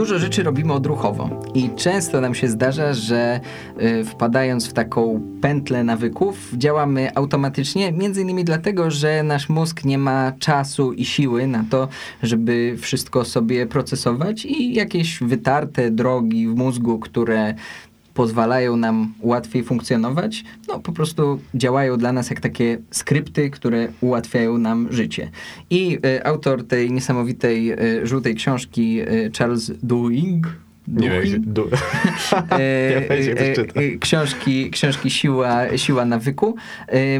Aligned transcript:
Dużo 0.00 0.18
rzeczy 0.18 0.42
robimy 0.42 0.72
odruchowo. 0.72 1.30
I 1.54 1.70
często 1.76 2.20
nam 2.20 2.34
się 2.34 2.48
zdarza, 2.48 2.94
że 2.94 3.40
y, 3.82 4.04
wpadając 4.04 4.68
w 4.68 4.72
taką 4.72 5.22
pętlę 5.40 5.84
nawyków, 5.84 6.52
działamy 6.56 7.14
automatycznie, 7.14 7.92
między 7.92 8.22
innymi 8.22 8.44
dlatego, 8.44 8.90
że 8.90 9.22
nasz 9.22 9.48
mózg 9.48 9.84
nie 9.84 9.98
ma 9.98 10.32
czasu 10.38 10.92
i 10.92 11.04
siły 11.04 11.46
na 11.46 11.64
to, 11.70 11.88
żeby 12.22 12.76
wszystko 12.78 13.24
sobie 13.24 13.66
procesować 13.66 14.44
i 14.44 14.74
jakieś 14.74 15.18
wytarte 15.20 15.90
drogi 15.90 16.48
w 16.48 16.54
mózgu, 16.54 16.98
które 16.98 17.54
pozwalają 18.14 18.76
nam 18.76 19.14
łatwiej 19.20 19.64
funkcjonować, 19.64 20.44
no 20.68 20.80
po 20.80 20.92
prostu 20.92 21.40
działają 21.54 21.96
dla 21.96 22.12
nas 22.12 22.30
jak 22.30 22.40
takie 22.40 22.78
skrypty, 22.90 23.50
które 23.50 23.88
ułatwiają 24.00 24.58
nam 24.58 24.88
życie. 24.90 25.30
I 25.70 25.98
y, 26.06 26.24
autor 26.24 26.66
tej 26.66 26.92
niesamowitej 26.92 27.72
y, 27.72 28.06
żółtej 28.06 28.34
książki, 28.34 29.00
y, 29.00 29.30
Charles 29.38 29.72
Duhigg, 29.82 30.46
Nie 30.90 31.20
wiem. 31.20 31.42
Du... 31.46 31.68
e, 32.50 32.56
e, 32.56 33.54
e, 33.74 33.98
książki, 34.00 34.70
książki 34.70 35.10
Siła, 35.10 35.78
Siła 35.78 36.04
Nawyku. 36.04 36.56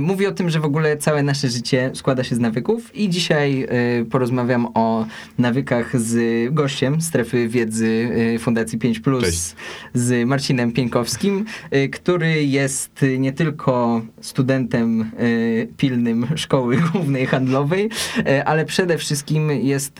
Mówi 0.01 0.27
o 0.27 0.33
tym, 0.33 0.51
że 0.51 0.60
w 0.60 0.65
ogóle 0.65 0.96
całe 0.96 1.23
nasze 1.23 1.48
życie 1.48 1.91
składa 1.95 2.24
się 2.24 2.34
z 2.34 2.38
nawyków 2.38 2.96
i 2.96 3.09
dzisiaj 3.09 3.66
porozmawiam 4.10 4.69
o 4.74 5.06
nawykach 5.38 6.01
z 6.01 6.15
gościem 6.55 7.01
strefy 7.01 7.48
wiedzy 7.48 8.09
Fundacji 8.38 8.79
5 8.79 9.01
Cześć. 9.20 9.55
z 9.95 10.29
Marcinem 10.29 10.73
Pieńkowskim, 10.73 11.45
który 11.93 12.45
jest 12.45 13.05
nie 13.18 13.32
tylko 13.32 14.02
studentem 14.21 15.10
pilnym 15.77 16.27
Szkoły 16.37 16.77
Głównej 16.93 17.26
Handlowej, 17.26 17.91
ale 18.45 18.65
przede 18.65 18.98
wszystkim 18.98 19.51
jest 19.51 19.98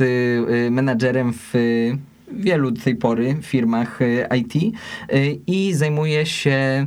menadżerem 0.70 1.32
w 1.32 1.54
wielu 2.32 2.70
do 2.70 2.80
tej 2.80 2.96
pory 2.96 3.36
firmach 3.42 4.02
e, 4.02 4.36
IT 4.36 4.54
e, 4.56 5.30
i 5.46 5.74
zajmuje 5.74 6.26
się 6.26 6.86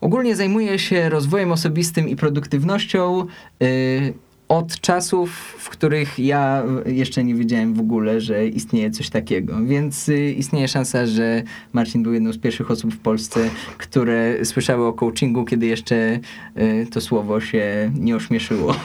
ogólnie 0.00 0.36
zajmuje 0.36 0.78
się 0.78 1.08
rozwojem 1.08 1.52
osobistym 1.52 2.08
i 2.08 2.16
produktywnością 2.16 3.20
e, 3.20 3.66
od 4.48 4.80
czasów, 4.80 5.30
w 5.58 5.68
których 5.68 6.18
ja 6.18 6.62
jeszcze 6.86 7.24
nie 7.24 7.34
wiedziałem 7.34 7.74
w 7.74 7.80
ogóle, 7.80 8.20
że 8.20 8.46
istnieje 8.46 8.90
coś 8.90 9.10
takiego. 9.10 9.56
Więc 9.64 10.08
y, 10.08 10.32
istnieje 10.32 10.68
szansa, 10.68 11.06
że 11.06 11.42
Marcin 11.72 12.02
był 12.02 12.12
jedną 12.12 12.32
z 12.32 12.38
pierwszych 12.38 12.70
osób 12.70 12.94
w 12.94 12.98
Polsce, 12.98 13.50
które 13.78 14.44
słyszały 14.44 14.86
o 14.86 14.92
coachingu, 14.92 15.44
kiedy 15.44 15.66
jeszcze 15.66 16.20
y, 16.58 16.86
to 16.92 17.00
słowo 17.00 17.40
się 17.40 17.92
nie 17.98 18.16
ośmieszyło. 18.16 18.74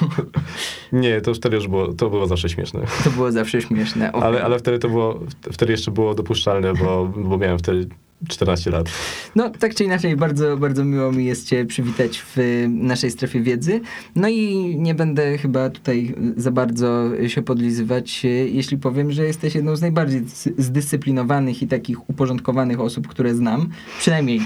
Nie, 0.92 1.22
to 1.22 1.34
wtedy 1.34 1.56
już 1.56 1.68
było, 1.68 1.94
to 1.94 2.10
było 2.10 2.28
zawsze 2.28 2.50
śmieszne. 2.50 2.82
To 3.04 3.10
było 3.10 3.32
zawsze 3.32 3.62
śmieszne. 3.62 4.12
Okej. 4.12 4.30
Ale, 4.30 4.44
ale 4.44 4.60
wtedy 4.60 4.80
to 4.80 4.90
było, 4.90 5.20
wtedy 5.52 5.72
jeszcze 5.72 5.92
było 5.92 6.14
dopuszczalne, 6.14 6.74
bo, 6.74 7.06
bo 7.16 7.38
miałem 7.38 7.60
wtedy 7.60 7.88
14 8.28 8.72
lat. 8.72 8.90
No, 9.36 9.50
tak 9.50 9.76
czy 9.76 9.84
inaczej, 9.84 10.16
bardzo, 10.16 10.58
bardzo 10.58 10.84
miło 10.86 11.12
mi 11.12 11.26
jest 11.26 11.48
Cię 11.48 11.66
przywitać 11.66 12.18
w 12.22 12.38
y, 12.38 12.68
naszej 12.70 13.12
strefie 13.12 13.42
wiedzy. 13.42 13.82
No 14.16 14.30
i 14.30 14.76
nie 14.80 14.96
będę 14.96 15.38
chyba 15.38 15.70
tutaj 15.70 16.16
za 16.38 16.52
bardzo 16.52 17.10
się 17.28 17.42
podlizywać, 17.42 18.22
y, 18.26 18.28
jeśli 18.52 18.78
powiem, 18.78 19.12
że 19.12 19.24
jesteś 19.26 19.56
jedną 19.56 19.76
z 19.76 19.82
najbardziej 19.82 20.22
zdys- 20.22 20.52
zdyscyplinowanych 20.58 21.62
i 21.62 21.68
takich 21.68 22.10
uporządkowanych 22.10 22.80
osób, 22.80 23.08
które 23.08 23.36
znam. 23.36 23.70
Przynajmniej 24.00 24.42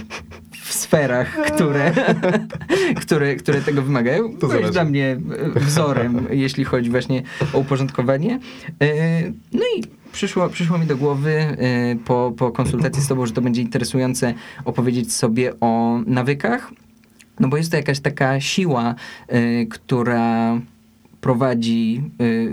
w 0.61 0.73
sferach, 0.73 1.37
które, 1.53 1.93
które, 3.01 3.35
które 3.35 3.61
tego 3.61 3.81
wymagają. 3.81 4.23
To 4.33 4.37
Byłeś 4.37 4.53
zależy. 4.53 4.71
dla 4.71 4.83
mnie 4.83 5.17
y, 5.55 5.59
wzorem, 5.59 6.27
jeśli 6.31 6.63
chodzi 6.63 6.89
właśnie 6.89 7.23
o 7.53 7.57
uporządkowanie. 7.59 8.39
No 9.53 9.61
i 9.77 10.00
przyszło, 10.11 10.49
przyszło 10.49 10.77
mi 10.77 10.85
do 10.85 10.97
głowy 10.97 11.57
y, 11.93 11.97
po, 12.05 12.33
po 12.37 12.51
konsultacji 12.51 13.03
z 13.03 13.07
tobą, 13.07 13.25
że 13.25 13.33
to 13.33 13.41
będzie 13.41 13.61
interesujące 13.61 14.33
opowiedzieć 14.65 15.13
sobie 15.13 15.59
o 15.59 15.99
nawykach, 16.05 16.71
no 17.39 17.47
bo 17.47 17.57
jest 17.57 17.71
to 17.71 17.77
jakaś 17.77 17.99
taka 17.99 18.39
siła, 18.39 18.95
y, 19.33 19.67
która 19.69 20.57
prowadzi 21.21 22.03
y, 22.21 22.23
y, 22.23 22.49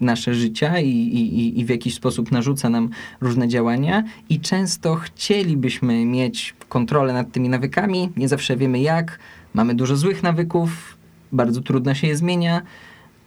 nasze 0.00 0.34
życia 0.34 0.80
i, 0.80 0.90
i, 0.90 1.60
i 1.60 1.64
w 1.64 1.68
jakiś 1.68 1.94
sposób 1.94 2.32
narzuca 2.32 2.68
nam 2.68 2.90
różne 3.20 3.48
działania 3.48 4.04
i 4.28 4.40
często 4.40 4.94
chcielibyśmy 4.94 6.04
mieć 6.04 6.54
kontrolę 6.68 7.12
nad 7.12 7.32
tymi 7.32 7.48
nawykami, 7.48 8.12
nie 8.16 8.28
zawsze 8.28 8.56
wiemy 8.56 8.80
jak, 8.80 9.18
mamy 9.54 9.74
dużo 9.74 9.96
złych 9.96 10.22
nawyków, 10.22 10.96
bardzo 11.32 11.60
trudno 11.60 11.94
się 11.94 12.06
je 12.06 12.16
zmienia. 12.16 12.62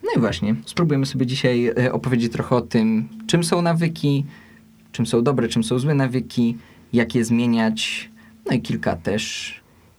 No 0.10 0.18
i 0.18 0.20
właśnie, 0.20 0.56
spróbujemy 0.66 1.06
sobie 1.06 1.26
dzisiaj 1.26 1.66
e, 1.66 1.94
opowiedzieć 1.94 2.32
trochę 2.32 2.56
o 2.56 2.62
tym, 2.62 3.10
czym 3.28 3.44
są 3.44 3.62
nawyki, 3.62 4.26
czym 4.92 5.06
są 5.06 5.24
dobre, 5.24 5.48
czym 5.48 5.64
są 5.64 5.80
złe 5.80 5.96
nawyki, 5.96 6.58
jak 6.94 7.16
je 7.16 7.26
zmieniać, 7.26 8.10
no 8.46 8.56
i 8.56 8.62
kilka 8.62 8.96
też 8.96 9.54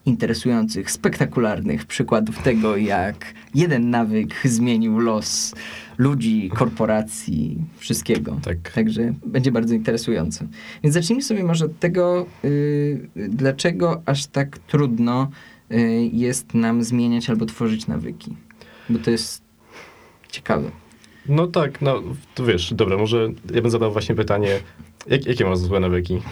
interesujących, 0.07 0.91
spektakularnych 0.91 1.85
przykładów 1.85 2.43
tego, 2.43 2.77
jak 2.77 3.35
jeden 3.55 3.91
nawyk 3.91 4.35
zmienił 4.45 4.99
los 4.99 5.55
ludzi, 5.99 6.51
korporacji, 6.55 7.65
wszystkiego. 7.77 8.37
Tak. 8.43 8.73
Także 8.73 9.15
będzie 9.27 9.53
bardzo 9.53 9.75
interesujące. 9.75 10.47
Więc 10.83 10.95
zacznijmy 10.95 11.23
sobie 11.23 11.45
może 11.45 11.65
od 11.65 11.79
tego, 11.79 12.27
yy, 12.43 13.29
dlaczego 13.29 14.03
aż 14.07 14.27
tak 14.27 14.59
trudno 14.59 15.31
yy, 15.71 16.07
jest 16.13 16.55
nam 16.55 16.83
zmieniać 16.83 17.31
albo 17.31 17.47
tworzyć 17.47 17.87
nawyki. 17.87 18.37
Bo 18.89 18.99
to 18.99 19.11
jest 19.11 19.50
ciekawe. 20.31 20.71
No 21.29 21.47
tak, 21.47 21.83
no 21.83 22.03
to 22.35 22.45
wiesz, 22.45 22.75
dobra, 22.75 22.97
może 22.97 23.29
ja 23.55 23.63
bym 23.63 23.71
zadał 23.71 23.93
właśnie 23.93 24.15
pytanie, 24.15 24.61
jak, 25.07 25.27
jakie 25.27 25.45
masz 25.45 25.59
złe 25.59 25.81
nawyki, 25.81 26.23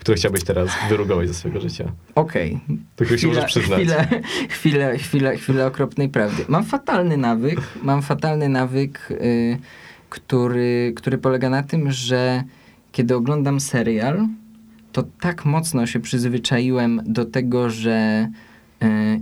które 0.00 0.16
chciałbyś 0.16 0.44
teraz 0.44 0.70
wyrugować 0.88 1.28
ze 1.28 1.34
swojego 1.34 1.60
życia? 1.60 1.92
Okej. 2.14 2.60
Tylko 2.96 3.16
się 3.16 3.26
możesz 3.26 3.44
przyznać. 3.44 3.80
Chwilę, 3.80 4.06
chwilę, 4.48 4.98
chwilę, 4.98 5.36
chwilę 5.36 5.66
okropnej 5.66 6.08
prawdy. 6.08 6.44
Mam 6.48 6.64
fatalny 6.64 7.16
nawyk, 7.16 7.60
mam 7.82 8.02
fatalny 8.02 8.48
nawyk, 8.48 9.10
y, 9.10 9.58
który, 10.10 10.92
który 10.96 11.18
polega 11.18 11.50
na 11.50 11.62
tym, 11.62 11.92
że 11.92 12.42
kiedy 12.92 13.14
oglądam 13.16 13.60
serial, 13.60 14.26
to 14.92 15.04
tak 15.20 15.44
mocno 15.44 15.86
się 15.86 16.00
przyzwyczaiłem 16.00 17.02
do 17.06 17.24
tego, 17.24 17.70
że 17.70 18.28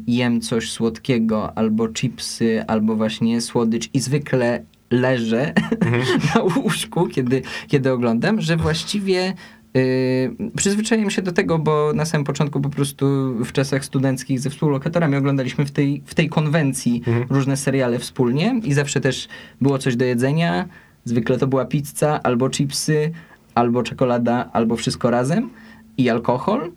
jem 0.07 0.41
coś 0.41 0.71
słodkiego, 0.73 1.59
albo 1.59 1.89
chipsy, 1.89 2.65
albo 2.67 2.97
właśnie 2.97 3.41
słodycz 3.41 3.89
i 3.95 4.01
zwykle 4.01 4.63
leżę 4.91 5.53
Mhm. 5.81 6.03
na 6.35 6.41
łóżku, 6.43 7.07
kiedy, 7.07 7.43
kiedy 7.69 7.93
oglądam, 7.93 8.41
że 8.41 8.57
właściwie 8.57 9.35
Yy, 9.75 10.51
przyzwyczaiłem 10.57 11.11
się 11.11 11.23
do 11.23 11.33
tego, 11.33 11.59
bo 11.59 11.93
na 11.95 12.05
samym 12.05 12.25
początku 12.25 12.61
po 12.61 12.69
prostu 12.69 13.07
w 13.45 13.53
czasach 13.53 13.85
studenckich 13.85 14.41
ze 14.41 14.51
współlokatorami 14.51 15.17
oglądaliśmy 15.17 15.67
w 15.67 15.71
tej, 15.71 16.03
w 16.07 16.15
tej 16.15 16.29
konwencji 16.29 17.03
Mhm. 17.07 17.27
różne 17.31 17.57
seriale 17.57 17.99
wspólnie 17.99 18.61
i 18.65 18.73
zawsze 18.75 19.01
też 19.01 19.29
było 19.61 19.79
coś 19.79 19.97
do 19.97 20.05
jedzenia. 20.05 20.69
Zwykle 21.05 21.39
to 21.39 21.47
była 21.47 21.65
pizza, 21.65 22.23
albo 22.23 22.51
chipsy, 22.51 23.11
albo 23.55 23.83
czekolada, 23.83 24.51
albo 24.53 24.77
wszystko 24.77 25.11
razem 25.11 25.51
i 25.97 26.09
alkohol. 26.09 26.73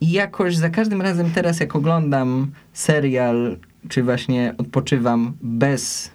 I 0.00 0.10
jakoś 0.12 0.56
za 0.56 0.70
każdym 0.70 1.02
razem 1.02 1.30
teraz, 1.30 1.60
jak 1.60 1.76
oglądam 1.76 2.46
serial, 2.72 3.56
czy 3.88 4.02
właśnie 4.02 4.54
odpoczywam 4.58 5.32
bez 5.42 6.10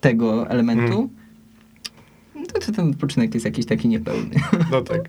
tego 0.00 0.48
elementu, 0.50 1.10
Mhm. 2.34 2.46
to, 2.52 2.60
to 2.66 2.72
ten 2.72 2.90
odpoczynek 2.90 3.34
jest 3.34 3.46
jakiś 3.46 3.66
taki 3.66 3.88
niepełny. 3.88 4.30
No 4.72 4.80
tak, 4.82 5.00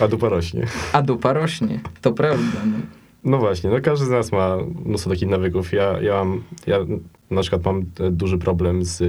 a 0.00 0.08
dupa 0.08 0.28
rośnie. 0.28 0.66
A 0.92 1.02
dupa 1.02 1.32
rośnie, 1.32 1.80
to 2.00 2.12
prawda. 2.12 2.58
No. 2.66 2.76
No 3.24 3.38
właśnie, 3.38 3.70
no 3.70 3.76
każdy 3.80 4.06
z 4.06 4.10
nas 4.10 4.32
ma 4.32 4.56
mnóstwo 4.84 5.10
takich 5.10 5.28
nawyków. 5.28 5.72
Ja, 5.72 6.00
ja, 6.00 6.14
mam, 6.14 6.42
ja 6.66 6.78
na 7.30 7.40
przykład 7.40 7.64
mam 7.64 7.84
e, 8.00 8.10
duży 8.10 8.38
problem 8.38 8.84
z 8.84 9.00
e, 9.02 9.06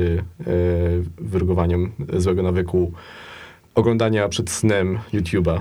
wyrugowaniem 1.18 1.92
złego 2.18 2.44
nawyku 2.44 2.92
oglądania 3.76 4.30
przed 4.30 4.50
snem 4.50 5.00
YouTube'a. 5.14 5.60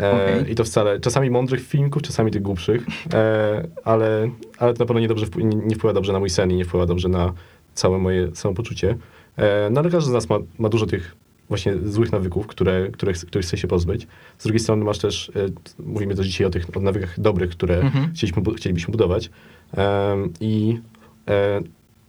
E, 0.00 0.12
Okej. 0.40 0.52
I 0.52 0.54
to 0.54 0.64
wcale, 0.64 1.00
czasami 1.00 1.30
mądrych 1.30 1.66
filmików, 1.66 2.02
czasami 2.02 2.30
tych 2.30 2.42
głupszych, 2.42 2.86
e, 3.14 3.68
ale, 3.84 4.30
ale 4.58 4.74
to 4.74 4.78
na 4.78 4.86
pewno 4.86 5.00
nie, 5.00 5.08
dobrze, 5.08 5.26
wpł- 5.26 5.44
nie, 5.44 5.56
nie 5.66 5.74
wpływa 5.74 5.94
dobrze 5.94 6.12
na 6.12 6.18
mój 6.18 6.30
sen 6.30 6.50
i 6.50 6.54
nie 6.54 6.64
wpływa 6.64 6.86
dobrze 6.86 7.08
na 7.08 7.32
całe 7.74 7.98
moje 7.98 8.36
samopoczucie. 8.36 8.96
E, 9.36 9.68
no 9.70 9.80
ale 9.80 9.90
każdy 9.90 10.10
z 10.10 10.14
nas 10.14 10.28
ma, 10.28 10.38
ma 10.58 10.68
dużo 10.68 10.86
tych 10.86 11.16
właśnie 11.48 11.74
złych 11.84 12.12
nawyków, 12.12 12.46
które, 12.46 12.88
które, 12.92 13.12
ch- 13.12 13.24
których 13.26 13.46
chce 13.46 13.56
się 13.56 13.68
pozbyć. 13.68 14.06
Z 14.38 14.42
drugiej 14.42 14.60
strony 14.60 14.84
masz 14.84 14.98
też, 14.98 15.32
e, 15.36 15.82
mówimy 15.82 16.14
też 16.14 16.26
dzisiaj 16.26 16.46
o 16.46 16.50
tych 16.50 16.76
o 16.76 16.80
nawykach 16.80 17.20
dobrych, 17.20 17.50
które 17.50 17.80
Mhm. 17.80 18.10
chcieliśmy, 18.14 18.42
chcielibyśmy 18.56 18.92
budować. 18.92 19.30
Em, 19.76 20.32
I 20.40 20.80
e, 21.28 21.60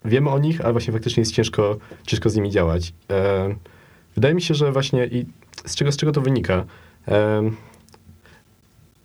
wiemy 0.06 0.30
o 0.30 0.40
nich, 0.40 0.62
ale 0.62 0.72
właśnie 0.72 0.94
faktycznie 0.94 1.22
jest 1.22 1.34
ciężko, 1.34 1.78
ciężko 2.08 2.30
z 2.30 2.36
nimi 2.36 2.50
działać. 2.52 2.94
Wydaje 4.16 4.34
mi 4.36 4.42
się, 4.42 4.54
że 4.54 4.72
właśnie 4.72 5.06
i 5.06 5.25
z 5.66 5.75
czego, 5.75 5.92
z 5.92 5.98
czego 5.98 6.12
to 6.12 6.22
wynika? 6.22 6.66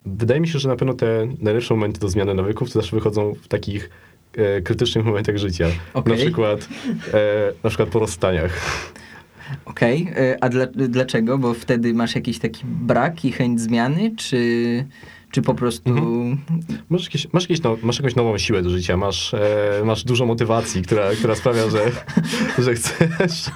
Wydaje 0.07 0.41
mi 0.41 0.49
się, 0.49 0.59
że 0.59 0.69
na 0.69 0.77
pewno 0.77 0.95
te 0.95 1.29
najlepsze 1.41 1.75
momenty 1.75 2.01
do 2.01 2.09
zmiany 2.09 2.35
nawyków 2.35 2.69
to 2.69 2.75
zawsze 2.75 2.97
wychodzą 2.97 3.35
w 3.35 3.49
takich 3.49 3.91
e, 4.37 4.63
krytycznych 4.63 5.05
momentach 5.05 5.37
życia. 5.37 5.69
Okej. 5.95 6.13
Na 6.13 6.19
przykład 6.19 6.69
e, 7.15 7.53
na 7.65 7.71
przykład 7.71 7.89
po 7.89 7.99
rozstaniach. 7.99 8.53
Okej, 9.65 10.09
okay. 10.13 10.37
a 10.41 10.49
dla, 10.49 10.67
dlaczego? 10.67 11.39
Bo 11.39 11.55
wtedy 11.55 11.95
masz 11.95 12.15
jakiś 12.15 12.39
taki 12.39 12.63
brak 12.65 13.25
i 13.25 13.33
chęć 13.33 13.61
zmiany, 13.61 14.17
czy, 14.17 14.85
czy 15.31 15.43
po 15.43 15.55
prostu... 15.55 15.91
Mhm. 15.91 16.39
Masz, 16.89 17.05
jakieś, 17.05 17.33
masz, 17.33 17.43
jakieś 17.43 17.63
now, 17.63 17.83
masz 17.83 17.97
jakąś 17.97 18.15
nową 18.15 18.39
siłę 18.39 18.63
do 18.63 18.71
życia, 18.71 18.97
masz, 18.97 19.35
e, 19.35 19.83
masz 19.85 20.05
dużo 20.05 20.27
motywacji, 20.27 20.83
która, 20.83 21.11
która 21.11 21.35
sprawia, 21.35 21.71
że, 21.71 21.91
że 22.65 22.75
chcesz... 22.75 23.51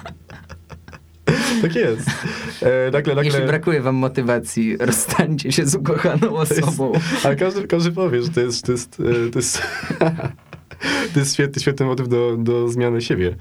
Tak 1.61 1.75
jest. 1.75 2.09
E, 2.61 2.91
nagle, 2.91 3.15
nagle... 3.15 3.31
Jeśli 3.31 3.47
brakuje 3.47 3.81
wam 3.81 3.95
motywacji, 3.95 4.77
rozstańcie 4.77 5.51
się 5.51 5.65
z 5.65 5.75
ukochaną 5.75 6.35
osobą. 6.35 6.93
Jest, 6.93 7.25
ale 7.25 7.35
każdy, 7.35 7.67
każdy 7.67 7.91
powie, 7.91 8.21
że 8.21 8.29
to 8.29 8.41
jest, 8.41 8.65
to 8.65 8.71
jest, 8.71 8.99
e, 8.99 9.31
to 9.31 9.39
jest, 9.39 9.61
to 11.13 11.19
jest 11.19 11.33
świetny, 11.33 11.61
świetny 11.61 11.85
motyw 11.85 12.07
do, 12.07 12.37
do 12.37 12.69
zmiany 12.69 13.01
siebie. 13.01 13.35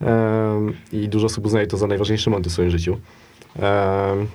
Um, 0.00 0.72
I 0.92 1.08
dużo 1.08 1.26
osób 1.26 1.46
uznaje 1.46 1.66
to 1.66 1.76
za 1.76 1.86
najważniejszy 1.86 2.30
moment 2.30 2.48
w 2.48 2.52
swoim 2.52 2.70
życiu. 2.70 2.96
Um, 3.58 4.26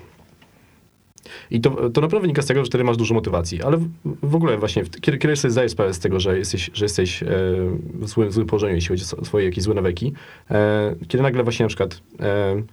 i 1.52 1.62
to, 1.62 1.90
to 1.90 2.02
naprawdę 2.02 2.20
wynika 2.22 2.42
z 2.42 2.46
tego, 2.46 2.60
że 2.60 2.66
wtedy 2.66 2.84
masz 2.84 2.98
dużo 2.98 3.14
motywacji. 3.14 3.62
Ale 3.62 3.78
w, 3.78 3.90
w 4.24 4.36
ogóle 4.36 4.58
właśnie, 4.58 4.84
kiedy, 5.02 5.18
kiedy 5.18 5.36
sobie 5.36 5.52
zdajesz 5.52 5.72
sprawę 5.72 5.94
z 5.94 6.00
tego, 6.00 6.20
że 6.20 6.38
jesteś, 6.38 6.72
że 6.74 6.86
jesteś 6.86 7.24
e, 7.24 7.28
w, 7.94 8.08
złym, 8.08 8.30
w 8.30 8.34
złym 8.34 8.48
położeniu, 8.48 8.76
jeśli 8.76 8.90
chodzi 8.90 9.04
o 9.22 9.26
swoje 9.26 9.46
jakieś 9.46 9.64
złe 9.64 9.74
nawyki, 9.74 10.14
e, 10.52 10.96
kiedy 11.08 11.24
nagle 11.24 11.44
właśnie 11.44 11.64
na 11.64 11.68
przykład 11.68 12.02
e, 12.20 12.64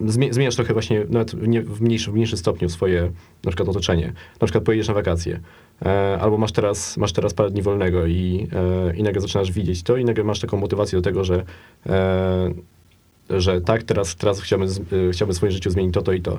zmieniasz 0.00 0.56
trochę 0.56 0.72
właśnie 0.72 1.06
nawet 1.08 1.36
w, 1.36 1.48
nie, 1.48 1.62
w, 1.62 1.80
mniejszym, 1.80 2.12
w 2.12 2.16
mniejszym 2.16 2.38
stopniu 2.38 2.68
swoje 2.68 3.10
na 3.44 3.50
przykład 3.50 3.68
otoczenie. 3.68 4.12
Na 4.40 4.46
przykład 4.46 4.64
pojedziesz 4.64 4.88
na 4.88 4.94
wakacje, 4.94 5.40
e, 5.82 6.18
albo 6.20 6.38
masz 6.38 6.52
teraz, 6.52 6.96
masz 6.96 7.12
teraz 7.12 7.34
parę 7.34 7.50
dni 7.50 7.62
wolnego 7.62 8.06
i, 8.06 8.48
e, 8.90 8.96
i 8.96 9.02
nagle 9.02 9.20
zaczynasz 9.20 9.52
widzieć 9.52 9.82
to 9.82 9.96
i 9.96 10.04
nagle 10.04 10.24
masz 10.24 10.40
taką 10.40 10.56
motywację 10.56 10.98
do 10.98 11.02
tego, 11.02 11.24
że 11.24 11.44
e, 11.86 12.54
że 13.30 13.60
tak, 13.60 13.82
teraz, 13.82 14.16
teraz 14.16 14.40
chciałbym, 14.40 14.68
e, 14.68 15.12
chciałbym 15.12 15.34
w 15.34 15.36
swoim 15.36 15.52
życiu 15.52 15.70
zmienić 15.70 15.94
to, 15.94 16.02
to 16.02 16.12
i 16.12 16.20
to 16.20 16.38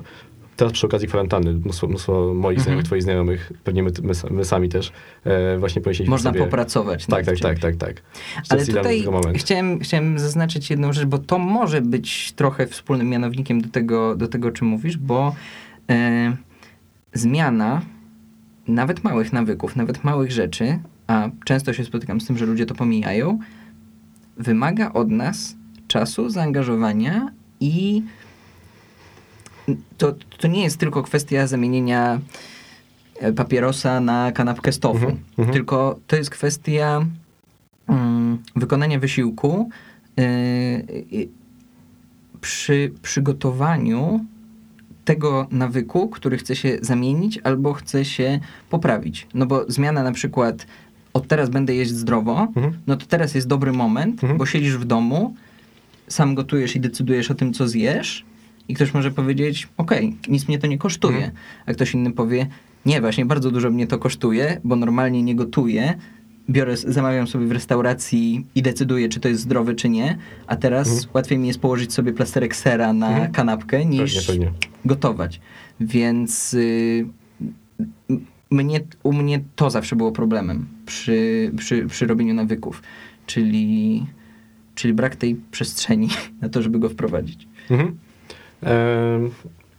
teraz 0.56 0.72
przy 0.72 0.86
okazji 0.86 1.08
kwarantanny, 1.08 1.52
mnóstwo, 1.52 1.86
mnóstwo 1.86 2.34
moich 2.34 2.60
znajomych, 2.60 2.78
mhm. 2.78 2.86
twoich 2.86 3.02
znajomych, 3.02 3.52
pewnie 3.64 3.82
my, 3.82 3.90
my, 4.02 4.12
my 4.30 4.44
sami 4.44 4.68
też, 4.68 4.92
e, 5.24 5.58
właśnie 5.58 5.82
powiedzieliśmy 5.82 6.10
Można 6.10 6.30
sobie... 6.30 6.44
popracować. 6.44 7.06
Tak, 7.06 7.24
tak, 7.24 7.38
tak, 7.40 7.58
tak, 7.58 7.76
tak. 7.76 8.02
Ale 8.48 8.66
tutaj 8.66 9.06
chciałem, 9.34 9.80
chciałem 9.80 10.18
zaznaczyć 10.18 10.70
jedną 10.70 10.92
rzecz, 10.92 11.04
bo 11.04 11.18
to 11.18 11.38
może 11.38 11.82
być 11.82 12.32
trochę 12.32 12.66
wspólnym 12.66 13.08
mianownikiem 13.08 13.60
do 13.60 13.68
tego, 13.68 14.16
do 14.16 14.28
tego 14.28 14.50
czym 14.50 14.68
mówisz, 14.68 14.96
bo 14.96 15.34
e, 15.90 16.36
zmiana 17.12 17.82
nawet 18.68 19.04
małych 19.04 19.32
nawyków, 19.32 19.76
nawet 19.76 20.04
małych 20.04 20.32
rzeczy, 20.32 20.78
a 21.06 21.30
często 21.44 21.72
się 21.72 21.84
spotykam 21.84 22.20
z 22.20 22.26
tym, 22.26 22.38
że 22.38 22.46
ludzie 22.46 22.66
to 22.66 22.74
pomijają, 22.74 23.38
wymaga 24.36 24.92
od 24.92 25.10
nas 25.10 25.56
czasu, 25.88 26.28
zaangażowania 26.28 27.28
i 27.60 28.02
to, 29.98 30.14
to 30.38 30.48
nie 30.48 30.62
jest 30.62 30.78
tylko 30.78 31.02
kwestia 31.02 31.46
zamienienia 31.46 32.20
e, 33.20 33.32
papierosa 33.32 34.00
na 34.00 34.32
kanapkę 34.32 34.72
z 34.72 34.78
tofu, 34.78 34.96
mhm, 34.96 35.18
mhm. 35.38 35.52
tylko 35.52 35.98
to 36.06 36.16
jest 36.16 36.30
kwestia 36.30 37.06
um, 37.88 38.38
wykonania 38.56 38.98
wysiłku 38.98 39.68
yy, 40.16 41.28
przy 42.40 42.92
przygotowaniu 43.02 44.24
tego 45.04 45.46
nawyku, 45.50 46.08
który 46.08 46.38
chce 46.38 46.56
się 46.56 46.78
zamienić 46.80 47.38
albo 47.44 47.72
chce 47.72 48.04
się 48.04 48.40
poprawić. 48.70 49.26
No 49.34 49.46
bo 49.46 49.64
zmiana 49.68 50.02
na 50.02 50.12
przykład 50.12 50.66
od 51.12 51.28
teraz 51.28 51.50
będę 51.50 51.74
jeść 51.74 51.90
zdrowo, 51.90 52.48
mhm. 52.56 52.78
no 52.86 52.96
to 52.96 53.06
teraz 53.06 53.34
jest 53.34 53.46
dobry 53.46 53.72
moment, 53.72 54.14
mhm. 54.22 54.38
bo 54.38 54.46
siedzisz 54.46 54.76
w 54.76 54.84
domu, 54.84 55.34
sam 56.08 56.34
gotujesz 56.34 56.76
i 56.76 56.80
decydujesz 56.80 57.30
o 57.30 57.34
tym, 57.34 57.52
co 57.52 57.68
zjesz, 57.68 58.24
i 58.68 58.74
ktoś 58.74 58.94
może 58.94 59.10
powiedzieć, 59.10 59.68
okej, 59.76 60.06
okay, 60.06 60.32
nic 60.32 60.48
mnie 60.48 60.58
to 60.58 60.66
nie 60.66 60.78
kosztuje. 60.78 61.16
Mhm. 61.16 61.32
A 61.66 61.72
ktoś 61.72 61.94
inny 61.94 62.12
powie, 62.12 62.46
nie, 62.86 63.00
właśnie 63.00 63.26
bardzo 63.26 63.50
dużo 63.50 63.70
mnie 63.70 63.86
to 63.86 63.98
kosztuje, 63.98 64.60
bo 64.64 64.76
normalnie 64.76 65.22
nie 65.22 65.34
gotuję, 65.34 65.94
biorę, 66.50 66.76
zamawiam 66.76 67.26
sobie 67.26 67.46
w 67.46 67.52
restauracji 67.52 68.46
i 68.54 68.62
decyduję, 68.62 69.08
czy 69.08 69.20
to 69.20 69.28
jest 69.28 69.40
zdrowe, 69.40 69.74
czy 69.74 69.88
nie, 69.88 70.18
a 70.46 70.56
teraz 70.56 70.88
mhm. 70.88 71.08
łatwiej 71.14 71.38
mi 71.38 71.48
jest 71.48 71.60
położyć 71.60 71.92
sobie 71.92 72.12
plasterek 72.12 72.56
sera 72.56 72.92
na 72.92 73.08
mhm. 73.08 73.32
kanapkę, 73.32 73.84
niż 73.84 74.26
pewnie, 74.26 74.46
pewnie. 74.46 74.58
gotować. 74.84 75.40
Więc 75.80 76.54
y, 76.54 77.06
mnie, 78.50 78.80
u 79.02 79.12
mnie 79.12 79.40
to 79.56 79.70
zawsze 79.70 79.96
było 79.96 80.12
problemem 80.12 80.66
przy, 80.86 81.50
przy, 81.56 81.86
przy 81.86 82.06
robieniu 82.06 82.34
nawyków, 82.34 82.82
czyli, 83.26 84.06
czyli 84.74 84.94
brak 84.94 85.16
tej 85.16 85.36
przestrzeni 85.50 86.08
na 86.42 86.48
to, 86.48 86.62
żeby 86.62 86.78
go 86.78 86.88
wprowadzić. 86.88 87.48
Mhm. 87.70 87.96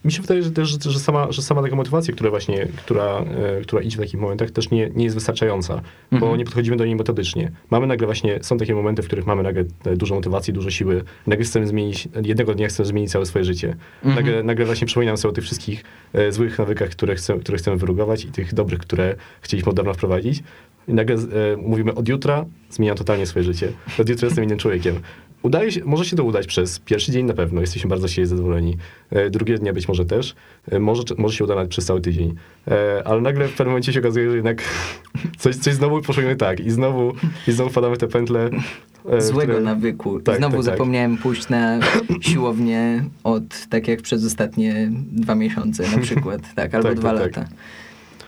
Mi 0.07 0.11
się 0.11 0.21
wydaje, 0.21 0.43
że 0.43 0.51
też, 0.51 0.77
że 0.83 0.99
sama, 0.99 1.31
że 1.31 1.41
sama 1.41 1.61
taka 1.61 1.75
motywacja, 1.75 2.13
która 2.13 2.29
właśnie, 2.29 2.67
która, 2.75 3.25
e, 3.57 3.61
która 3.61 3.81
idzie 3.81 3.97
w 3.97 3.99
takich 3.99 4.19
momentach, 4.19 4.51
też 4.51 4.69
nie, 4.69 4.89
nie 4.95 5.03
jest 5.03 5.15
wystarczająca, 5.15 5.81
mhm. 6.11 6.19
bo 6.19 6.37
nie 6.37 6.45
podchodzimy 6.45 6.77
do 6.77 6.85
niej 6.85 6.95
metodycznie. 6.95 7.51
Mamy 7.71 7.87
nagle 7.87 8.07
właśnie, 8.07 8.39
są 8.41 8.57
takie 8.57 8.75
momenty, 8.75 9.01
w 9.01 9.05
których 9.05 9.25
mamy 9.25 9.43
nagle 9.43 9.63
dużo 9.95 10.15
motywacji, 10.15 10.53
dużo 10.53 10.69
siły, 10.69 11.03
nagle 11.27 11.45
chcemy 11.45 11.67
zmienić, 11.67 12.07
jednego 12.23 12.53
dnia 12.53 12.67
chcemy 12.67 12.87
zmienić 12.87 13.11
całe 13.11 13.25
swoje 13.25 13.45
życie. 13.45 13.75
Mhm. 14.05 14.25
Nagle, 14.25 14.43
nagle 14.43 14.65
właśnie 14.65 14.87
przypominam 14.87 15.17
sobie 15.17 15.29
o 15.29 15.35
tych 15.35 15.43
wszystkich 15.43 15.83
e, 16.13 16.31
złych 16.31 16.59
nawykach, 16.59 16.89
które, 16.89 17.15
chcę, 17.15 17.39
które 17.39 17.57
chcemy 17.57 17.77
wyrugować 17.77 18.25
i 18.25 18.31
tych 18.31 18.53
dobrych, 18.53 18.79
które 18.79 19.15
chcieliśmy 19.41 19.69
od 19.69 19.75
dawna 19.75 19.93
wprowadzić. 19.93 20.43
I 20.87 20.93
nagle 20.93 21.15
e, 21.15 21.19
mówimy, 21.57 21.95
od 21.95 22.09
jutra 22.09 22.45
zmieniam 22.69 22.97
totalnie 22.97 23.25
swoje 23.25 23.43
życie. 23.43 23.71
Od 23.99 24.09
jutra 24.09 24.25
jestem 24.25 24.43
innym 24.43 24.57
człowiekiem. 24.57 24.99
Udaje 25.43 25.71
się, 25.71 25.85
może 25.85 26.05
się 26.05 26.15
to 26.15 26.23
udać 26.23 26.47
przez 26.47 26.79
pierwszy 26.79 27.11
dzień 27.11 27.25
na 27.25 27.33
pewno, 27.33 27.61
jesteśmy 27.61 27.89
bardzo 27.89 28.07
się 28.07 28.25
zadowoleni. 28.25 28.77
E, 29.11 29.29
drugiego 29.29 29.59
dnia 29.59 29.73
być 29.73 29.87
może 29.87 30.05
też. 30.05 30.35
E, 30.71 30.79
może, 30.79 31.03
może 31.17 31.37
się 31.37 31.43
uda 31.43 31.55
nawet 31.55 31.69
przez 31.69 31.85
cały 31.85 32.01
tydzień. 32.01 32.35
E, 32.67 33.01
ale 33.05 33.21
nagle 33.21 33.47
w 33.47 33.51
pewnym 33.51 33.67
momencie 33.67 33.93
się 33.93 33.99
okazuje, 33.99 34.29
że 34.29 34.35
jednak 34.35 34.63
coś, 35.39 35.55
coś 35.55 35.73
znowu 35.73 36.01
poszło 36.01 36.23
nie 36.23 36.35
tak 36.35 36.59
i 36.59 36.71
znowu, 36.71 37.13
i 37.47 37.51
znowu 37.51 37.69
wpadamy 37.69 37.95
w 37.95 37.99
te 37.99 38.07
pętle. 38.07 38.49
Złego 39.19 39.53
które... 39.53 39.59
nawyku. 39.59 40.19
Tak, 40.19 40.37
znowu 40.37 40.57
tak, 40.57 40.65
tak. 40.65 40.73
zapomniałem 40.73 41.13
tak. 41.13 41.23
pójść 41.23 41.49
na 41.49 41.79
siłownię 42.29 43.03
od, 43.23 43.67
tak 43.69 43.87
jak 43.87 44.01
przez 44.01 44.25
ostatnie 44.25 44.91
dwa 45.11 45.35
miesiące 45.35 45.91
na 45.91 45.97
przykład, 45.97 46.41
tak, 46.55 46.75
albo 46.75 46.89
tak, 46.89 46.99
dwa 46.99 47.13
tak, 47.13 47.19
lata. 47.19 47.49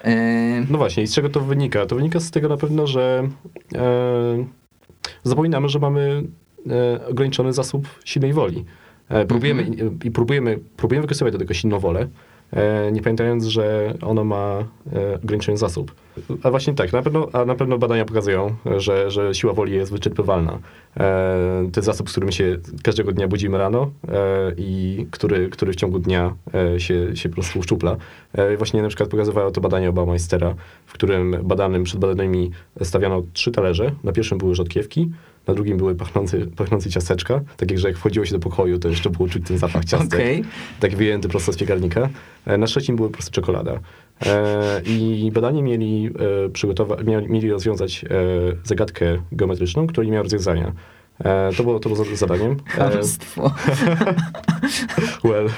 E... 0.03 0.65
No 0.69 0.77
właśnie, 0.77 1.03
i 1.03 1.07
z 1.07 1.13
czego 1.13 1.29
to 1.29 1.41
wynika? 1.41 1.85
To 1.85 1.95
wynika 1.95 2.19
z 2.19 2.31
tego 2.31 2.49
na 2.49 2.57
pewno, 2.57 2.87
że 2.87 3.29
e, 3.75 4.45
zapominamy, 5.23 5.69
że 5.69 5.79
mamy 5.79 6.23
ograniczony 7.09 7.53
zasób 7.53 7.87
silnej 8.05 8.33
woli. 8.33 8.65
E, 9.09 9.25
próbujemy, 9.25 9.61
mhm. 9.61 9.99
i 10.03 10.11
próbujemy, 10.11 10.59
próbujemy 10.77 11.01
wykorzystywać 11.01 11.33
do 11.33 11.39
tego 11.39 11.53
silną 11.53 11.79
wolę, 11.79 12.07
e, 12.53 12.91
nie 12.91 13.01
pamiętając, 13.01 13.45
że 13.45 13.93
ono 14.01 14.23
ma 14.23 14.63
ograniczony 15.23 15.57
zasób. 15.57 15.95
A 16.43 16.49
właśnie 16.49 16.73
tak, 16.73 16.93
na 16.93 17.01
pewno, 17.01 17.27
a 17.33 17.45
na 17.45 17.55
pewno 17.55 17.77
badania 17.77 18.05
pokazują, 18.05 18.55
że, 18.77 19.11
że 19.11 19.35
siła 19.35 19.53
woli 19.53 19.73
jest 19.73 19.91
wyczerpywalna. 19.91 20.59
To 21.71 21.79
jest 21.79 21.85
zasób, 21.85 22.09
z 22.09 22.11
którym 22.11 22.31
się 22.31 22.57
każdego 22.83 23.11
dnia 23.11 23.27
budzimy 23.27 23.57
rano 23.57 23.91
i 24.57 25.05
który, 25.11 25.49
który 25.49 25.73
w 25.73 25.75
ciągu 25.75 25.99
dnia 25.99 26.33
się, 26.77 27.15
się 27.15 27.29
po 27.29 27.35
prostu 27.35 27.59
uszczupla. 27.59 27.97
Właśnie 28.57 28.81
na 28.81 28.87
przykład 28.87 29.09
pokazywało 29.09 29.51
to 29.51 29.61
badanie 29.61 29.89
Obameistera, 29.89 30.55
w 30.85 30.93
którym 30.93 31.35
badanym, 31.43 31.83
przed 31.83 31.99
badanymi 31.99 32.51
stawiano 32.81 33.21
trzy 33.33 33.51
talerze. 33.51 33.91
Na 34.03 34.11
pierwszym 34.11 34.37
były 34.37 34.55
rzodkiewki, 34.55 35.09
na 35.49 35.55
drugim 35.55 35.77
były 35.77 35.95
pachnące, 35.95 36.37
pachnące 36.37 36.89
ciasteczka, 36.89 37.41
takie, 37.57 37.77
że 37.77 37.87
jak 37.87 37.97
wchodziło 37.97 38.25
się 38.25 38.31
do 38.31 38.39
pokoju, 38.39 38.79
to 38.79 38.89
jeszcze 38.89 39.09
było 39.09 39.29
czuć 39.29 39.47
ten 39.47 39.57
zapach 39.57 39.85
ciastek, 39.85 40.19
okay. 40.19 40.41
tak 40.79 40.95
wyjęty 40.95 41.29
prosto 41.29 41.53
z 41.53 41.57
piekarnika. 41.57 42.09
E, 42.45 42.57
na 42.57 42.65
trzecim 42.65 42.95
były 42.95 43.09
po 43.09 43.13
prostu 43.13 43.31
czekolada. 43.31 43.79
E, 44.25 44.81
I 44.85 45.31
badani 45.33 45.63
mieli, 45.63 46.09
e, 46.99 47.03
mieli, 47.03 47.29
mieli 47.29 47.51
rozwiązać 47.51 48.05
zagadkę 48.63 49.17
geometryczną, 49.31 49.87
która 49.87 50.05
nie 50.05 50.11
miała 50.11 50.23
rozwiązania. 50.23 50.71
E, 51.23 51.51
to 51.57 51.63
było, 51.63 51.79
to 51.79 51.89
było 51.89 52.05
zadaniem. 52.15 52.55
Chamstwo. 52.65 53.51
well. 55.23 55.49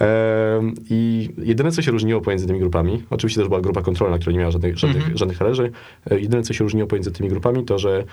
E, 0.00 0.62
I 0.90 1.30
jedyne, 1.38 1.70
co 1.70 1.82
się 1.82 1.90
różniło 1.90 2.20
pomiędzy 2.20 2.46
tymi 2.46 2.58
grupami, 2.58 3.02
oczywiście 3.10 3.40
też 3.40 3.48
była 3.48 3.60
grupa 3.60 3.82
kontrolna, 3.82 4.18
która 4.18 4.32
nie 4.32 4.38
miała 4.38 4.50
żadnych, 4.50 4.78
żadnych, 4.78 5.02
mm 5.02 5.14
-hmm. 5.14 5.18
żadnych 5.18 5.40
należy, 5.40 5.72
e, 6.10 6.20
jedyne, 6.20 6.42
co 6.42 6.52
się 6.52 6.64
różniło 6.64 6.88
pomiędzy 6.88 7.12
tymi 7.12 7.28
grupami, 7.28 7.64
to, 7.64 7.78
że, 7.78 8.04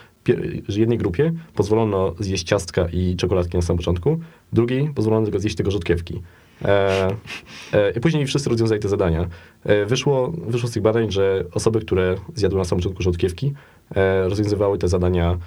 że 0.67 0.79
jednej 0.79 0.97
grupie 0.97 1.33
pozwolono 1.55 2.13
zjeść 2.19 2.43
ciastka 2.43 2.87
i 2.93 3.15
czekoladki 3.15 3.57
na 3.57 3.61
samym 3.61 3.77
początku, 3.77 4.19
drugiej 4.53 4.89
pozwolono 4.95 5.25
tylko 5.25 5.39
zjeść 5.39 5.55
tego 5.55 5.71
rzodkiewki. 5.71 6.21
E, 6.65 7.07
e, 7.73 7.91
I 7.91 7.99
później 7.99 8.25
wszyscy 8.25 8.49
rozwiązali 8.49 8.81
te 8.81 8.89
zadania. 8.89 9.27
E, 9.63 9.85
wyszło, 9.85 10.31
wyszło 10.47 10.69
z 10.69 10.71
tych 10.71 10.83
badań, 10.83 11.11
że 11.11 11.43
osoby, 11.53 11.79
które 11.79 12.15
zjadły 12.35 12.59
na 12.59 12.65
samym 12.65 12.79
początku 12.79 13.03
rzodkiewki, 13.03 13.53
rozwiązywały 14.23 14.77
te 14.77 14.87
zadania 14.87 15.31
e, 15.31 15.37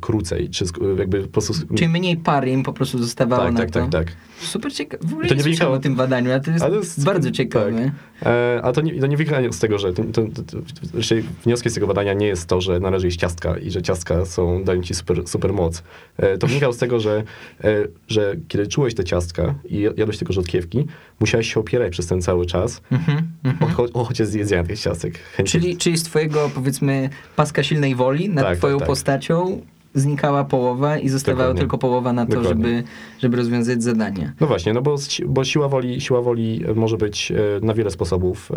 krócej, 0.00 0.50
czy 0.50 0.64
jakby 0.98 1.22
po 1.22 1.28
prostu... 1.28 1.74
Czyli 1.74 1.88
mniej 1.88 2.16
pary 2.16 2.50
im 2.50 2.62
po 2.62 2.72
prostu 2.72 2.98
zostawało 2.98 3.44
tak, 3.44 3.52
na 3.52 3.60
tak, 3.60 3.70
to. 3.70 3.80
tak, 3.80 3.90
tak. 3.90 4.16
Super 4.40 4.72
ciekawe. 4.72 5.06
W 5.08 5.12
ogóle 5.12 5.28
To 5.28 5.34
nie 5.34 5.42
wynikało- 5.42 5.74
o 5.74 5.78
tym 5.78 5.94
badaniu, 5.94 6.32
a 6.32 6.40
to 6.40 6.50
jest, 6.50 6.64
Ale 6.64 6.76
jest- 6.76 7.04
bardzo 7.04 7.30
ciekawe. 7.30 7.72
tak. 8.20 8.26
E, 8.32 8.60
a 8.62 8.72
to 8.72 8.80
nie, 8.80 9.00
to 9.00 9.06
nie 9.06 9.16
wynika 9.16 9.38
z 9.52 9.58
tego, 9.58 9.78
że 9.78 9.92
to, 9.92 10.02
to, 10.04 10.22
wnioskiem 11.44 11.70
z 11.70 11.74
tego 11.74 11.86
badania 11.86 12.12
nie 12.12 12.26
jest 12.26 12.46
to, 12.46 12.60
że 12.60 12.80
należy 12.80 13.06
jeść 13.06 13.20
ciastka 13.20 13.58
i 13.58 13.70
że 13.70 13.82
ciastka 13.82 14.24
są, 14.26 14.64
dają 14.64 14.82
ci 14.82 14.94
super, 14.94 15.28
super 15.28 15.52
moc. 15.52 15.82
E, 16.16 16.38
to 16.38 16.46
wynikało 16.46 16.72
z 16.72 16.76
tego, 16.78 17.00
że, 17.00 17.22
e, 17.64 17.74
że 18.08 18.36
kiedy 18.48 18.66
czułeś 18.66 18.94
te 18.94 19.04
ciastka 19.04 19.54
i 19.68 19.80
jadłeś 19.80 20.18
tylko 20.18 20.32
rzodkiewki, 20.32 20.86
musiałeś 21.20 21.54
się 21.54 21.60
opierać 21.60 21.92
przez 21.92 22.06
ten 22.06 22.22
cały 22.22 22.46
czas 22.46 22.80
Mhm, 22.92 23.28
mhm. 23.44 23.72
o, 23.94 24.08
zjedzenia 24.24 24.64
tych 24.64 24.80
ciastek. 24.80 25.14
Chęci- 25.36 25.44
Czyli, 25.50 25.76
czyli 25.76 25.96
z 25.98 26.02
twojego, 26.02 26.50
powiedzmy, 26.54 27.10
paska 27.36 27.62
silnej 27.62 27.94
woli 27.94 28.28
nad 28.28 28.44
Tak, 28.44 28.58
twoją 28.58 28.74
tak, 28.74 28.80
tak. 28.80 28.86
postacią 28.88 29.60
znikała 29.96 30.44
połowa 30.44 30.98
i 30.98 31.08
zostawała 31.08 31.42
Dokładnie. 31.44 31.60
tylko 31.60 31.78
połowa 31.78 32.12
na 32.12 32.26
to, 32.26 32.32
Dokładnie. 32.32 32.66
żeby, 32.66 32.82
żeby 33.18 33.36
rozwiązać 33.36 33.82
zadanie. 33.82 34.32
No 34.40 34.46
właśnie, 34.46 34.72
no 34.72 34.82
bo, 34.82 34.96
bo 35.26 35.44
siła, 35.44 35.68
woli, 35.68 36.00
siła 36.00 36.22
woli 36.22 36.64
może 36.74 36.96
być 36.96 37.32
e, 37.32 37.36
na 37.66 37.74
wiele 37.74 37.90
sposobów 37.90 38.52
e, 38.52 38.56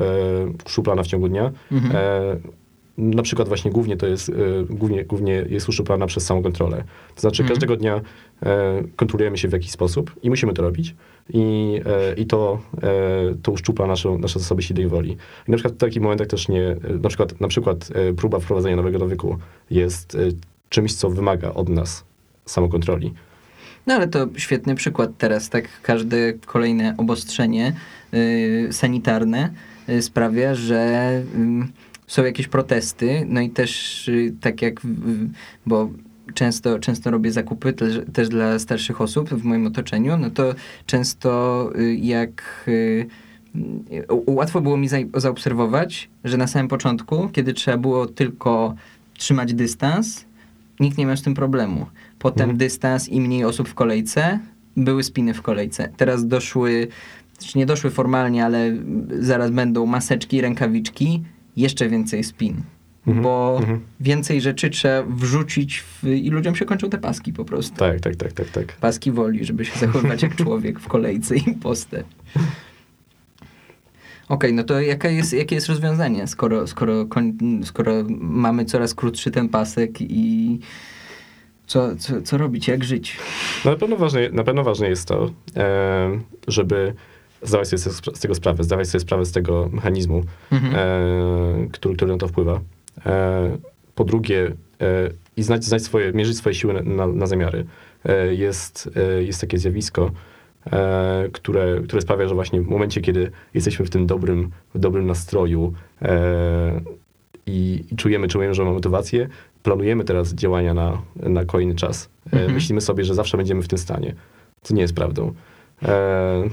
szuplana 0.69 1.03
w 1.03 1.07
ciągu 1.07 1.27
dnia. 1.29 1.51
Mhm. 1.71 1.95
E, 1.95 2.37
na 2.97 3.21
przykład 3.23 3.47
właśnie 3.47 3.71
głównie 3.71 3.97
to 3.97 4.07
jest, 4.07 4.29
e, 4.29 4.33
głównie, 4.69 5.05
głównie 5.05 5.45
jest 5.49 5.69
uszczuplana 5.69 6.07
przez 6.07 6.25
samą 6.25 6.43
kontrolę. 6.43 6.83
To 7.15 7.21
znaczy 7.21 7.43
Mhm. 7.43 7.55
każdego 7.55 7.75
dnia 7.77 8.01
e, 8.43 8.83
kontrolujemy 8.95 9.37
się 9.37 9.47
w 9.47 9.53
jakiś 9.53 9.71
sposób 9.71 10.15
i 10.23 10.29
musimy 10.29 10.53
to 10.53 10.61
robić 10.61 10.95
i, 11.29 11.81
e, 11.85 12.13
i 12.13 12.25
to, 12.25 12.59
e, 12.83 12.89
to 13.43 13.51
uszczupla 13.51 13.87
naszą, 13.87 14.17
nasze 14.17 14.39
zasoby 14.39 14.61
silnej 14.61 14.87
woli. 14.87 15.17
I 15.47 15.51
na 15.51 15.57
przykład 15.57 15.73
w 15.73 15.77
takich 15.77 16.01
momentach 16.01 16.27
też 16.27 16.47
nie, 16.47 16.61
e, 16.67 16.77
na 17.01 17.09
przykład, 17.09 17.41
na 17.41 17.47
przykład 17.47 17.89
e, 17.93 18.13
próba 18.13 18.39
wprowadzenia 18.39 18.75
nowego 18.75 18.99
nawyku 18.99 19.37
jest 19.71 20.15
e, 20.15 20.17
czymś, 20.69 20.93
co 20.93 21.09
wymaga 21.09 21.53
od 21.53 21.69
nas 21.69 22.03
samokontroli. 22.45 23.13
No 23.87 23.93
ale 23.93 24.07
to 24.07 24.27
świetny 24.37 24.75
przykład 24.75 25.11
teraz, 25.17 25.49
tak 25.49 25.81
każde 25.81 26.33
kolejne 26.33 26.95
obostrzenie 26.97 27.73
y, 28.13 28.67
sanitarne 28.71 29.53
y, 29.89 30.01
sprawia, 30.01 30.55
że 30.55 31.11
y, 31.65 31.89
są 32.07 32.25
jakieś 32.25 32.47
protesty, 32.47 33.25
no 33.29 33.41
i 33.41 33.49
też 33.49 34.07
y, 34.07 34.33
tak 34.41 34.61
jak, 34.61 34.81
bo 35.65 35.89
często, 36.33 36.79
często 36.79 37.11
robię 37.11 37.31
zakupy 37.31 37.73
też, 37.73 37.99
też 38.13 38.29
dla 38.29 38.59
starszych 38.59 39.01
osób 39.01 39.29
w 39.29 39.43
moim 39.43 39.67
otoczeniu, 39.67 40.17
no 40.17 40.29
to 40.29 40.53
często 40.85 41.69
y, 41.79 41.95
jak 41.95 42.65
y, 42.67 43.07
łatwo 44.27 44.61
było 44.61 44.77
mi 44.77 44.87
za, 44.87 44.97
zaobserwować, 45.13 46.09
że 46.23 46.37
na 46.37 46.47
samym 46.47 46.67
początku, 46.67 47.29
kiedy 47.29 47.53
trzeba 47.53 47.77
było 47.77 48.05
tylko 48.05 48.75
trzymać 49.17 49.53
dystans, 49.53 50.25
nikt 50.79 50.97
nie 50.97 51.05
miał 51.05 51.17
z 51.17 51.21
tym 51.21 51.33
problemu. 51.33 51.85
Potem 52.19 52.43
Mhm. 52.43 52.57
dystans 52.57 53.09
i 53.09 53.21
mniej 53.21 53.45
osób 53.45 53.69
w 53.69 53.73
kolejce, 53.73 54.39
były 54.77 55.03
spiny 55.03 55.33
w 55.33 55.41
kolejce. 55.41 55.89
Teraz 55.97 56.27
doszły, 56.27 56.87
znaczy 57.39 57.57
nie 57.57 57.65
doszły 57.65 57.89
formalnie, 57.89 58.45
ale 58.45 58.77
zaraz 59.19 59.51
będą 59.51 59.85
maseczki, 59.85 60.41
rękawiczki, 60.41 61.23
jeszcze 61.57 61.89
więcej 61.89 62.23
spin. 62.23 62.61
Mhm, 63.07 63.23
Bo 63.23 63.57
mhm. 63.59 63.79
więcej 63.99 64.41
rzeczy 64.41 64.69
trzeba 64.69 65.03
wrzucić 65.03 65.79
w, 65.79 66.07
i 66.07 66.29
ludziom 66.29 66.55
się 66.55 66.65
kończą 66.65 66.89
te 66.89 66.97
paski 66.97 67.33
po 67.33 67.45
prostu. 67.45 67.75
Tak, 67.75 67.99
tak, 67.99 68.15
tak, 68.15 68.33
tak, 68.33 68.49
tak. 68.49 68.77
Paski 68.77 69.11
woli, 69.11 69.45
żeby 69.45 69.65
się 69.65 69.79
zachowywać 69.79 70.23
jak 70.23 70.35
człowiek 70.43 70.79
w 70.79 70.87
kolejce 70.87 71.35
i 71.35 71.53
postać. 71.53 72.05
Okej, 74.29 74.53
no 74.53 74.63
to 74.63 74.81
jaka 74.81 75.09
jest, 75.09 75.33
jakie 75.33 75.55
jest 75.55 75.67
rozwiązanie, 75.67 76.27
skoro, 76.27 76.67
skoro, 76.67 77.05
skoro 77.63 77.93
mamy 78.19 78.65
coraz 78.65 78.93
krótszy 78.93 79.31
ten 79.31 79.49
pasek 79.49 80.01
i 80.01 80.59
co, 81.67 81.95
co, 81.95 82.21
co 82.21 82.37
robić, 82.37 82.67
jak 82.67 82.83
żyć? 82.83 83.17
No, 83.65 83.71
na, 83.71 83.77
pewno 83.77 83.95
ważne, 83.97 84.29
na 84.29 84.43
pewno 84.43 84.63
ważne 84.63 84.89
jest 84.89 85.07
to, 85.07 85.29
e, 85.57 86.19
żeby 86.47 86.93
zdawać 87.41 87.67
sobie 87.67 87.79
z 88.15 88.19
tego 88.19 88.35
sprawę, 88.35 88.63
zdawać 88.63 88.87
sobie 88.87 88.99
sprawę 88.99 89.25
z 89.25 89.31
tego 89.31 89.69
mechanizmu, 89.73 90.23
Mhm. 90.51 90.75
e, 90.75 91.67
który, 91.71 91.95
który 91.95 92.11
na 92.11 92.17
to 92.17 92.27
wpływa. 92.27 92.59
E, 93.05 93.57
po 93.95 94.03
drugie, 94.03 94.51
i 95.37 95.43
znać, 95.43 95.65
znać 95.65 95.83
swoje, 95.83 96.13
mierzyć 96.13 96.37
swoje 96.37 96.55
siły 96.55 96.73
na, 96.73 96.81
na, 96.81 97.07
na 97.07 97.27
zamiary. 97.27 97.65
Jest, 98.31 98.89
jest 99.19 99.41
takie 99.41 99.57
zjawisko, 99.57 100.11
które, 101.33 101.81
które 101.83 102.01
sprawia, 102.01 102.27
że 102.27 102.35
właśnie 102.35 102.61
w 102.61 102.67
momencie, 102.67 103.01
kiedy 103.01 103.31
jesteśmy 103.53 103.85
w 103.85 103.89
tym 103.89 104.07
dobrym, 104.07 104.49
w 104.75 104.79
dobrym 104.79 105.07
nastroju 105.07 105.73
e, 106.01 106.81
i, 107.45 107.83
czujemy, 107.97 108.27
czujemy, 108.27 108.53
że 108.53 108.63
mamy 108.63 108.73
motywację, 108.75 109.27
planujemy 109.63 110.03
teraz 110.03 110.33
działania 110.33 110.73
na, 110.73 111.01
na 111.15 111.45
kolejny 111.45 111.75
czas. 111.75 112.09
E, 112.25 112.35
Mhm. 112.35 112.53
Myślimy 112.53 112.81
sobie, 112.81 113.03
że 113.03 113.15
zawsze 113.15 113.37
będziemy 113.37 113.61
w 113.61 113.67
tym 113.67 113.77
stanie. 113.77 114.15
Co 114.61 114.73
nie 114.73 114.81
jest 114.81 114.95
prawdą. 114.95 115.33
E, 115.83 116.43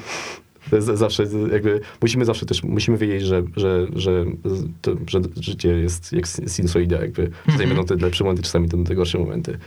zawsze 0.81 1.25
jakby, 1.53 1.81
musimy 2.03 2.25
zawsze 2.25 2.47
też, 2.47 2.63
musimy 2.63 2.97
wiedzieć, 2.99 3.23
że, 3.23 3.43
że, 3.57 3.87
że, 3.97 4.25
to, 4.83 4.93
że 5.07 5.21
życie 5.41 5.69
jest 5.69 6.13
jak 6.13 6.27
sinusoida, 6.27 7.01
jakby. 7.01 7.23
Czasami 7.47 7.65
Mhm. 7.65 7.69
będą 7.69 7.85
te 7.85 8.05
lepsze 8.07 8.25
momenty, 8.25 8.43
czasami 8.43 8.69
te, 8.69 8.85
te 8.85 8.95
gorsze 8.95 9.19
momenty. 9.19 9.59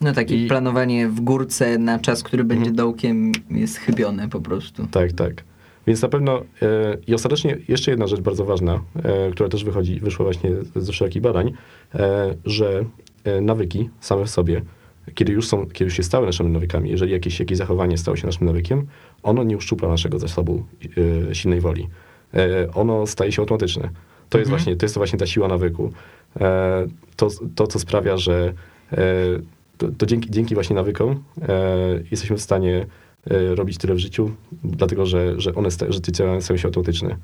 No 0.00 0.12
takie 0.12 0.44
I- 0.44 0.48
planowanie 0.48 1.08
w 1.08 1.20
górce 1.20 1.78
na 1.78 1.98
czas, 1.98 2.22
który 2.22 2.44
będzie 2.44 2.60
Mhm. 2.70 2.76
dołkiem 2.76 3.32
jest 3.50 3.76
chybione 3.78 4.28
po 4.28 4.40
prostu. 4.40 4.86
Tak, 4.90 5.12
tak. 5.12 5.44
Więc 5.86 6.02
na 6.02 6.08
pewno 6.08 6.38
e, 6.62 6.96
i 7.06 7.14
ostatecznie 7.14 7.58
jeszcze 7.68 7.90
jedna 7.90 8.06
rzecz 8.06 8.20
bardzo 8.20 8.44
ważna, 8.44 8.80
e, 9.02 9.30
która 9.30 9.48
też 9.48 9.64
wychodzi, 9.64 10.00
wyszła 10.00 10.24
właśnie 10.24 10.50
ze 10.76 10.92
wszelkich 10.92 11.22
badań, 11.22 11.52
e, 11.94 12.34
że 12.44 12.84
e, 13.24 13.40
nawyki 13.40 13.90
same 14.00 14.24
w 14.24 14.30
sobie, 14.30 14.62
kiedy 15.14 15.32
już 15.32 15.48
są, 15.48 15.66
kiedy 15.66 15.84
już 15.84 15.94
się 15.94 16.02
stały 16.02 16.26
naszymi 16.26 16.50
nawykami, 16.50 16.90
jeżeli 16.90 17.12
jakieś, 17.12 17.40
jakieś 17.40 17.58
zachowanie 17.58 17.98
stało 17.98 18.16
się 18.16 18.26
naszym 18.26 18.46
nawykiem, 18.46 18.86
ono 19.22 19.44
nie 19.44 19.56
uszczupla 19.56 19.88
naszego 19.88 20.18
zasobu 20.18 20.64
e, 21.30 21.34
silnej 21.34 21.60
woli. 21.60 21.88
E, 22.34 22.70
ono 22.74 23.06
staje 23.06 23.32
się 23.32 23.42
automatyczne. 23.42 23.82
To 24.28 24.38
jest 24.38 24.48
Mhm. 24.48 24.48
właśnie, 24.48 24.76
to 24.76 24.84
jest 24.86 24.96
właśnie 24.96 25.18
ta 25.18 25.26
siła 25.26 25.48
nawyku. 25.48 25.92
To, 27.16 27.28
to, 27.54 27.66
co 27.66 27.78
sprawia, 27.78 28.16
że 28.16 28.52
to, 29.78 29.88
to 29.98 30.06
dzięki, 30.06 30.30
dzięki 30.30 30.54
właśnie 30.54 30.76
nawykom 30.76 31.22
e, 31.48 31.54
jesteśmy 32.10 32.36
w 32.36 32.42
stanie 32.42 32.86
e, 33.30 33.54
robić 33.54 33.78
tyle 33.78 33.94
w 33.94 33.98
życiu, 33.98 34.30
dlatego 34.64 35.06
że, 35.06 35.40
że 35.40 35.54
one 35.54 35.68
że 35.88 36.00
te 36.00 36.12
działania 36.12 36.40
stają 36.40 36.58
się 36.58 36.68
automatyczne. 36.68 37.16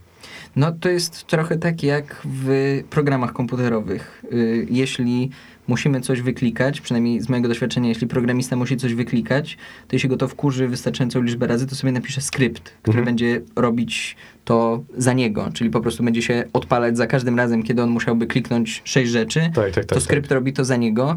No 0.57 0.73
to 0.73 0.89
jest 0.89 1.25
trochę 1.27 1.59
tak 1.59 1.83
jak 1.83 2.23
w 2.25 2.81
programach 2.91 3.33
komputerowych. 3.33 4.23
Y, 4.33 4.67
Jeśli 4.71 5.31
musimy 5.69 6.01
coś 6.01 6.21
wyklikać, 6.21 6.81
przynajmniej 6.81 7.21
z 7.21 7.29
mojego 7.29 7.49
doświadczenia, 7.49 7.89
jeśli 7.89 8.07
programista 8.07 8.57
musi 8.57 8.77
coś 8.77 8.95
wyklikać, 8.95 9.57
to 9.89 9.97
jeśli 9.97 10.09
go 10.09 10.17
to 10.17 10.29
wkurzy 10.29 10.69
wystarczającą 10.69 11.23
liczbę 11.23 11.47
razy, 11.47 11.67
to 11.67 11.75
sobie 11.75 11.93
napisze 11.93 12.21
skrypt, 12.21 12.63
który 12.83 12.99
Mhm. 12.99 13.05
będzie 13.05 13.41
robić 13.57 14.17
to 14.45 14.85
za 14.97 15.13
niego, 15.13 15.51
czyli 15.55 15.71
po 15.71 15.81
prostu 15.81 16.05
będzie 16.05 16.23
się 16.23 16.45
odpalać 16.53 16.97
za 16.97 17.07
każdym 17.07 17.37
razem, 17.37 17.63
kiedy 17.63 17.83
on 17.83 17.91
musiałby 17.91 18.27
kliknąć 18.27 18.83
sześć 18.85 19.11
rzeczy, 19.11 19.41
Tak, 19.41 19.55
tak, 19.55 19.75
tak. 19.75 19.85
to 19.87 19.95
tak. 19.95 20.05
skrypt 20.05 20.33
robi 20.33 20.53
to 20.53 20.65
za 20.65 20.77
niego. 20.77 21.17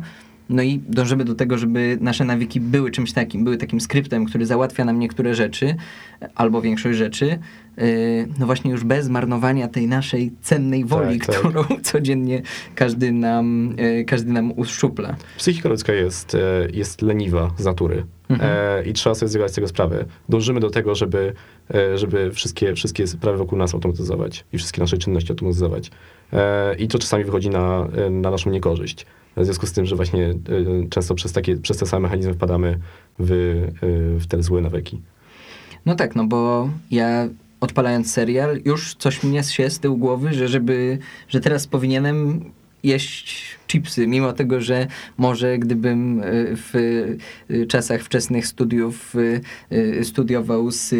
No 0.49 0.63
i 0.63 0.79
dążymy 0.89 1.25
do 1.25 1.35
tego, 1.35 1.57
żeby 1.57 1.97
nasze 2.01 2.25
nawyki 2.25 2.59
były 2.59 2.91
czymś 2.91 3.13
takim, 3.13 3.43
były 3.43 3.57
takim 3.57 3.81
skryptem, 3.81 4.25
który 4.25 4.45
załatwia 4.45 4.85
nam 4.85 4.99
niektóre 4.99 5.35
rzeczy, 5.35 5.75
albo 6.35 6.61
większość 6.61 6.97
rzeczy, 6.97 7.25
yy, 7.77 7.83
no 8.39 8.45
właśnie 8.45 8.71
już 8.71 8.83
bez 8.83 9.09
marnowania 9.09 9.67
tej 9.67 9.87
naszej 9.87 10.31
cennej 10.41 10.85
woli, 10.85 11.19
Tak, 11.19 11.27
tak. 11.27 11.39
którą 11.39 11.63
codziennie 11.91 12.41
każdy 12.75 13.11
nam, 13.11 13.75
yy, 13.77 14.05
każdy 14.05 14.31
nam 14.31 14.51
uszczupla. 14.59 15.15
Psychika 15.37 15.69
ludzka 15.69 15.93
jest, 15.93 16.35
e, 16.35 16.39
jest 16.73 17.01
leniwa 17.01 17.51
z 17.57 17.65
natury 17.65 18.03
Mhm. 18.29 18.51
e, 18.53 18.83
i 18.83 18.93
trzeba 18.93 19.15
sobie 19.15 19.29
zdawać 19.29 19.51
z 19.51 19.55
tego 19.55 19.67
sprawę. 19.67 20.05
Dążymy 20.29 20.59
do 20.59 20.69
tego, 20.69 20.95
żeby, 20.95 21.33
e, 21.73 21.97
żeby 21.97 22.31
wszystkie, 22.31 22.73
wszystkie 22.73 23.07
sprawy 23.07 23.37
wokół 23.37 23.57
nas 23.57 23.73
automatyzować 23.73 24.45
i 24.53 24.57
wszystkie 24.57 24.81
nasze 24.81 24.97
czynności 24.97 25.31
automatyzować. 25.31 25.91
E, 26.33 26.75
I 26.75 26.87
to 26.87 26.99
czasami 26.99 27.23
wychodzi 27.23 27.49
na, 27.49 27.87
na 28.11 28.31
naszą 28.31 28.49
niekorzyść. 28.49 29.05
W 29.37 29.45
związku 29.45 29.67
z 29.67 29.71
tym, 29.71 29.85
że 29.85 29.95
właśnie 29.95 30.29
e, 30.29 30.35
często 30.89 31.15
przez, 31.15 31.33
takie, 31.33 31.57
przez 31.57 31.77
te 31.77 31.85
same 31.85 32.03
mechanizmy 32.03 32.33
wpadamy 32.33 32.79
w, 33.19 33.31
e, 33.31 34.19
w 34.19 34.27
te 34.27 34.43
złe 34.43 34.61
nawyki. 34.61 35.01
No 35.85 35.95
tak, 35.95 36.15
no 36.15 36.25
bo 36.27 36.69
ja 36.91 37.27
odpalając 37.59 38.11
serial, 38.11 38.59
już 38.65 38.95
coś 38.95 39.23
mnie 39.23 39.43
się 39.43 39.69
z 39.69 39.79
tyłu 39.79 39.97
głowy, 39.97 40.33
że 40.33 40.47
żeby, 40.47 40.97
że 41.27 41.39
teraz 41.39 41.67
powinienem 41.67 42.51
jeść 42.85 43.45
chipsy, 43.67 44.07
mimo 44.07 44.33
tego, 44.33 44.61
że 44.61 44.87
może 45.17 45.57
gdybym 45.57 46.19
y, 46.19 46.23
w 46.55 46.75
y, 47.51 47.67
czasach 47.67 48.01
wczesnych 48.01 48.47
studiów 48.47 49.15
y, 49.71 50.03
studiował 50.03 50.71
z 50.71 50.93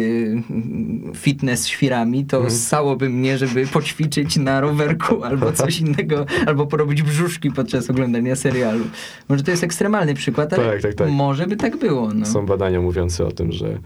fitness 1.14 1.66
świrami, 1.66 2.24
to 2.24 2.36
Mhm. 2.36 2.54
ssałoby 2.54 3.08
mnie, 3.08 3.38
żeby 3.38 3.66
poćwiczyć 3.66 4.36
na 4.36 4.60
rowerku 4.60 5.22
albo 5.28 5.52
coś 5.52 5.80
innego, 5.80 6.26
albo 6.46 6.66
porobić 6.66 7.02
brzuszki 7.02 7.50
podczas 7.50 7.90
oglądania 7.90 8.36
serialu. 8.36 8.84
Może 9.28 9.42
to 9.42 9.50
jest 9.50 9.64
ekstremalny 9.64 10.14
przykład, 10.14 10.52
ale 10.52 10.72
Tak, 10.72 10.82
tak, 10.82 10.94
tak. 10.94 11.10
może 11.10 11.46
by 11.46 11.56
tak 11.56 11.76
było. 11.76 12.14
No. 12.14 12.26
Są 12.26 12.46
badania 12.46 12.80
mówiące 12.80 13.26
o 13.26 13.30
tym, 13.32 13.52
że, 13.52 13.78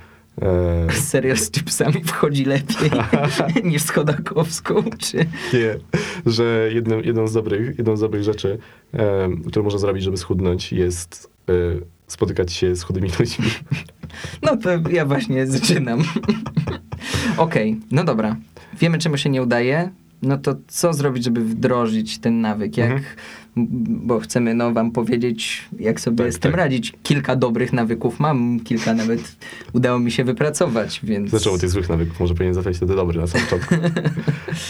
E, 0.43 0.93
Serio 1.11 1.37
z 1.37 1.51
chipsami 1.51 2.05
wchodzi 2.05 2.45
lepiej 2.45 2.91
niż 3.71 3.83
z 3.83 3.91
chodakowską, 3.91 4.83
czy... 4.99 5.17
nie, 5.53 5.77
że 6.27 6.71
jedną, 6.73 7.01
jedną, 7.01 7.27
z 7.29 7.33
dobrych, 7.33 7.79
jedną 7.79 7.97
z 7.97 8.01
dobrych 8.01 8.23
rzeczy, 8.23 8.59
e, 8.95 9.29
którą 9.49 9.65
można 9.65 9.79
zrobić, 9.79 10.05
żeby 10.05 10.17
schudnąć, 10.17 10.73
jest 10.73 11.31
e, 11.49 11.53
spotykać 12.07 12.53
się 12.53 12.77
z 12.77 12.83
chudymi 12.83 13.11
ludźmi. 13.19 13.47
No 14.43 14.57
to 14.57 14.71
ja 14.91 15.05
właśnie 15.07 15.47
zaczynam. 15.47 16.03
Okej, 17.37 17.81
no 17.91 18.05
dobra. 18.05 18.37
Wiemy, 18.81 18.99
czemu 18.99 19.17
się 19.17 19.31
nie 19.31 19.43
udaje. 19.43 19.91
No 20.23 20.39
to 20.39 20.55
co 20.69 20.93
zrobić, 20.93 21.25
żeby 21.25 21.45
wdrożyć 21.45 22.19
ten 22.19 22.41
nawyk? 22.41 22.77
Jak, 22.77 22.91
Mhm. 22.91 23.05
Bo 23.89 24.21
chcemy 24.21 24.55
no, 24.55 24.73
wam 24.73 24.91
powiedzieć, 24.91 25.69
jak 25.79 26.01
sobie 26.01 26.25
Tak, 26.25 26.33
z 26.35 26.39
tym 26.39 26.53
tak. 26.53 26.59
radzić. 26.61 26.93
Kilka 27.03 27.37
dobrych 27.37 27.73
nawyków 27.73 28.21
mam, 28.21 28.61
kilka 28.61 28.95
nawet 28.95 29.37
udało 29.73 29.99
mi 29.99 30.11
się 30.11 30.25
wypracować, 30.25 31.01
więc... 31.03 31.31
Zaczęło 31.31 31.59
tych 31.59 31.71
złych 31.71 31.89
nawyków, 31.89 32.21
może 32.21 32.35
powinien 32.35 32.55
zacząć 32.55 32.77
wtedy 32.77 32.95
dobry 32.95 33.21
na 33.21 33.27
samym 33.27 33.47
początku. 33.47 33.75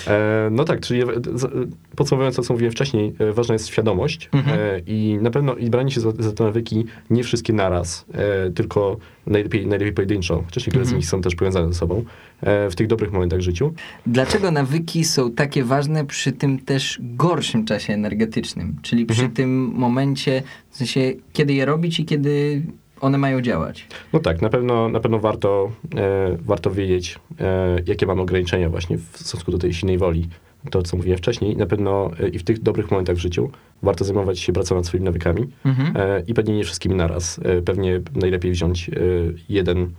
E, 0.06 0.48
no 0.50 0.64
tak, 0.64 0.80
czyli 0.80 1.02
e, 1.02 1.06
z- 1.34 1.68
podsumowując 1.96 2.36
to, 2.36 2.42
co 2.42 2.52
mówiłem 2.54 2.72
wcześniej, 2.72 3.12
e, 3.18 3.32
ważna 3.32 3.52
jest 3.52 3.68
świadomość 3.68 4.28
Mhm. 4.32 4.58
e, 4.60 4.78
i 4.86 5.18
na 5.22 5.30
pewno 5.30 5.54
i 5.54 5.70
branie 5.70 5.90
się 5.90 6.00
za, 6.00 6.12
za 6.18 6.32
te 6.32 6.44
nawyki 6.44 6.84
nie 7.10 7.24
wszystkie 7.24 7.52
naraz, 7.52 8.04
e, 8.14 8.50
tylko 8.50 8.96
najlepiej, 9.26 9.66
najlepiej 9.66 9.92
pojedynczo, 9.94 10.42
chociaż 10.46 10.66
niektóre 10.66 10.84
z 10.84 10.88
Mhm. 10.88 10.96
nich 10.98 11.06
są 11.10 11.20
też 11.22 11.34
powiązane 11.34 11.72
ze 11.72 11.78
sobą, 11.78 12.04
e, 12.40 12.70
w 12.70 12.74
tych 12.76 12.86
dobrych 12.86 13.12
momentach 13.12 13.38
w 13.38 13.42
życiu. 13.42 13.72
Dlaczego 14.06 14.50
nawyki 14.50 15.04
są 15.04 15.32
takie 15.32 15.64
ważne 15.64 16.04
przy 16.06 16.32
tym 16.32 16.58
też 16.58 16.98
gorszym 17.02 17.64
czasie 17.64 17.92
energetycznym? 17.92 18.76
Czyli 18.82 19.06
przy 19.06 19.20
Mhm. 19.20 19.34
tym 19.36 19.72
momencie, 19.74 20.42
w 20.70 20.76
sensie, 20.76 21.12
kiedy 21.32 21.52
je 21.52 21.64
robić 21.64 22.00
i 22.00 22.04
kiedy 22.04 22.62
one 23.00 23.18
mają 23.18 23.40
działać. 23.40 23.86
No 24.12 24.18
tak, 24.20 24.42
na 24.42 24.48
pewno, 24.48 24.88
na 24.88 25.00
pewno 25.00 25.18
warto, 25.18 25.70
e, 25.96 26.36
warto 26.44 26.70
wiedzieć, 26.70 27.18
e, 27.40 27.76
jakie 27.86 28.06
mamy 28.06 28.22
ograniczenia 28.22 28.68
właśnie 28.68 28.98
w 28.98 29.18
stosunku 29.18 29.50
do 29.52 29.58
tej 29.58 29.74
silnej 29.74 29.98
woli. 29.98 30.28
To, 30.70 30.82
co 30.82 30.96
mówiłem 30.96 31.18
wcześniej, 31.18 31.56
na 31.56 31.66
pewno 31.66 32.10
e, 32.20 32.28
i 32.28 32.38
w 32.38 32.42
tych 32.44 32.62
dobrych 32.62 32.90
momentach 32.90 33.16
w 33.16 33.18
życiu 33.18 33.50
warto 33.82 34.04
zajmować 34.04 34.38
się 34.38 34.52
pracą 34.52 34.74
nad 34.74 34.86
swoimi 34.86 35.04
nawykami 35.04 35.46
Mhm. 35.64 35.96
e, 35.96 36.22
i 36.26 36.34
pewnie 36.34 36.56
nie 36.56 36.64
wszystkimi 36.64 36.94
naraz. 36.94 37.40
E, 37.44 37.62
pewnie 37.62 38.00
najlepiej 38.14 38.52
wziąć 38.52 38.88
e, 38.88 38.92
jeden 39.48 39.90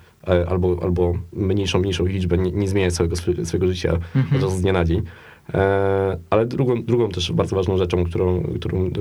albo, 0.48 0.78
albo 0.84 1.14
mniejszą, 1.34 1.80
mniejszą 1.80 2.06
liczbę, 2.06 2.38
nie, 2.38 2.52
nie 2.52 2.68
zmieniać 2.68 2.94
całego 2.94 3.16
swojego 3.16 3.68
życia 3.68 3.98
Mhm. 4.16 4.52
z 4.52 4.62
dnia 4.62 4.74
na 4.74 4.86
dzień. 4.86 5.02
E, 5.54 6.18
ale 6.30 6.46
drugą, 6.46 6.84
drugą 6.84 7.10
też 7.10 7.32
bardzo 7.32 7.56
ważną 7.56 7.78
rzeczą, 7.78 8.04
którą, 8.04 8.44
którą, 8.44 8.92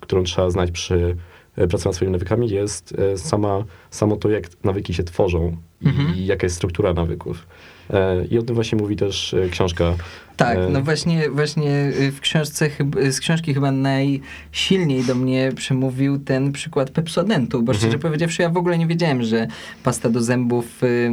którą 0.00 0.22
trzeba 0.22 0.50
znać 0.50 0.70
przy 0.70 1.16
e, 1.56 1.66
pracy 1.66 1.86
nad 1.86 1.94
swoimi 1.94 2.12
nawykami 2.12 2.50
jest 2.50 2.94
e, 2.98 3.18
sama, 3.18 3.64
samo 3.90 4.16
to, 4.16 4.30
jak 4.30 4.64
nawyki 4.64 4.94
się 4.94 5.04
tworzą 5.04 5.56
Mhm. 5.84 6.16
i 6.16 6.26
jaka 6.26 6.46
jest 6.46 6.56
struktura 6.56 6.94
nawyków. 6.94 7.46
E, 7.92 8.24
I 8.30 8.38
o 8.38 8.42
tym 8.42 8.54
właśnie 8.54 8.78
mówi 8.78 8.96
też 8.96 9.34
e, 9.34 9.48
książka. 9.48 9.94
Tak, 10.36 10.58
E, 10.58 10.68
no 10.70 10.82
właśnie, 10.82 11.30
właśnie 11.30 11.92
y, 12.00 12.12
w 12.12 12.20
książce, 12.20 12.70
z 13.10 13.20
książki 13.20 13.54
chyba 13.54 13.72
najsilniej 13.72 15.04
do 15.04 15.14
mnie 15.14 15.52
przemówił 15.56 16.18
ten 16.18 16.52
przykład 16.52 16.90
Pepsodentu, 16.90 17.62
bo 17.62 17.72
Mhm. 17.72 17.78
szczerze 17.78 17.98
powiedziawszy 17.98 18.42
ja 18.42 18.48
w 18.48 18.56
ogóle 18.56 18.78
nie 18.78 18.86
wiedziałem, 18.86 19.22
że 19.22 19.46
pasta 19.84 20.08
do 20.10 20.22
zębów 20.22 20.82
y, 20.84 21.10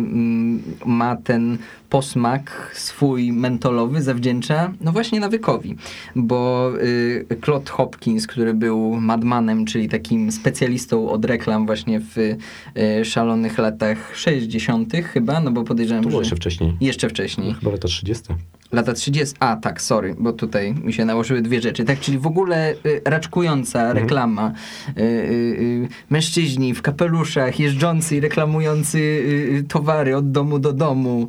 ma 0.86 1.16
ten 1.16 1.58
posmak 1.90 2.72
swój 2.74 3.32
mentolowy, 3.32 4.02
zawdzięcza 4.02 4.74
no 4.82 4.92
właśnie 4.92 5.20
nawykowi, 5.20 5.76
bo 6.16 6.72
y, 6.84 7.26
Claude 7.46 7.72
Hopkins, 7.72 8.28
który 8.28 8.54
był 8.54 8.96
madmanem, 9.02 9.66
czyli 9.66 9.90
takim 9.90 10.32
specjalistą 10.32 11.10
od 11.10 11.26
reklam 11.26 11.66
właśnie 11.66 12.00
w 12.00 12.18
y, 12.18 12.38
szalonych 13.06 13.58
latach 13.58 14.12
60. 14.18 14.94
chyba, 15.14 15.40
no 15.40 15.52
bo 15.52 15.64
podejrzewam, 15.64 16.04
To 16.04 16.10
było 16.10 16.22
że 16.22 16.26
jeszcze 16.26 16.36
wcześniej. 16.36 16.69
Jeszcze 16.82 17.10
wcześniej. 17.10 17.54
Chyba 17.54 17.72
lata 17.72 17.88
30. 17.88 18.24
Lata 18.72 18.94
30. 18.94 19.36
A, 19.40 19.56
tak, 19.56 19.82
sorry, 19.82 20.16
bo 20.20 20.34
tutaj 20.34 20.74
mi 20.74 20.94
się 20.94 21.06
nałożyły 21.06 21.42
dwie 21.42 21.62
rzeczy. 21.62 21.84
Tak, 21.86 22.00
czyli 22.00 22.18
w 22.18 22.28
ogóle 22.28 22.74
y, 22.86 23.02
raczkująca 23.06 23.94
reklama. 23.94 24.54
Y, 24.98 25.02
y, 25.02 25.04
y, 25.04 25.88
mężczyźni 26.10 26.74
w 26.74 26.82
kapeluszach, 26.82 27.60
jeżdżący 27.60 28.16
i 28.16 28.20
reklamujący 28.20 28.98
y, 28.98 29.58
y, 29.58 29.64
towary 29.64 30.16
od 30.16 30.32
domu 30.32 30.60
do 30.60 30.74
domu, 30.74 31.28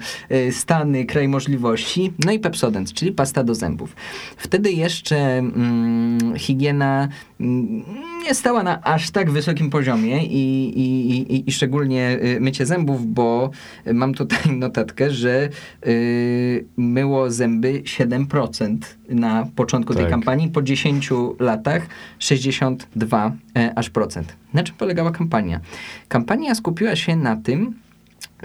Stany, 0.50 1.04
kraj 1.04 1.28
możliwości. 1.28 2.12
No 2.24 2.32
i 2.32 2.38
Pepsodent, 2.38 2.92
czyli 2.92 3.12
pasta 3.12 3.44
do 3.44 3.54
zębów. 3.54 3.96
Wtedy 4.36 4.72
jeszcze 4.72 5.16
mm, 5.16 6.36
higiena 6.36 7.08
mm, 7.40 7.84
nie 8.22 8.34
stała 8.34 8.62
na 8.62 8.82
aż 8.82 9.10
tak 9.10 9.30
wysokim 9.30 9.70
poziomie 9.70 10.24
i, 10.24 10.68
i, 10.80 11.10
i, 11.34 11.48
i 11.48 11.52
szczególnie 11.52 12.18
y, 12.24 12.40
mycie 12.40 12.66
zębów, 12.66 13.06
bo 13.06 13.50
mam 13.94 14.14
tutaj 14.14 14.38
notatkę, 14.58 15.10
że 15.10 15.48
y, 15.86 16.64
myło 16.76 17.30
zęby 17.30 17.82
7% 17.82 18.76
na 19.08 19.46
początku 19.56 19.94
tej 19.94 20.02
Tak. 20.02 20.10
kampanii, 20.10 20.48
po 20.48 20.62
10 20.62 21.10
latach 21.38 21.86
62 22.18 23.32
e, 23.56 23.72
aż 23.76 23.90
procent. 23.90 24.36
Na 24.54 24.62
czym 24.62 24.76
polegała 24.76 25.10
kampania? 25.10 25.60
Kampania 26.08 26.54
skupiła 26.54 26.96
się 26.96 27.16
na 27.16 27.36
tym, 27.36 27.74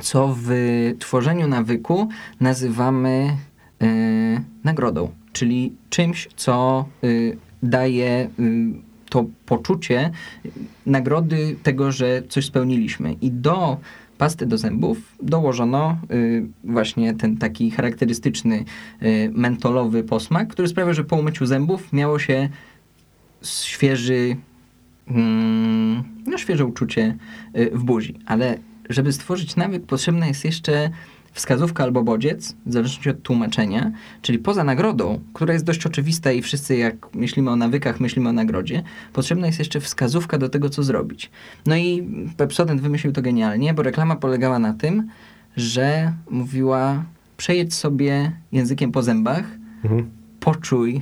co 0.02 0.36
w 0.42 0.50
tworzeniu 1.00 1.48
nawyku 1.48 2.10
nazywamy 2.40 3.38
y, 3.84 4.42
nagrodą, 4.64 5.12
czyli 5.34 5.76
czymś, 5.90 6.28
co 6.36 6.86
y, 7.04 7.38
daje 7.64 8.30
y, 8.40 8.85
to 9.15 9.25
poczucie 9.45 10.12
nagrody 10.86 11.56
tego, 11.63 11.91
że 11.91 12.21
coś 12.30 12.45
spełniliśmy. 12.45 13.13
I 13.21 13.32
do 13.32 13.78
pasty 14.17 14.45
do 14.45 14.58
zębów 14.58 14.97
dołożono 15.21 15.97
y, 16.12 16.47
właśnie 16.63 17.13
ten 17.13 17.38
taki 17.38 17.71
charakterystyczny 17.71 18.65
y, 19.04 19.32
mentolowy 19.34 20.04
posmak, 20.04 20.47
który 20.47 20.67
sprawia, 20.67 20.93
że 20.93 21.04
po 21.04 21.15
umyciu 21.15 21.45
zębów 21.45 21.93
miało 21.93 22.19
się 22.19 22.49
świeży, 23.43 24.36
mm, 25.08 26.04
no 26.28 26.38
świeże 26.38 26.65
uczucie 26.65 27.15
y, 27.58 27.71
w 27.73 27.84
buzi. 27.84 28.15
Ale 28.25 28.58
żeby 28.89 29.13
stworzyć 29.13 29.56
nawyk, 29.56 29.86
potrzebna 29.86 30.28
jest 30.28 30.45
jeszcze 30.45 30.89
wskazówka 31.36 31.84
albo 31.84 32.04
bodziec, 32.04 32.56
w 32.65 32.71
zależności 32.74 33.10
od 33.10 33.21
tłumaczenia, 33.21 33.91
czyli 34.21 34.39
poza 34.39 34.63
nagrodą, 34.63 35.19
która 35.34 35.54
jest 35.54 35.65
dość 35.65 35.86
oczywista 35.86 36.32
i 36.32 36.41
wszyscy 36.41 36.78
jak 36.78 37.15
myślimy 37.15 37.52
o 37.52 37.56
nawykach, 37.56 38.00
myślimy 38.00 38.30
o 38.30 38.34
nagrodzie, 38.34 38.84
potrzebna 39.13 39.48
jest 39.48 39.60
jeszcze 39.60 39.80
wskazówka 39.80 40.38
do 40.38 40.50
tego, 40.50 40.69
co 40.69 40.84
zrobić. 40.84 41.32
No 41.65 41.76
i 41.76 42.08
Pepsodent 42.38 42.82
wymyślił 42.82 43.13
to 43.13 43.21
genialnie, 43.21 43.74
bo 43.74 43.84
reklama 43.84 44.15
polegała 44.15 44.60
na 44.60 44.74
tym, 44.74 45.08
że 45.58 46.13
mówiła 46.30 47.04
przejedź 47.38 47.74
sobie 47.74 48.32
językiem 48.52 48.91
po 48.91 49.04
zębach, 49.04 49.43
Mhm. 49.84 50.10
poczuj 50.39 51.02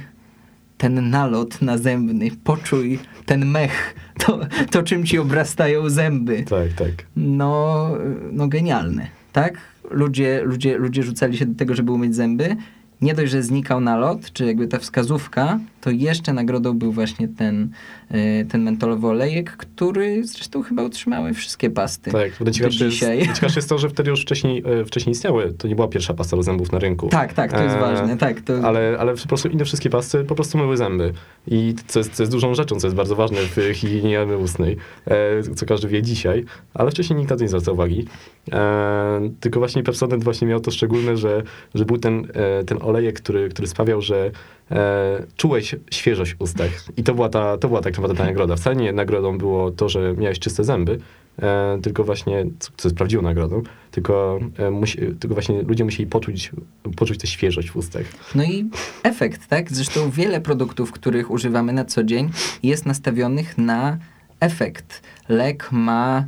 ten 0.78 1.10
nalot 1.10 1.62
nazębny, 1.62 2.30
poczuj 2.44 3.00
ten 3.26 3.46
mech, 3.46 3.96
to, 4.20 4.40
to 4.72 4.84
czym 4.84 5.06
ci 5.06 5.20
obrastają 5.20 5.90
zęby. 5.90 6.44
Tak, 6.44 6.74
tak. 6.74 6.92
No, 7.16 7.90
no 8.32 8.48
genialne, 8.48 9.08
tak? 9.34 9.58
Ludzie, 9.92 10.42
ludzie, 10.46 10.78
ludzie 10.78 11.04
rzucali 11.04 11.38
się 11.38 11.46
do 11.46 11.56
tego, 11.56 11.76
żeby 11.76 11.92
umyć 11.92 12.16
zęby. 12.16 12.56
Nie 13.02 13.14
dość, 13.14 13.32
że 13.32 13.44
znikał 13.44 13.82
nalot, 13.82 14.32
czy 14.34 14.46
jakby 14.46 14.68
ta 14.68 14.80
wskazówka, 14.80 15.60
to 15.84 15.92
jeszcze 15.92 16.34
nagrodą 16.34 16.74
był 16.74 16.92
właśnie 16.92 17.28
ten, 17.28 17.70
y, 18.12 18.46
ten 18.50 18.64
mentolowy 18.64 19.08
olejek, 19.08 19.52
który 19.52 20.24
zresztą 20.28 20.62
chyba 20.62 20.84
utrzymały 20.84 21.34
wszystkie 21.34 21.70
pasty. 21.70 22.12
Tak, 22.12 22.32
bo 22.40 22.52
ciekawsze 22.52 22.86
jest, 22.86 22.96
dzisiaj. 22.96 23.20
ciekawsze 23.36 23.60
jest 23.60 23.70
to, 23.70 23.78
że 23.78 23.90
wtedy 23.90 24.10
już 24.10 24.22
wcześniej, 24.22 24.64
e, 24.66 24.86
wcześniej 24.86 25.12
istniały. 25.12 25.54
To 25.54 25.68
nie 25.68 25.76
była 25.76 25.88
pierwsza 25.88 26.14
pasta 26.14 26.38
do 26.38 26.44
zębów 26.44 26.72
na 26.72 26.80
rynku. 26.80 27.08
Tak, 27.08 27.34
tak, 27.34 27.52
to 27.52 27.64
jest 27.64 27.76
E, 27.76 27.80
ważne, 27.80 28.18
tak. 28.18 28.42
To... 28.42 28.54
Ale, 28.64 28.98
ale 29.00 29.14
po 29.16 29.28
prostu 29.28 29.50
inne 29.50 29.66
wszystkie 29.66 29.90
pasty 29.90 30.24
po 30.24 30.36
prostu 30.36 30.58
myły 30.58 30.78
zęby. 30.78 31.14
I 31.48 31.76
co 31.88 32.00
jest, 32.00 32.14
co 32.14 32.24
jest 32.24 32.32
dużą 32.32 32.54
rzeczą, 32.56 32.76
co 32.76 32.88
jest 32.88 32.96
bardzo 32.96 33.16
ważne 33.16 33.38
w 33.38 33.74
higienie 33.74 34.26
ustnej, 34.44 34.78
e, 35.08 35.44
co 35.56 35.66
każdy 35.66 35.88
wie 35.88 36.02
dzisiaj, 36.02 36.46
ale 36.74 36.92
wcześniej 36.92 37.20
nikt 37.20 37.32
na 37.32 37.36
to 37.36 37.44
nie 37.44 37.50
zwracał 37.50 37.74
uwagi. 37.74 38.08
E, 38.52 39.30
tylko 39.40 39.60
właśnie 39.60 39.84
Pepsodent 39.84 40.24
właśnie 40.24 40.48
miał 40.48 40.60
to 40.60 40.72
szczególne, 40.72 41.18
że, 41.18 41.44
że 41.76 41.86
był 41.86 41.98
ten, 41.98 42.28
e, 42.34 42.64
ten 42.64 42.78
olejek, 42.82 43.22
który, 43.22 43.50
który 43.50 43.68
sprawiał, 43.68 44.02
że 44.02 44.32
e, 44.72 45.26
czułeś 45.38 45.76
świeżość 45.92 46.34
w 46.34 46.42
ustach. 46.42 46.72
I 46.98 47.04
to 47.04 47.14
była, 47.14 47.30
ta, 47.30 47.58
to 47.58 47.68
była 47.68 47.82
tak 47.82 47.94
naprawdę 47.94 48.18
ta 48.18 48.26
nagroda. 48.26 48.56
Wcale 48.56 48.76
nie 48.76 48.94
nagrodą 48.94 49.38
było 49.38 49.72
to, 49.72 49.90
że 49.90 50.14
miałeś 50.18 50.40
czyste 50.40 50.64
zęby, 50.64 51.00
e, 51.42 51.80
tylko 51.84 52.04
właśnie, 52.04 52.46
co, 52.60 52.72
co 52.78 52.88
jest 52.88 52.98
prawdziwą 52.98 53.22
nagrodą, 53.22 53.62
tylko, 53.92 54.40
e, 54.58 54.72
musi, 54.72 54.98
tylko 54.98 55.34
właśnie 55.34 55.62
ludzie 55.62 55.84
musieli 55.84 56.10
poczuć, 56.10 56.52
poczuć 56.96 57.18
tę 57.18 57.28
świeżość 57.28 57.70
w 57.70 57.76
ustach. 57.76 58.06
No 58.36 58.44
i 58.44 58.70
efekt, 59.04 59.48
tak? 59.48 59.72
Zresztą 59.72 60.10
wiele 60.10 60.42
produktów, 60.42 60.92
których 60.92 61.32
używamy 61.32 61.74
na 61.74 61.86
co 61.86 62.04
dzień, 62.04 62.30
jest 62.64 62.86
nastawionych 62.86 63.58
na 63.58 63.98
efekt. 64.40 65.02
Lek 65.30 65.70
ma 65.72 66.26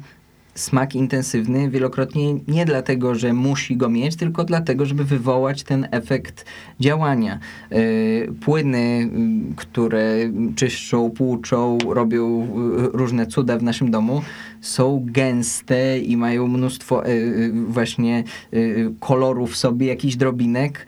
smak 0.56 0.96
intensywny 0.96 1.70
wielokrotnie 1.70 2.34
nie 2.48 2.66
dlatego, 2.66 3.16
że 3.16 3.34
musi 3.34 3.78
go 3.78 3.90
mieć, 3.90 4.16
tylko 4.16 4.44
dlatego, 4.44 4.86
żeby 4.86 5.04
wywołać 5.04 5.64
ten 5.64 5.88
efekt 5.92 6.46
działania. 6.80 7.40
Yy, 7.72 8.34
płyny, 8.42 9.10
które 9.56 10.16
czyszczą, 10.56 11.10
płuczą, 11.12 11.78
robią 11.90 12.48
yy, 12.78 12.90
różne 12.94 13.28
cuda 13.28 13.58
w 13.58 13.64
naszym 13.64 13.92
domu, 13.92 14.22
są 14.62 15.06
gęste 15.06 16.00
i 16.00 16.18
mają 16.18 16.48
mnóstwo 16.48 17.08
y, 17.08 17.52
właśnie 17.68 18.24
kolorów 19.00 19.58
sobie, 19.58 19.88
jakichś 19.88 20.16
drobinek, 20.16 20.88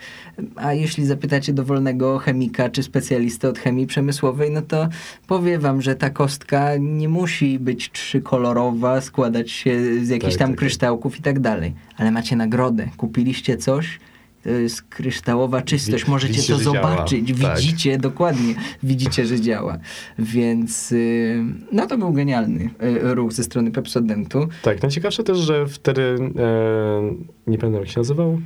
a 0.55 0.73
jeśli 0.73 1.05
zapytacie 1.05 1.53
dowolnego 1.53 2.17
chemika 2.17 2.69
czy 2.69 2.83
specjalistę 2.83 3.49
od 3.49 3.59
chemii 3.59 3.87
przemysłowej, 3.87 4.51
no 4.51 4.61
to 4.61 4.89
powie 5.27 5.59
wam, 5.59 5.81
że 5.81 5.95
ta 5.95 6.09
kostka 6.09 6.77
nie 6.79 7.09
musi 7.09 7.59
być 7.59 7.91
trzykolorowa, 7.91 9.01
składać 9.01 9.51
się 9.51 10.05
z 10.05 10.09
jakichś 10.09 10.33
Tak, 10.33 10.39
tam 10.39 10.47
tak, 10.47 10.55
tak. 10.55 10.59
kryształków 10.59 11.19
i 11.19 11.21
tak 11.21 11.39
dalej. 11.39 11.73
Ale 11.97 12.11
macie 12.11 12.35
nagrodę, 12.35 12.87
kupiliście 12.97 13.57
coś, 13.57 13.99
to 14.43 14.49
jest 14.49 14.81
kryształowa 14.81 15.61
czystość, 15.61 16.07
możecie 16.07 16.33
widzicie, 16.33 16.53
to 16.53 16.59
zobaczyć, 16.59 17.41
Tak. 17.41 17.57
widzicie, 17.57 17.97
dokładnie, 17.97 18.55
widzicie, 18.83 19.25
że 19.25 19.41
działa. 19.41 19.77
Więc 20.19 20.91
y, 20.91 21.43
no 21.71 21.87
to 21.87 21.97
był 21.97 22.13
genialny 22.13 22.69
y, 22.83 23.15
ruch 23.15 23.33
ze 23.33 23.43
strony 23.43 23.71
Pepsodentu. 23.71 24.47
Tak, 24.61 24.81
najciekawsze 24.81 25.23
też, 25.23 25.37
że 25.37 25.67
wtedy, 25.67 26.01
e, 26.01 27.01
nie 27.47 27.57
pamiętam 27.57 27.81
jak 27.81 27.89
się 27.89 27.99
nazywał, 27.99 28.41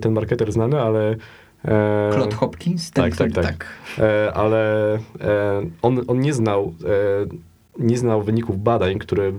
ten 0.00 0.12
marketer 0.12 0.52
znany, 0.52 0.80
ale... 0.80 1.16
E, 1.64 2.10
Claude 2.12 2.36
Hopkins, 2.36 2.90
ten, 2.90 3.04
tak, 3.04 3.16
tak, 3.16 3.30
który- 3.30 3.46
tak. 3.46 3.66
E, 3.98 4.32
ale 4.34 4.94
e, 4.94 4.98
on, 5.82 6.00
on 6.06 6.20
nie 6.20 6.32
znał 6.32 6.74
e, 6.84 7.48
nie 7.78 7.98
znał 7.98 8.22
wyników 8.22 8.62
badań, 8.62 8.98
które 8.98 9.32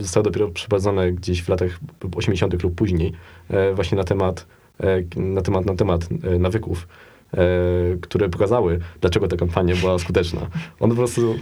zostały 0.00 0.24
dopiero 0.24 0.48
przeprowadzone 0.48 1.12
gdzieś 1.12 1.42
w 1.42 1.48
latach 1.48 1.78
80. 2.16 2.62
lub 2.62 2.74
później, 2.74 3.12
e, 3.50 3.74
właśnie 3.74 3.98
na 3.98 4.04
temat, 4.04 4.46
e, 4.80 5.20
na 5.20 5.42
temat, 5.42 5.66
na 5.66 5.74
temat 5.74 6.08
e, 6.24 6.38
nawyków, 6.38 6.88
e, 7.34 7.38
które 8.00 8.28
pokazały, 8.28 8.78
dlaczego 9.00 9.28
ta 9.28 9.36
kampania 9.36 9.74
była 9.76 9.98
skuteczna. 9.98 10.40
On 10.80 10.90
po 10.90 10.96
prostu, 10.96 11.34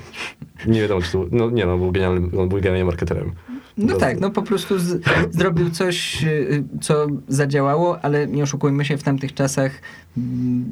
nie 0.66 0.81
wiadomo, 0.81 1.03
czy 1.03 1.12
to, 1.12 1.25
no 1.31 1.51
nie 1.51 1.66
no, 1.66 1.79
był 1.79 1.92
genialnym, 1.92 2.31
on 2.38 2.49
był 2.49 2.59
genialnym 2.59 2.87
marketerem. 2.87 3.33
No 3.78 3.94
To- 3.94 4.00
tak, 4.00 4.20
no 4.20 4.30
po 4.30 4.42
prostu 4.42 4.78
z, 4.78 5.02
zrobił 5.30 5.70
coś, 5.70 6.24
y, 6.24 6.64
co 6.80 7.06
zadziałało, 7.28 8.00
ale 8.04 8.26
nie 8.26 8.42
oszukujmy 8.42 8.84
się, 8.84 8.96
w 8.96 9.02
tamtych 9.02 9.34
czasach 9.34 9.72
mm, 10.18 10.64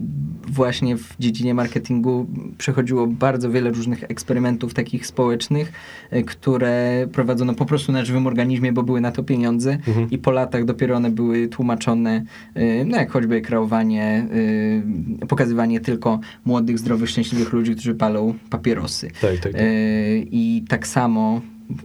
właśnie 0.48 0.96
w 0.96 1.14
dziedzinie 1.18 1.54
marketingu 1.54 2.26
przechodziło 2.58 3.06
bardzo 3.06 3.50
wiele 3.50 3.70
różnych 3.70 4.04
eksperymentów 4.04 4.74
takich 4.74 5.06
społecznych, 5.06 5.72
y, 6.12 6.22
które 6.22 7.06
prowadzono 7.12 7.54
po 7.54 7.66
prostu 7.66 7.92
na 7.92 8.04
żywym 8.04 8.26
organizmie, 8.26 8.72
bo 8.72 8.82
były 8.82 9.00
na 9.00 9.12
to 9.12 9.22
pieniądze 9.22 9.78
Mhm. 9.88 10.10
i 10.10 10.18
po 10.18 10.30
latach 10.30 10.64
dopiero 10.64 10.96
one 10.96 11.10
były 11.10 11.48
tłumaczone, 11.48 12.24
y, 12.56 12.84
no 12.86 12.96
jak 12.96 13.10
choćby 13.10 13.40
kreowanie, 13.40 14.26
y, 15.22 15.26
pokazywanie 15.26 15.80
tylko 15.80 16.20
młodych, 16.44 16.78
zdrowych, 16.78 17.10
szczęśliwych 17.10 17.52
ludzi, 17.52 17.72
którzy 17.74 17.94
palą 17.94 18.34
papierosy. 18.50 19.10
Tak, 19.20 19.38
tak, 19.40 19.52
tak. 19.52 19.62
I 20.30 20.64
tak 20.68 20.86
samo 20.86 21.40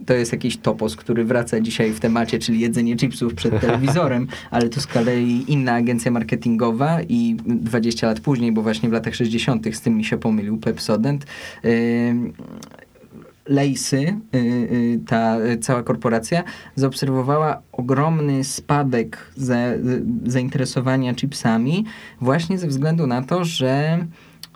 to 0.06 0.13
jest 0.13 0.32
jakiś 0.32 0.58
topos, 0.58 0.96
który 0.96 1.26
wraca 1.26 1.60
dzisiaj 1.60 1.92
w 1.92 2.00
temacie, 2.00 2.39
czyli 2.39 2.60
jedzenie 2.60 2.98
chipsów 2.98 3.34
przed 3.34 3.60
telewizorem, 3.62 4.28
ale 4.52 4.70
to 4.70 4.82
z 4.82 4.88
kolei 4.88 5.46
inna 5.48 5.74
agencja 5.74 6.12
marketingowa 6.12 7.02
i 7.02 7.38
20 7.46 8.08
lat 8.08 8.20
później, 8.20 8.52
bo 8.52 8.62
właśnie 8.62 8.89
w 8.89 8.92
latach 8.92 9.15
60. 9.15 9.76
z 9.76 9.82
tym 9.82 9.98
mi 9.98 10.06
się 10.06 10.18
pomylił 10.18 10.58
Pepsodent, 10.58 11.26
e, 11.63 11.70
Lejsy, 13.50 13.98
y, 14.36 14.38
y, 14.38 15.00
ta 15.08 15.38
cała 15.62 15.84
korporacja, 15.84 16.44
zaobserwowała 16.76 17.62
ogromny 17.72 18.44
spadek 18.44 19.32
y, 19.38 20.32
zainteresowania 20.32 21.13
chipsami 21.13 21.86
właśnie 22.22 22.58
ze 22.58 22.68
względu 22.68 23.08
na 23.08 23.22
to, 23.22 23.46
że 23.46 24.06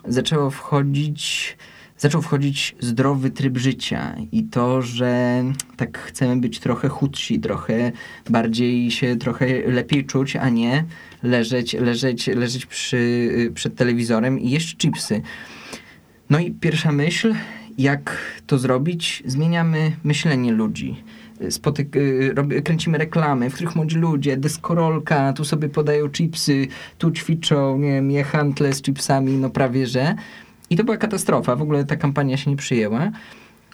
zaczęło 0.08 0.50
wchodzić 0.50 1.56
zaczął 1.98 2.22
wchodzić 2.22 2.76
zdrowy 2.80 3.30
tryb 3.30 3.58
życia 3.58 4.14
i 4.32 4.44
to, 4.44 4.82
że 4.82 5.42
tak 5.76 5.98
chcemy 5.98 6.36
być 6.36 6.60
trochę 6.60 6.88
chudsi, 6.88 7.40
trochę 7.40 7.92
bardziej 8.30 8.90
się 8.90 9.16
trochę 9.16 9.46
lepiej 9.66 10.04
czuć, 10.04 10.36
a 10.36 10.48
nie 10.48 10.84
leżeć, 11.22 11.72
leżeć, 11.72 12.26
leżeć 12.26 12.66
przy, 12.66 13.28
przed 13.54 13.74
telewizorem 13.76 14.40
i 14.40 14.50
jeść 14.50 14.76
chipsy. 14.76 15.22
No 16.30 16.38
i 16.38 16.50
pierwsza 16.50 16.92
myśl, 16.92 17.34
jak 17.78 18.18
to 18.46 18.58
zrobić? 18.58 19.22
Zmieniamy 19.26 19.92
myślenie 20.04 20.52
ludzi. 20.52 21.04
Spotyk- 21.40 22.62
kręcimy 22.64 22.98
reklamy, 22.98 23.50
w 23.50 23.54
których 23.54 23.76
młodzi 23.76 23.96
ludzie, 23.96 24.36
deskorolka, 24.36 25.32
tu 25.32 25.44
sobie 25.44 25.68
podają 25.68 26.10
chipsy, 26.10 26.66
tu 26.98 27.10
ćwiczą, 27.10 27.78
nie 27.78 27.92
wiem, 27.92 28.10
je 28.10 28.24
handle 28.24 28.72
z 28.72 28.82
chipsami, 28.82 29.32
no 29.32 29.50
prawie 29.50 29.86
że. 29.86 30.14
I 30.70 30.76
to 30.76 30.84
była 30.84 30.96
katastrofa, 30.96 31.56
w 31.56 31.62
ogóle 31.62 31.84
ta 31.84 31.96
kampania 31.96 32.36
się 32.36 32.50
nie 32.50 32.56
przyjęła. 32.56 33.10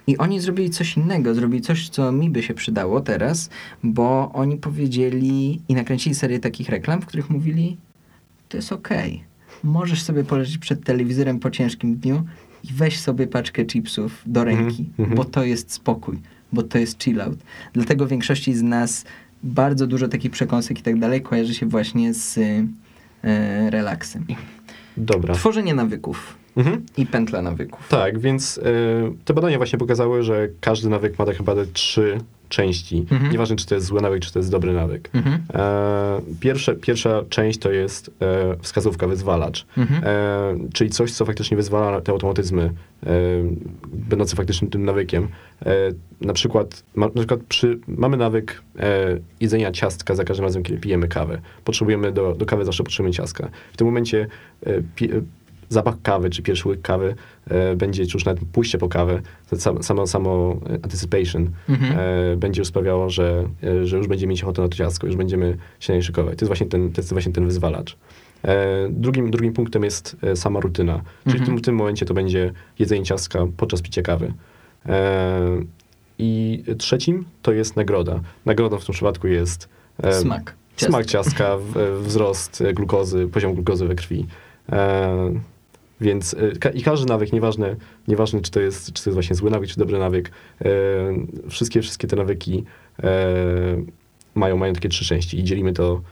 I 0.06 0.18
oni 0.18 0.40
zrobili 0.40 0.70
coś 0.70 0.96
innego, 0.96 1.34
zrobili 1.34 1.62
coś, 1.62 1.88
co 1.88 2.12
mi 2.12 2.30
by 2.30 2.42
się 2.42 2.54
przydało 2.54 3.00
teraz, 3.00 3.50
bo 3.82 4.30
oni 4.34 4.56
powiedzieli 4.56 5.60
i 5.68 5.74
nakręcili 5.74 6.14
serię 6.14 6.38
takich 6.38 6.68
reklam, 6.68 7.02
w 7.02 7.06
których 7.06 7.30
mówili, 7.30 7.76
to 8.48 8.56
jest 8.56 8.72
okej. 8.72 9.24
Możesz 9.64 10.02
sobie 10.02 10.24
poleżeć 10.24 10.58
przed 10.58 10.84
telewizorem 10.84 11.38
po 11.38 11.50
ciężkim 11.50 11.96
dniu 11.96 12.24
i 12.64 12.68
weź 12.72 13.00
sobie 13.00 13.26
paczkę 13.26 13.64
chipsów 13.64 14.22
do 14.26 14.40
Mhm, 14.40 14.58
ręki, 14.58 14.88
mhm. 14.98 15.16
bo 15.16 15.24
to 15.24 15.44
jest 15.44 15.72
spokój, 15.72 16.18
bo 16.52 16.62
to 16.62 16.78
jest 16.78 17.02
chill 17.02 17.20
out. 17.20 17.38
Dlatego 17.72 18.06
większości 18.06 18.54
z 18.54 18.62
nas 18.62 19.04
bardzo 19.42 19.86
dużo 19.86 20.08
takich 20.08 20.30
przekąsek 20.30 20.78
i 20.78 20.82
tak 20.82 20.98
dalej 20.98 21.22
kojarzy 21.22 21.54
się 21.54 21.66
właśnie 21.66 22.14
z 22.14 22.38
e, 22.38 23.70
relaksem. 23.70 24.26
Dobra. 24.96 25.34
Tworzenie 25.34 25.74
nawyków 25.74 26.39
Mhm. 26.56 26.86
i 26.96 27.06
pętla 27.06 27.42
nawyków. 27.42 27.88
Tak, 27.88 28.18
więc 28.18 28.58
y, 28.58 28.62
te 29.24 29.34
badania 29.34 29.56
właśnie 29.56 29.78
pokazały, 29.78 30.22
że 30.22 30.48
każdy 30.60 30.88
nawyk 30.88 31.18
ma 31.18 31.26
tak 31.26 31.38
naprawdę 31.38 31.66
trzy 31.66 32.18
części. 32.50 33.06
Mhm. 33.10 33.32
Nieważne, 33.32 33.56
czy 33.56 33.66
to 33.66 33.74
jest 33.74 33.86
zły 33.86 34.00
nawyk, 34.00 34.22
czy 34.22 34.32
to 34.32 34.38
jest 34.38 34.50
dobry 34.50 34.72
nawyk. 34.72 35.10
Mhm. 35.14 35.42
E, 35.54 36.20
pierwsze, 36.40 36.74
pierwsza 36.74 37.22
część 37.28 37.58
to 37.58 37.70
jest 37.70 38.10
e, 38.20 38.56
wskazówka, 38.60 39.06
wyzwalacz. 39.06 39.66
Mhm. 39.76 40.04
E, 40.04 40.68
czyli 40.72 40.90
coś, 40.90 41.12
co 41.12 41.24
faktycznie 41.24 41.56
wyzwala 41.56 42.00
te 42.00 42.12
automatyzmy, 42.12 42.62
e, 42.62 43.10
będące 43.86 44.36
faktycznym 44.36 44.70
tym 44.70 44.84
nawykiem. 44.84 45.28
E, 45.66 45.74
na 46.20 46.32
przykład, 46.32 46.82
ma, 46.94 47.06
na 47.06 47.12
przykład 47.12 47.40
przy, 47.48 47.78
mamy 47.88 48.16
nawyk 48.16 48.62
e, 48.78 49.18
jedzenia 49.40 49.72
ciastka 49.72 50.14
za 50.14 50.24
każdym 50.24 50.44
razem, 50.44 50.62
kiedy 50.62 50.80
pijemy 50.80 51.08
kawę. 51.08 51.40
Potrzebujemy 51.64 52.12
do, 52.12 52.34
do 52.34 52.46
kawy 52.46 52.64
zawsze 52.64 52.84
potrzebujemy 52.84 53.14
ciastka. 53.14 53.48
W 53.72 53.76
tym 53.76 53.86
momencie 53.86 54.26
pi, 54.94 55.08
zapach 55.74 55.94
kawy, 56.02 56.30
czy 56.30 56.42
pierwszy 56.42 56.68
łyk 56.68 56.82
kawy 56.82 57.14
e, 57.46 57.76
będzie, 57.76 58.06
czy 58.06 58.16
już 58.16 58.24
nawet 58.24 58.44
pójście 58.52 58.78
po 58.78 58.88
kawę, 58.88 59.20
to 59.50 59.56
samo, 59.82 60.06
samo, 60.06 60.56
anticipation 60.82 61.50
Mhm. 61.68 61.98
e, 62.32 62.36
będzie 62.36 62.60
już 62.60 62.68
sprawiało, 62.68 63.10
że, 63.10 63.48
e, 63.64 63.86
że 63.86 63.96
już 63.96 64.06
będziemy 64.08 64.30
mieć 64.30 64.42
ochotę 64.42 64.62
na 64.62 64.68
to 64.68 64.74
ciastko, 64.76 65.06
już 65.06 65.16
będziemy 65.16 65.56
się 65.80 65.92
na 65.92 65.96
nie 65.96 66.02
szykować. 66.02 66.38
To 66.38 66.44
jest 66.44 66.48
właśnie 66.48 66.66
ten, 66.66 66.92
to 66.92 67.00
jest 67.00 67.12
właśnie 67.12 67.32
ten 67.32 67.46
wyzwalacz. 67.46 67.96
E, 68.44 68.88
drugim, 68.90 69.30
drugim 69.30 69.52
punktem 69.52 69.84
jest 69.84 70.16
e, 70.22 70.36
sama 70.36 70.60
rutyna. 70.60 71.02
Czyli 71.24 71.38
Mhm. 71.38 71.44
w, 71.44 71.46
tym, 71.46 71.58
w 71.58 71.62
tym 71.62 71.74
momencie 71.74 72.06
to 72.06 72.14
będzie 72.14 72.52
jedzenie 72.78 73.04
ciastka 73.04 73.46
podczas 73.56 73.82
picia 73.82 74.02
kawy. 74.02 74.32
E, 74.86 75.40
I 76.18 76.62
trzecim 76.78 77.24
to 77.42 77.52
jest 77.52 77.76
nagroda. 77.76 78.20
Nagrodą 78.46 78.78
w 78.78 78.84
tym 78.86 78.92
przypadku 78.92 79.28
jest 79.28 79.68
Smak. 80.12 80.54
smak 80.76 81.06
ciastka, 81.06 81.56
wzrost 82.02 82.62
glukozy, 82.74 83.28
poziom 83.28 83.54
glukozy 83.54 83.86
we 83.88 83.94
krwi. 83.94 84.26
Więc 86.00 86.34
e, 86.34 86.58
ka- 86.58 86.70
i 86.70 86.82
każdy 86.82 87.06
nawyk, 87.06 87.32
nieważne, 87.32 87.76
nieważne 88.08 88.40
czy, 88.40 88.50
to 88.50 88.60
jest, 88.60 88.92
czy 88.92 89.04
to 89.04 89.10
jest 89.10 89.14
właśnie 89.14 89.36
zły 89.36 89.50
nawyk, 89.50 89.70
czy 89.70 89.78
dobry 89.78 89.98
nawyk, 89.98 90.30
e, 90.60 90.66
wszystkie, 91.48 91.82
wszystkie 91.82 92.08
te 92.08 92.16
nawyki 92.16 92.64
e, 93.02 93.26
mają, 94.34 94.56
mają 94.56 94.72
takie 94.72 94.88
trzy 94.88 95.04
części 95.04 95.38
i 95.38 95.44
dzielimy 95.44 95.72
to, 95.72 96.02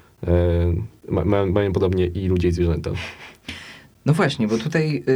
ma, 1.08 1.24
mają, 1.24 1.52
mają 1.52 1.72
podobnie 1.72 2.06
i 2.06 2.28
ludzie 2.28 2.48
i 2.48 2.52
zwierzęta. 2.52 2.90
No 4.06 4.14
właśnie, 4.14 4.48
bo 4.48 4.58
tutaj 4.58 5.04
y, 5.08 5.12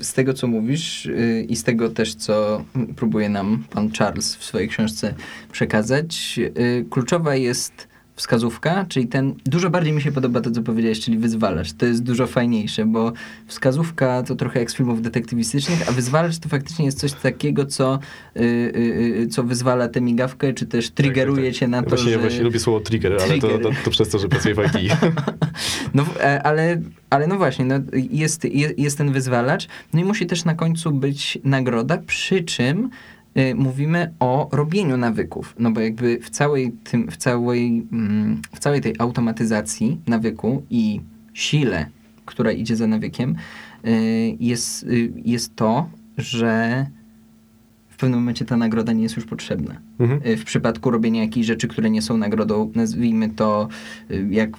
y, 0.00 0.04
z 0.04 0.12
tego, 0.12 0.34
co 0.34 0.46
mówisz 0.46 1.06
y, 1.06 1.46
i 1.48 1.56
z 1.56 1.64
tego 1.64 1.88
też, 1.88 2.14
co 2.14 2.64
próbuje 2.96 3.28
nam 3.28 3.64
pan 3.70 3.90
Charles 3.92 4.36
w 4.36 4.44
swojej 4.44 4.68
książce 4.68 5.14
przekazać, 5.52 6.40
y, 6.58 6.84
kluczowa 6.90 7.36
jest 7.36 7.88
wskazówka, 8.16 8.86
czyli 8.88 9.06
ten, 9.06 9.34
dużo 9.44 9.70
bardziej 9.70 9.92
mi 9.92 10.02
się 10.02 10.12
podoba 10.12 10.40
to, 10.40 10.50
co 10.50 10.62
powiedziałeś, 10.62 11.00
czyli 11.00 11.18
wyzwalacz. 11.18 11.72
To 11.72 11.86
jest 11.86 12.02
dużo 12.02 12.26
fajniejsze, 12.26 12.84
bo 12.86 13.12
wskazówka 13.46 14.22
to 14.22 14.36
trochę 14.36 14.60
jak 14.60 14.70
z 14.70 14.74
filmów 14.74 15.02
detektywistycznych, 15.02 15.88
a 15.88 15.92
wyzwalacz 15.92 16.38
to 16.38 16.48
faktycznie 16.48 16.84
jest 16.84 16.98
coś 17.00 17.12
takiego, 17.12 17.66
co, 17.66 17.98
y, 18.36 18.40
y, 18.40 19.22
y, 19.22 19.28
co 19.28 19.42
wyzwala 19.44 19.88
tę 19.88 20.00
migawkę, 20.00 20.52
czy 20.54 20.66
też 20.66 20.90
triggeruje 20.90 21.36
Tak, 21.36 21.44
tak, 21.44 21.52
tak. 21.52 21.60
cię 21.60 21.68
na 21.68 21.82
to, 21.82 21.88
właśnie, 21.88 22.12
że... 22.12 22.18
Właśnie 22.18 22.42
lubię 22.42 22.58
słowo 22.60 22.80
trigger, 22.80 23.12
ale 23.12 23.20
to, 23.20 23.28
Trigger. 23.28 23.62
to, 23.62 23.70
to 23.84 23.90
przez 23.90 24.08
to, 24.08 24.18
że 24.18 24.28
pracuję 24.28 24.54
w 24.54 24.58
IT. 24.58 24.92
No, 25.94 26.04
e, 26.20 26.42
ale, 26.42 26.80
ale 27.10 27.26
no 27.26 27.36
właśnie, 27.36 27.64
no, 27.64 27.74
jest, 28.10 28.44
je- 28.44 28.72
jest 28.78 28.98
ten 28.98 29.12
wyzwalacz, 29.12 29.68
no 29.92 30.00
i 30.00 30.04
musi 30.04 30.26
też 30.26 30.44
na 30.44 30.54
końcu 30.54 30.90
być 30.92 31.38
nagroda, 31.44 31.98
przy 32.06 32.42
czym 32.44 32.90
mówimy 33.54 34.14
o 34.20 34.48
robieniu 34.52 34.96
nawyków, 34.96 35.54
no 35.58 35.70
bo 35.70 35.80
jakby 35.80 36.18
w 36.22 36.30
całej, 36.30 36.72
tym, 36.72 37.10
w 37.10 37.16
całej, 37.16 37.86
mm, 37.92 38.42
w 38.54 38.58
całej 38.58 38.80
tej 38.80 38.94
automatyzacji 38.98 40.00
nawyku 40.06 40.62
i 40.70 41.00
sile, 41.34 41.86
która 42.24 42.52
idzie 42.52 42.76
za 42.76 42.86
nawykiem, 42.86 43.36
y, 43.86 44.36
jest, 44.40 44.82
y, 44.82 45.12
jest 45.24 45.56
to, 45.56 45.88
że 46.18 46.86
w 47.88 47.96
pewnym 47.96 48.18
momencie 48.20 48.44
ta 48.44 48.56
nagroda 48.56 48.92
nie 48.92 49.02
jest 49.02 49.16
już 49.16 49.24
potrzebna. 49.24 49.80
Mhm. 49.98 50.20
Y, 50.26 50.36
W 50.36 50.44
przypadku 50.44 50.90
robienia 50.90 51.22
jakichś 51.22 51.46
rzeczy, 51.46 51.68
które 51.68 51.90
nie 51.90 52.02
są 52.02 52.16
nagrodą, 52.16 52.72
nazwijmy 52.74 53.28
to 53.28 53.68
y, 54.10 54.28
jak 54.30 54.50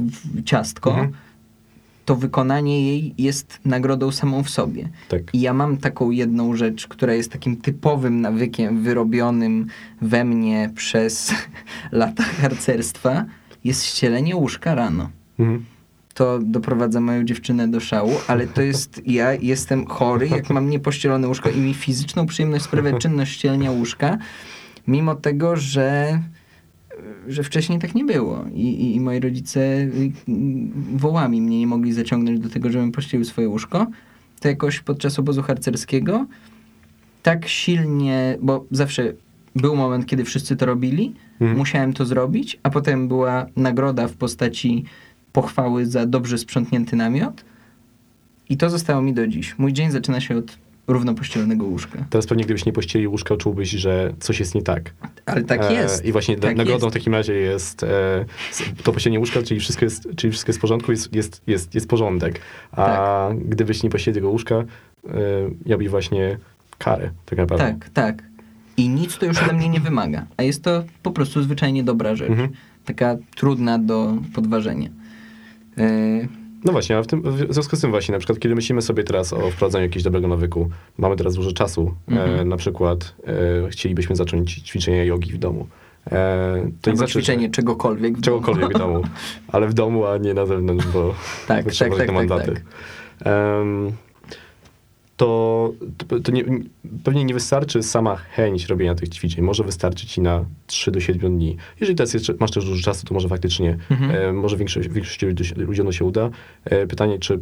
ciastko, 0.46 0.90
Mhm. 0.90 1.12
To 2.08 2.15
wykonanie 2.15 2.88
jej 2.88 3.13
jest 3.17 3.60
nagrodą 3.65 4.12
samą 4.12 4.43
w 4.43 4.50
sobie. 4.50 4.89
Tak. 5.10 5.22
I 5.34 5.41
ja 5.41 5.54
mam 5.54 5.78
taką 5.78 6.12
jedną 6.12 6.56
rzecz, 6.56 6.88
która 6.88 7.13
jest 7.13 7.32
takim 7.32 7.58
typowym 7.58 8.22
nawykiem 8.22 8.84
wyrobionym 8.84 9.67
we 10.02 10.24
mnie 10.24 10.72
przez 10.76 11.34
lata 11.91 12.24
harcerstwa, 12.24 13.26
jest 13.63 13.86
ścielenie 13.86 14.36
łóżka 14.36 14.76
rano. 14.76 15.10
Mhm. 15.39 15.65
To 16.13 16.39
doprowadza 16.39 17.02
moją 17.02 17.24
dziewczynę 17.24 17.67
do 17.67 17.80
szału, 17.80 18.12
ale 18.28 18.48
to 18.48 18.62
jest, 18.62 19.02
ja 19.20 19.34
jestem 19.34 19.86
chory, 19.86 20.28
jak 20.28 20.50
mam 20.50 20.70
niepościelone 20.70 21.28
łóżko 21.28 21.50
i 21.50 21.58
mi 21.58 21.74
fizyczną 21.74 22.26
przyjemność 22.26 22.65
sprawia 22.65 22.98
czynność 22.98 23.34
ścielenia 23.34 23.72
łóżka, 23.72 24.17
mimo 24.88 25.15
tego, 25.15 25.56
że 25.56 26.20
że 27.28 27.43
wcześniej 27.43 27.80
tak 27.80 27.96
nie 27.96 28.06
było 28.06 28.46
i, 28.54 28.62
i, 28.62 28.96
i 28.96 29.00
moi 29.00 29.20
rodzice 29.20 29.60
y, 29.60 30.12
y, 30.30 30.34
wołami 30.96 31.41
mnie 31.41 31.60
nie 31.60 31.67
mogli 31.67 31.93
zaciągnąć 31.93 32.39
do 32.39 32.50
tego, 32.50 32.70
żebym 32.70 32.91
pościelił 32.91 33.26
swoje 33.26 33.50
łóżko, 33.50 33.88
to 34.39 34.48
jakoś 34.48 34.80
podczas 34.80 35.20
obozu 35.20 35.41
harcerskiego 35.41 36.26
tak 37.24 37.48
silnie, 37.48 38.38
bo 38.41 38.65
zawsze 38.72 39.13
był 39.56 39.76
moment, 39.76 40.06
kiedy 40.06 40.24
wszyscy 40.24 40.56
to 40.56 40.65
robili, 40.65 41.13
Mhm. 41.39 41.58
musiałem 41.58 41.93
to 41.93 42.06
zrobić, 42.06 42.60
a 42.63 42.70
potem 42.70 43.08
była 43.08 43.46
nagroda 43.56 44.08
w 44.08 44.13
postaci 44.13 44.84
pochwały 45.32 45.86
za 45.86 46.06
dobrze 46.06 46.38
sprzątnięty 46.38 46.96
namiot 46.96 47.46
i 48.50 48.58
to 48.58 48.70
zostało 48.70 49.02
mi 49.02 49.13
do 49.13 49.28
dziś. 49.28 49.58
Mój 49.58 49.74
dzień 49.74 49.91
zaczyna 49.91 50.22
się 50.22 50.38
od 50.38 50.58
równo 50.88 51.13
pościelonego 51.13 51.65
łóżka. 51.65 52.06
Teraz 52.10 52.28
pewnie 52.28 52.43
gdybyś 52.43 52.65
nie 52.65 52.73
pościelił 52.73 53.12
łóżka, 53.12 53.38
czułbyś, 53.38 53.69
że 53.69 54.13
coś 54.19 54.39
jest 54.39 54.56
nie 54.56 54.62
tak. 54.62 54.93
Ale 55.26 55.43
tak 55.43 55.62
E, 55.63 55.73
jest. 55.73 56.06
I 56.06 56.12
właśnie 56.12 56.38
tak 56.38 56.58
nagrodą 56.58 56.86
jest. 56.86 56.95
w 56.95 57.00
takim 57.00 57.13
razie 57.13 57.34
jest 57.34 57.84
e, 57.84 58.26
to 58.84 58.91
posiedzenie 58.93 59.19
łóżka, 59.19 59.41
czyli 59.43 59.60
wszystko 59.60 59.86
jest, 59.86 60.08
czyli 60.15 60.32
wszystko 60.32 60.50
jest 60.50 60.60
w 60.60 60.62
porządku, 60.62 60.91
jest, 60.91 61.15
jest, 61.15 61.41
jest, 61.47 61.76
jest 61.76 61.88
porządek. 61.89 62.39
A 62.71 62.76
Tak. 62.76 63.39
gdybyś 63.39 63.84
nie 63.84 63.89
pościelił 63.89 64.15
tego 64.15 64.30
łóżka, 64.30 64.56
e, 64.56 64.63
miałbyś 65.65 65.89
właśnie 65.89 66.38
karę, 66.78 67.10
tak 67.26 67.39
naprawdę. 67.39 67.65
Tak, 67.65 67.89
tak. 67.89 68.23
I 68.78 68.89
nic 68.89 69.17
to 69.17 69.26
już 69.26 69.43
ode 69.43 69.54
mnie 69.54 69.69
nie 69.69 69.80
wymaga. 69.80 70.26
A 70.38 70.43
jest 70.43 70.63
to 70.63 70.84
po 71.04 71.12
prostu 71.12 71.43
zwyczajnie 71.43 71.84
dobra 71.84 72.15
rzecz. 72.15 72.30
Mhm. 72.30 72.50
Taka 72.86 73.15
trudna 73.36 73.80
do 73.80 74.17
podważenia. 74.34 74.89
E, 75.78 75.84
No 76.67 76.73
właśnie, 76.73 76.97
a 76.97 77.03
w, 77.03 77.08
tym, 77.08 77.21
w 77.21 77.53
związku 77.53 77.75
z 77.75 77.82
tym 77.82 77.91
właśnie, 77.91 78.12
na 78.13 78.19
przykład 78.19 78.39
kiedy 78.39 78.56
myślimy 78.56 78.82
sobie 78.82 79.03
teraz 79.03 79.34
o 79.34 79.51
wprowadzeniu 79.51 79.84
jakiegoś 79.84 80.03
dobrego 80.03 80.27
nawyku, 80.27 80.69
mamy 80.97 81.15
teraz 81.15 81.36
dużo 81.36 81.51
czasu, 81.51 81.93
e, 82.12 82.12
Mhm. 82.12 82.49
na 82.49 82.58
przykład 82.58 83.13
e, 83.65 83.69
chcielibyśmy 83.69 84.15
zacząć 84.15 84.56
ćwiczenie 84.56 85.06
jogi 85.06 85.32
w 85.32 85.38
domu. 85.38 85.67
E, 86.12 86.12
to 86.82 86.91
albo 86.91 86.97
znaczy, 86.97 87.13
ćwiczenie 87.13 87.49
czegokolwiek. 87.49 88.17
w 88.17 88.21
domu. 88.21 88.39
Czegokolwiek 88.39 88.69
w 88.75 88.80
domu, 88.80 89.01
ale 89.53 89.67
w 89.67 89.73
domu, 89.73 90.06
a 90.06 90.17
nie 90.17 90.34
na 90.34 90.45
zewnątrz, 90.45 90.88
bo 90.88 91.13
Tak, 91.47 91.65
tak, 91.65 91.73
tak, 91.75 91.89
tak, 91.89 91.89
na 91.89 92.06
tak, 92.06 92.15
mandaty. 92.15 92.62
To, 95.17 95.73
to, 96.23 96.32
nie, 96.32 96.43
pewnie 97.03 97.25
nie 97.25 97.34
wystarczy 97.34 97.84
sama 97.84 98.15
chęć 98.15 98.65
robienia 98.65 98.95
tych 98.95 99.10
ćwiczeń. 99.10 99.43
Może 99.43 99.63
wystarczyć 99.63 100.12
ci 100.13 100.21
na 100.21 100.45
3 100.67 100.91
do 100.91 100.99
7 100.99 101.38
dni. 101.38 101.58
Jeżeli 101.80 101.95
teraz 101.95 102.13
jeszcze 102.13 102.34
masz 102.39 102.51
też 102.51 102.65
dużo 102.65 102.84
czasu, 102.84 103.06
to 103.06 103.13
może 103.13 103.27
faktycznie, 103.30 103.77
Mhm. 103.91 104.12
e, 104.12 104.34
może 104.34 104.58
większość, 104.58 104.89
większości 104.89 105.25
ludzi- 105.25 105.93
się 105.93 106.06
uda. 106.06 106.30
E, 106.65 106.88
pytanie, 106.88 107.19
czy, 107.19 107.34
e, 107.34 107.39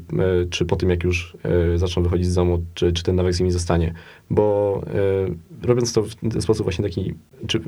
czy 0.49 0.65
po 0.65 0.75
tym, 0.75 0.89
jak 0.89 1.03
już 1.03 1.37
e, 1.73 1.77
zaczną 1.77 2.03
wychodzić 2.03 2.27
z 2.27 2.33
domu, 2.35 2.65
czy, 2.73 2.93
czy 2.93 3.03
ten 3.03 3.15
nawyk 3.15 3.33
z 3.33 3.39
nimi 3.39 3.51
zostanie. 3.51 3.93
Bo 4.29 4.81
e, 5.63 5.67
robiąc 5.67 5.93
to 5.93 6.03
w 6.03 6.15
ten 6.15 6.41
sposób 6.41 6.65
właśnie 6.65 6.83
taki, 6.83 7.13
czy 7.47 7.61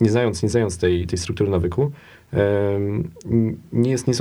nie 0.00 0.10
znając, 0.10 0.42
nie 0.42 0.48
znając 0.48 0.78
tej, 0.78 1.06
tej 1.06 1.18
struktury 1.18 1.50
nawyku, 1.50 1.90
nie 3.72 3.90
jest 3.90 4.06
nie 4.06 4.10
jest 4.10 4.20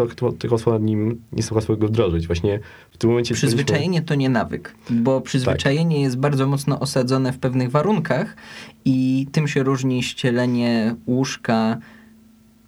łatwo, 0.51 0.79
nim, 0.79 1.09
nie 1.09 1.37
jest 1.37 1.51
łatwo 1.51 1.77
go 1.77 1.87
wdrożyć. 1.87 2.27
Właśnie 2.27 2.59
w 2.91 2.97
tym 2.97 3.09
momencie... 3.09 3.35
Przyzwyczajenie 3.35 4.01
to 4.01 4.15
nie 4.15 4.29
nawyk, 4.29 4.75
bo 4.89 5.21
przyzwyczajenie 5.21 6.01
jest 6.01 6.17
bardzo 6.17 6.47
mocno 6.47 6.79
osadzone 6.79 7.33
w 7.33 7.39
pewnych 7.39 7.71
warunkach 7.71 8.35
i 8.85 9.27
tym 9.31 9.47
się 9.47 9.63
różni 9.63 10.03
ścielenie 10.03 10.95
łóżka 11.07 11.77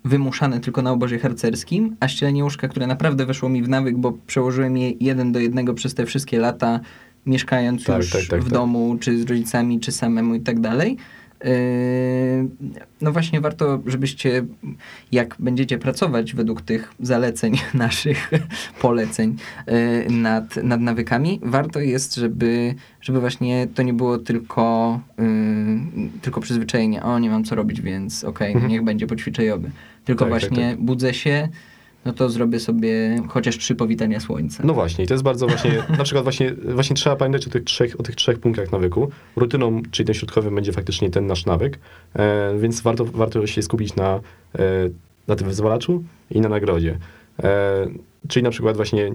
wymuszane 0.05 0.59
tylko 0.59 0.81
na 0.81 0.91
obozie 0.91 1.19
harcerskim, 1.19 1.95
a 1.99 2.07
ścielenie 2.07 2.43
łóżka, 2.43 2.67
które 2.67 2.87
naprawdę 2.87 3.25
weszło 3.25 3.49
mi 3.49 3.63
w 3.63 3.69
nawyk, 3.69 3.97
bo 3.97 4.13
przełożyłem 4.27 4.77
je 4.77 4.91
jeden 4.91 5.31
do 5.31 5.39
jednego 5.39 5.73
przez 5.73 5.93
te 5.93 6.05
wszystkie 6.05 6.39
lata, 6.39 6.79
mieszkając 7.25 7.83
Tak, 7.83 7.97
już 7.97 8.09
tak, 8.09 8.21
tak, 8.29 8.41
w 8.41 8.43
tak. 8.43 8.53
domu, 8.53 8.97
czy 8.99 9.19
z 9.19 9.29
rodzicami, 9.29 9.79
czy 9.79 9.91
samemu 9.91 10.35
i 10.35 10.41
tak 10.41 10.59
dalej. 10.59 10.97
Yy, 11.43 12.49
No 13.01 13.11
właśnie 13.11 13.41
warto, 13.41 13.79
żebyście, 13.85 14.45
jak 15.11 15.35
będziecie 15.39 15.77
pracować 15.77 16.33
według 16.33 16.61
tych 16.61 16.93
zaleceń 16.99 17.53
naszych, 17.73 18.31
poleceń 18.81 19.35
yy, 19.67 20.15
nad, 20.15 20.55
nad 20.55 20.81
nawykami, 20.81 21.39
warto 21.43 21.79
jest, 21.79 22.15
żeby, 22.15 22.75
żeby 23.01 23.19
właśnie 23.19 23.67
to 23.75 23.83
nie 23.83 23.93
było 23.93 24.17
tylko, 24.17 24.99
yy, 25.17 25.25
tylko 26.21 26.41
przyzwyczajenie, 26.41 27.03
o 27.03 27.19
nie 27.19 27.29
mam 27.29 27.43
co 27.43 27.55
robić, 27.55 27.81
więc 27.81 28.23
okej, 28.23 28.53
Mhm. 28.53 28.71
niech 28.71 28.83
będzie 28.83 29.07
poćwiczę 29.07 29.45
jogę. 29.45 29.69
Tylko 30.05 30.25
Tak, 30.25 30.33
tak, 30.33 30.49
właśnie 30.49 30.75
budzę 30.79 31.13
się, 31.13 31.49
no 32.05 32.13
to 32.13 32.29
zrobię 32.29 32.59
sobie 32.59 33.21
chociaż 33.27 33.57
trzy 33.57 33.75
powitania 33.75 34.19
słońca. 34.19 34.63
No 34.65 34.73
właśnie, 34.73 35.07
to 35.07 35.13
jest 35.13 35.23
bardzo 35.23 35.47
właśnie, 35.47 35.71
na 35.97 36.03
przykład 36.03 36.23
właśnie, 36.23 36.53
właśnie 36.53 36.95
trzeba 36.95 37.15
pamiętać 37.15 37.47
o 37.47 37.49
tych, 37.49 37.63
trzech, 37.63 37.99
o 37.99 38.03
tych 38.03 38.15
trzech 38.15 38.39
punktach 38.39 38.71
nawyku. 38.71 39.11
Rutyną, 39.35 39.81
czyli 39.91 40.07
ten 40.07 40.15
środkowy, 40.15 40.51
będzie 40.51 40.71
faktycznie 40.71 41.09
ten 41.09 41.27
nasz 41.27 41.45
nawyk, 41.45 41.79
e, 42.13 42.57
więc 42.59 42.81
warto, 42.81 43.05
warto 43.05 43.47
się 43.47 43.61
skupić 43.61 43.95
na, 43.95 44.19
e, 44.59 44.59
na 45.27 45.35
tym 45.35 45.47
wyzwalaczu 45.47 46.03
i 46.31 46.41
na 46.41 46.49
nagrodzie. 46.49 46.97
E, 47.43 47.87
czyli 48.27 48.43
na 48.43 48.49
przykład 48.49 48.75
właśnie, 48.75 49.07
e, 49.07 49.13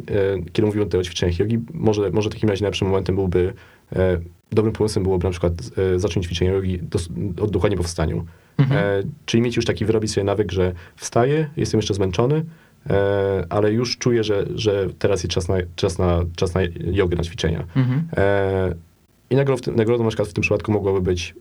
kiedy 0.52 0.66
mówimy 0.66 0.84
tutaj 0.84 1.00
o 1.00 1.04
ćwiczeniach 1.04 1.38
jogi, 1.38 1.58
może, 1.74 2.10
może 2.10 2.30
w 2.30 2.32
takim 2.32 2.48
razie 2.48 2.62
najlepszym 2.62 2.88
momentem 2.88 3.14
byłby, 3.14 3.52
e, 3.96 4.20
dobrym 4.52 4.72
pomysłem 4.72 5.02
byłoby 5.02 5.24
na 5.24 5.30
przykład 5.30 5.52
e, 5.94 5.98
zacząć 5.98 6.26
ćwiczenie 6.26 6.50
jogi 6.50 6.80
od 7.40 7.50
dokładnie 7.50 7.76
po 7.76 7.82
wstaniu. 7.82 8.24
Mhm. 8.58 9.12
Czyli 9.26 9.42
mieć 9.42 9.56
już 9.56 9.64
taki, 9.64 9.84
wyrobić 9.84 10.12
sobie 10.12 10.24
nawyk, 10.24 10.52
że 10.52 10.72
wstaję, 10.96 11.50
jestem 11.56 11.78
jeszcze 11.78 11.94
zmęczony, 11.94 12.44
ale 13.48 13.72
już 13.72 13.98
czuję, 13.98 14.24
że, 14.24 14.46
że 14.54 14.88
teraz 14.98 15.22
jest 15.22 15.34
czas 15.34 15.48
na, 15.48 15.56
czas 15.76 15.98
na, 15.98 16.20
czas 16.36 16.54
na 16.54 16.60
jogę, 16.92 17.16
na 17.16 17.22
ćwiczenia. 17.22 17.64
Mhm. 17.76 18.08
E, 18.16 18.74
I 19.30 19.36
nagrodą, 19.36 19.58
w 19.58 19.62
tym, 19.62 19.76
nagrodą 19.76 20.04
na 20.04 20.10
przykład 20.10 20.28
w 20.28 20.32
tym 20.32 20.42
przypadku 20.42 20.72
mogłoby 20.72 21.00
być, 21.00 21.34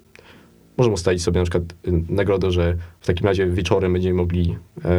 możemy 0.77 0.93
ustalić 0.93 1.23
sobie 1.23 1.39
na 1.39 1.45
przykład 1.45 1.63
y, 1.87 2.03
nagrodę, 2.09 2.51
że 2.51 2.75
w 2.99 3.07
takim 3.07 3.27
razie 3.27 3.47
wieczorem 3.47 3.93
będziemy 3.93 4.15
mogli 4.15 4.57
e, 4.85 4.89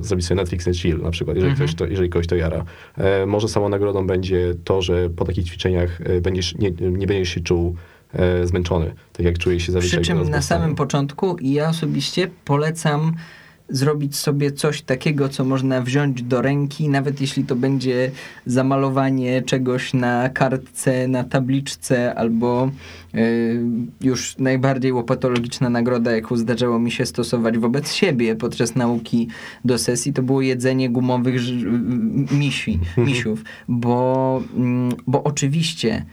zrobić 0.00 0.26
sobie 0.26 0.40
Netflix 0.40 0.66
and 0.66 0.76
chill 0.76 0.98
na 1.02 1.10
przykład, 1.10 1.36
jeżeli, 1.36 1.50
Mhm. 1.50 1.68
ktoś 1.68 1.78
to, 1.78 1.86
jeżeli 1.86 2.08
kogoś 2.08 2.26
to 2.26 2.36
jara. 2.36 2.64
E, 2.98 3.26
może 3.26 3.48
samą 3.48 3.68
nagrodą 3.68 4.06
będzie 4.06 4.54
to, 4.64 4.82
że 4.82 5.10
po 5.10 5.24
takich 5.24 5.44
ćwiczeniach 5.44 6.00
e, 6.00 6.20
będziesz, 6.20 6.54
nie, 6.54 6.70
nie 6.70 7.06
będziesz 7.06 7.28
się 7.28 7.40
czuł 7.40 7.76
e, 8.12 8.46
zmęczony, 8.46 8.94
tak 9.12 9.26
jak 9.26 9.38
czuje 9.38 9.60
się 9.60 9.72
zazwyczaj. 9.72 10.00
Przy 10.00 10.12
czym 10.12 10.30
na 10.30 10.42
samym 10.42 10.74
początku 10.74 11.36
ja 11.40 11.68
osobiście 11.68 12.30
polecam 12.44 13.12
zrobić 13.68 14.16
sobie 14.16 14.52
coś 14.52 14.82
takiego, 14.82 15.28
co 15.28 15.44
można 15.44 15.80
wziąć 15.80 16.22
do 16.22 16.42
ręki, 16.42 16.88
nawet 16.88 17.20
jeśli 17.20 17.44
to 17.44 17.56
będzie 17.56 18.10
zamalowanie 18.46 19.42
czegoś 19.42 19.94
na 19.94 20.28
kartce, 20.28 21.08
na 21.08 21.24
tabliczce, 21.24 22.14
albo 22.14 22.70
y, 23.14 23.60
już 24.00 24.38
najbardziej 24.38 24.92
łopatologiczna 24.92 25.70
nagroda, 25.70 26.12
jaką 26.12 26.36
zdarzało 26.36 26.78
mi 26.78 26.90
się 26.90 27.06
stosować 27.06 27.58
wobec 27.58 27.92
siebie 27.92 28.36
podczas 28.36 28.74
nauki 28.74 29.28
do 29.64 29.78
sesji, 29.78 30.12
to 30.12 30.22
było 30.22 30.42
jedzenie 30.42 30.90
gumowych 30.90 31.42
misi, 32.32 32.80
misiów, 32.96 33.44
bo, 33.68 34.42
mm, 34.56 34.92
bo 35.06 35.24
oczywiście 35.24 36.04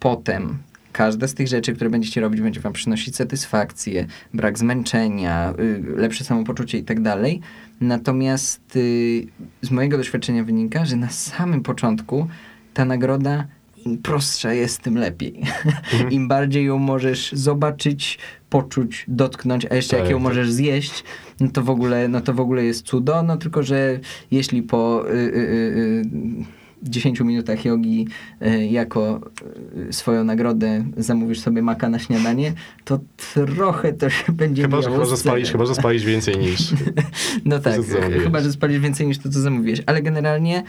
potem 0.00 0.58
każda 0.92 1.28
z 1.28 1.34
tych 1.34 1.48
rzeczy, 1.48 1.72
które 1.72 1.90
będziecie 1.90 2.20
robić, 2.20 2.40
będzie 2.40 2.60
wam 2.60 2.72
przynosić 2.72 3.16
satysfakcję, 3.16 4.06
brak 4.34 4.58
zmęczenia, 4.58 5.54
y, 5.58 5.82
lepsze 5.96 6.24
samopoczucie 6.24 6.78
i 6.78 6.84
tak 6.84 7.00
dalej. 7.02 7.40
Natomiast 7.80 8.76
y, 8.76 9.26
z 9.62 9.70
mojego 9.70 9.96
doświadczenia 9.96 10.44
wynika, 10.44 10.84
że 10.84 10.96
na 10.96 11.08
samym 11.08 11.62
początku 11.62 12.26
ta 12.74 12.84
nagroda 12.84 13.46
im 13.86 13.98
prostsza 13.98 14.52
jest, 14.52 14.82
tym 14.82 14.98
lepiej. 14.98 15.42
Im 16.10 16.28
bardziej 16.28 16.64
ją 16.64 16.78
możesz 16.78 17.32
zobaczyć, 17.32 18.18
poczuć, 18.50 19.04
dotknąć, 19.08 19.66
a 19.70 19.74
jeszcze 19.74 19.90
Tak, 19.90 20.00
jak 20.00 20.10
ją 20.10 20.16
tak. 20.16 20.22
możesz 20.22 20.52
zjeść, 20.52 21.04
no 21.40 21.48
to 21.48 21.62
w 21.62 21.70
ogóle, 21.70 22.08
no 22.08 22.20
to 22.20 22.34
w 22.34 22.40
ogóle 22.40 22.64
jest 22.64 22.86
cudo, 22.86 23.22
no 23.22 23.36
tylko, 23.36 23.62
że 23.62 24.00
jeśli 24.30 24.62
po 24.62 25.04
y, 25.08 25.12
y, 25.12 25.16
y, 25.16 26.04
y, 26.46 26.59
10 26.82 27.20
minutach 27.20 27.64
jogi 27.64 28.08
y, 28.42 28.66
jako 28.66 29.20
y, 29.88 29.92
swoją 29.92 30.24
nagrodę 30.24 30.84
zamówisz 30.96 31.40
sobie 31.40 31.62
maka 31.62 31.88
na 31.88 31.98
śniadanie, 31.98 32.52
to 32.84 33.00
trochę 33.34 33.92
to 33.92 34.10
się 34.10 34.32
będzie 34.42 34.62
Chyba, 34.62 34.82
że, 34.82 34.88
mijało 34.88 35.04
chyba, 35.04 35.16
że 35.16 35.22
spalisz, 35.22 35.52
chyba, 35.52 35.66
że 35.66 35.74
spalisz 35.74 36.04
więcej 36.04 36.38
niż... 36.38 36.60
No 37.44 37.58
tak, 37.58 37.80
chyba, 38.22 38.40
że 38.40 38.52
spalisz 38.52 38.78
więcej 38.78 39.06
niż 39.06 39.18
to, 39.18 39.30
co 39.30 39.40
zamówiłeś. 39.40 39.82
Ale 39.86 40.02
generalnie 40.02 40.62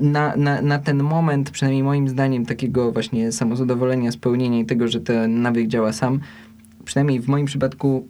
na, 0.00 0.36
na, 0.36 0.62
na 0.62 0.78
ten 0.78 1.02
moment, 1.02 1.50
przynajmniej 1.50 1.82
moim 1.82 2.08
zdaniem, 2.08 2.46
takiego 2.46 2.92
właśnie 2.92 3.32
samozadowolenia, 3.32 4.12
spełnienia 4.12 4.60
i 4.60 4.66
tego, 4.66 4.88
że 4.88 5.00
ten 5.00 5.42
nawyk 5.42 5.68
działa 5.68 5.92
sam, 5.92 6.20
przynajmniej 6.84 7.20
w 7.20 7.28
moim 7.28 7.46
przypadku 7.46 8.08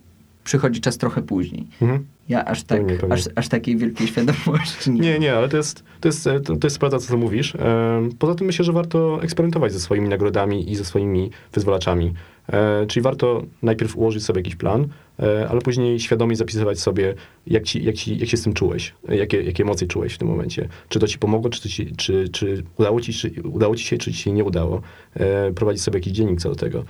przychodzi 0.49 0.81
czas 0.81 0.99
trochę 0.99 1.23
później. 1.23 1.67
Mhm. 1.83 2.07
Ja 2.29 2.45
aż, 2.45 2.63
tak, 2.63 2.79
Pewnie, 2.79 2.97
pewnie. 2.99 3.15
aż, 3.15 3.25
aż 3.35 3.49
takiej 3.49 3.77
wielkiej 3.77 4.07
świadomości 4.07 4.91
nie. 4.91 5.01
Nie, 5.01 5.19
nie, 5.19 5.35
ale 5.35 5.49
to 5.49 5.57
jest, 5.57 5.85
to 6.01 6.09
jest, 6.09 6.25
to, 6.45 6.57
to 6.57 6.67
jest 6.67 6.79
prawda, 6.79 6.99
co 6.99 7.09
ty 7.09 7.17
mówisz. 7.17 7.55
Em, 7.55 8.11
Poza 8.19 8.35
tym 8.35 8.47
myślę, 8.47 8.65
że 8.65 8.73
warto 8.73 9.23
eksperymentować 9.23 9.73
ze 9.73 9.81
swoimi 9.81 10.09
nagrodami 10.09 10.71
i 10.73 10.77
ze 10.77 10.85
swoimi 10.85 11.31
wyzwalaczami. 11.53 12.15
E, 12.53 12.87
Czyli 12.87 13.03
warto 13.03 13.43
najpierw 13.63 13.97
ułożyć 13.97 14.25
sobie 14.25 14.39
jakiś 14.41 14.57
plan, 14.57 14.89
e, 15.21 15.49
ale 15.49 15.61
później 15.61 16.01
świadomie 16.01 16.37
zapisywać 16.37 16.81
sobie, 16.81 17.15
jak, 17.47 17.63
ci, 17.65 17.85
jak, 17.85 17.95
ci, 17.95 18.19
jak 18.19 18.29
się 18.29 18.37
z 18.37 18.43
tym 18.43 18.53
czułeś, 18.53 18.95
e, 19.09 19.17
jakie, 19.17 19.43
jakie 19.43 19.63
emocje 19.63 19.87
czułeś 19.87 20.15
w 20.15 20.19
tym 20.19 20.29
momencie. 20.29 20.69
Czy 20.89 20.99
to 21.01 21.07
ci 21.07 21.19
pomogło, 21.19 21.51
czy, 21.51 21.63
to 21.63 21.69
ci, 21.69 21.97
czy, 21.97 22.29
czy, 22.29 22.63
udało, 22.77 23.01
ci, 23.01 23.13
czy 23.13 23.33
udało 23.43 23.77
ci 23.77 23.85
się, 23.85 23.99
czy 23.99 24.13
ci 24.13 24.19
się 24.19 24.33
nie 24.33 24.45
udało. 24.45 24.81
E, 25.15 25.53
Prowadzić 25.53 25.83
sobie 25.83 25.99
jakiś 25.99 26.13
dziennik 26.13 26.41
co 26.41 26.49
do 26.49 26.55
tego. 26.57 26.85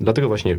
Dlatego 0.00 0.28
właśnie 0.28 0.58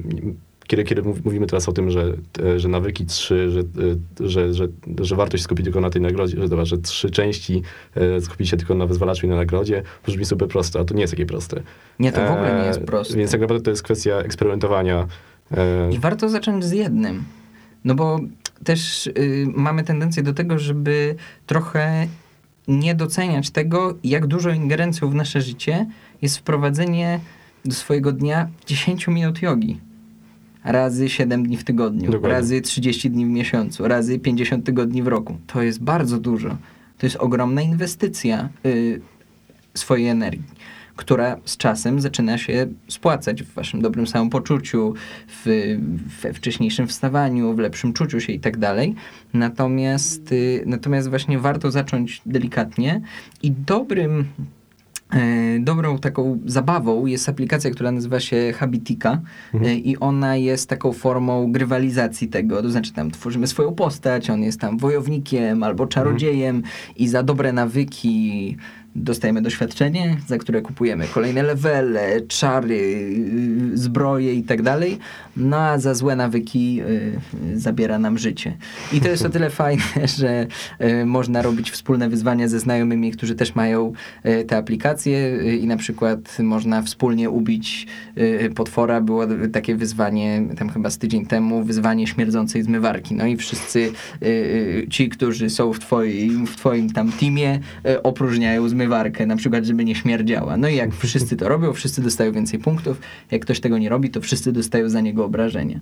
kiedy, 0.69 0.83
kiedy 0.83 1.01
mów- 1.01 1.25
mówimy 1.25 1.47
teraz 1.47 1.69
o 1.69 1.71
tym, 1.71 1.91
że, 1.91 2.13
e, 2.43 2.59
że 2.59 2.67
nawyki 2.67 3.05
trzy, 3.05 3.51
że, 3.51 3.59
e, 3.59 4.29
że, 4.29 4.53
że, 4.53 4.67
że 5.01 5.15
warto 5.15 5.37
się 5.37 5.43
skupić 5.43 5.63
tylko 5.63 5.81
na 5.81 5.89
tej 5.89 6.01
nagrodzie, 6.01 6.37
że, 6.41 6.47
dobra, 6.47 6.65
że 6.65 6.77
trzy 6.77 7.09
części 7.09 7.61
e, 7.95 8.21
skupić 8.21 8.49
się 8.49 8.57
tylko 8.57 8.75
na 8.75 8.85
wyzwalaczu 8.85 9.25
i 9.25 9.29
na 9.29 9.35
nagrodzie, 9.35 9.83
to 10.03 10.11
brzmi 10.11 10.25
super 10.25 10.47
proste, 10.47 10.79
a 10.79 10.83
to 10.83 10.93
nie 10.93 11.01
jest 11.01 11.13
takie 11.13 11.25
proste. 11.25 11.61
Nie, 11.99 12.11
to 12.11 12.27
w 12.27 12.31
ogóle 12.31 12.59
nie 12.61 12.67
jest 12.67 12.79
proste. 12.79 13.17
Więc 13.17 13.31
tak 13.31 13.41
naprawdę 13.41 13.63
to 13.63 13.71
jest 13.71 13.83
kwestia 13.83 14.15
eksperymentowania. 14.15 15.07
I 15.91 15.99
warto 15.99 16.29
zacząć 16.29 16.65
z 16.65 16.71
jednym. 16.71 17.23
No 17.85 17.95
bo 17.95 18.19
też 18.63 19.07
y, 19.07 19.45
mamy 19.55 19.83
tendencję 19.83 20.23
do 20.23 20.33
tego, 20.33 20.59
żeby 20.59 21.15
trochę 21.47 22.07
nie 22.67 22.95
doceniać 22.95 23.49
tego, 23.49 23.95
jak 24.03 24.27
dużą 24.27 24.49
ingerencją 24.49 25.09
w 25.09 25.15
nasze 25.15 25.41
życie 25.41 25.85
jest 26.21 26.37
wprowadzenie 26.37 27.19
do 27.65 27.75
swojego 27.75 28.11
dnia 28.11 28.47
10 28.65 29.07
minut 29.07 29.41
jogi. 29.41 29.88
Razy 30.63 31.09
7 31.09 31.43
dni 31.43 31.57
w 31.57 31.63
tygodniu, 31.63 32.11
Dokładnie. 32.11 32.29
razy 32.29 32.61
30 32.61 33.09
dni 33.09 33.25
w 33.25 33.29
miesiącu, 33.29 33.87
razy 33.87 34.19
50 34.19 34.65
tygodni 34.65 35.03
w 35.03 35.07
roku. 35.07 35.37
To 35.47 35.61
jest 35.61 35.83
bardzo 35.83 36.19
dużo. 36.19 36.57
To 36.97 37.05
jest 37.05 37.15
ogromna 37.15 37.61
inwestycja 37.61 38.49
y, 38.65 39.01
swojej 39.73 40.07
energii, 40.07 40.43
która 40.95 41.37
z 41.45 41.57
czasem 41.57 42.01
zaczyna 42.01 42.37
się 42.37 42.67
spłacać 42.87 43.43
w 43.43 43.53
waszym 43.53 43.81
dobrym 43.81 44.07
samopoczuciu, 44.07 44.93
w, 45.27 45.77
we 46.21 46.33
wcześniejszym 46.33 46.87
wstawaniu, 46.87 47.53
w 47.53 47.59
lepszym 47.59 47.93
czuciu 47.93 48.19
się 48.19 48.33
i 48.33 48.39
tak 48.39 48.57
dalej. 48.57 48.95
Natomiast, 49.33 50.31
y, 50.31 50.63
natomiast 50.65 51.09
właśnie 51.09 51.39
warto 51.39 51.71
zacząć 51.71 52.21
delikatnie 52.25 53.01
i 53.43 53.51
dobrym 53.51 54.25
Dobrą 55.59 55.97
taką 55.97 56.39
zabawą 56.45 57.05
jest 57.05 57.29
aplikacja, 57.29 57.71
która 57.71 57.91
nazywa 57.91 58.19
się 58.19 58.53
Habitika 58.57 59.21
Mhm. 59.53 59.71
e, 59.71 59.75
i 59.75 59.97
ona 59.97 60.35
jest 60.35 60.69
taką 60.69 60.93
formą 60.93 61.51
grywalizacji 61.51 62.27
tego, 62.27 62.61
to 62.61 62.69
znaczy 62.69 62.93
tam 62.93 63.11
tworzymy 63.11 63.47
swoją 63.47 63.75
postać, 63.75 64.29
on 64.29 64.43
jest 64.43 64.59
tam 64.59 64.77
wojownikiem 64.77 65.63
albo 65.63 65.87
czarodziejem 65.87 66.63
i 66.95 67.07
za 67.07 67.23
dobre 67.23 67.53
nawyki 67.53 68.57
dostajemy 68.95 69.41
doświadczenie, 69.41 70.17
za 70.27 70.37
które 70.37 70.61
kupujemy 70.61 71.07
kolejne 71.07 71.43
levele, 71.43 72.21
czary, 72.21 72.75
y, 73.73 73.77
zbroje 73.77 74.33
i 74.33 74.43
tak 74.43 74.61
dalej, 74.61 74.99
no 75.39 75.57
a 75.57 75.77
za 75.77 75.93
złe 75.93 76.15
nawyki 76.15 76.81
y, 76.81 77.59
zabiera 77.59 77.99
nam 77.99 78.17
życie. 78.17 78.57
I 78.93 79.01
to 79.01 79.07
jest 79.07 79.25
o 79.25 79.29
tyle 79.29 79.49
fajne, 79.49 79.83
że 80.19 80.47
y, 80.81 81.05
można 81.05 81.41
robić 81.41 81.71
wspólne 81.71 82.09
wyzwania 82.09 82.47
ze 82.47 82.59
znajomymi, 82.59 83.11
którzy 83.11 83.35
też 83.35 83.55
mają 83.55 83.93
y, 84.25 84.45
te 84.45 84.57
aplikacje 84.57 85.17
y, 85.17 85.57
i 85.57 85.67
na 85.67 85.77
przykład 85.77 86.37
można 86.39 86.81
wspólnie 86.81 87.29
ubić 87.29 87.87
y, 88.17 88.51
potwora. 88.55 89.01
Było 89.01 89.27
takie 89.53 89.75
wyzwanie 89.75 90.41
tam 90.57 90.69
chyba 90.69 90.89
z 90.89 90.97
tydzień 90.97 91.25
temu, 91.25 91.63
wyzwanie 91.63 92.07
śmierdzącej 92.07 92.63
zmywarki. 92.63 93.15
No 93.15 93.25
i 93.25 93.37
wszyscy 93.37 93.79
y, 93.79 94.27
y, 94.27 94.87
ci, 94.89 95.09
którzy 95.09 95.49
są 95.49 95.73
w 95.73 95.79
twoim, 95.79 96.47
w 96.47 96.55
twoim 96.55 96.89
tam 96.89 97.11
teamie, 97.11 97.59
y, 97.85 98.03
opróżniają 98.03 98.69
zmywarkę, 98.69 99.25
na 99.25 99.35
przykład, 99.35 99.65
żeby 99.65 99.85
nie 99.85 99.95
śmierdziała. 99.95 100.57
No 100.57 100.67
i 100.67 100.75
jak 100.75 100.95
wszyscy 100.95 101.37
to 101.37 101.49
robią, 101.49 101.73
wszyscy 101.73 102.01
dostają 102.01 102.31
więcej 102.31 102.59
punktów. 102.59 103.01
Jak 103.31 103.41
ktoś 103.41 103.59
tego 103.59 103.77
nie 103.77 103.89
robi, 103.89 104.09
to 104.09 104.21
wszyscy 104.21 104.51
dostają 104.51 104.89
za 104.89 105.01
niego 105.01 105.23
obrażenia. 105.29 105.79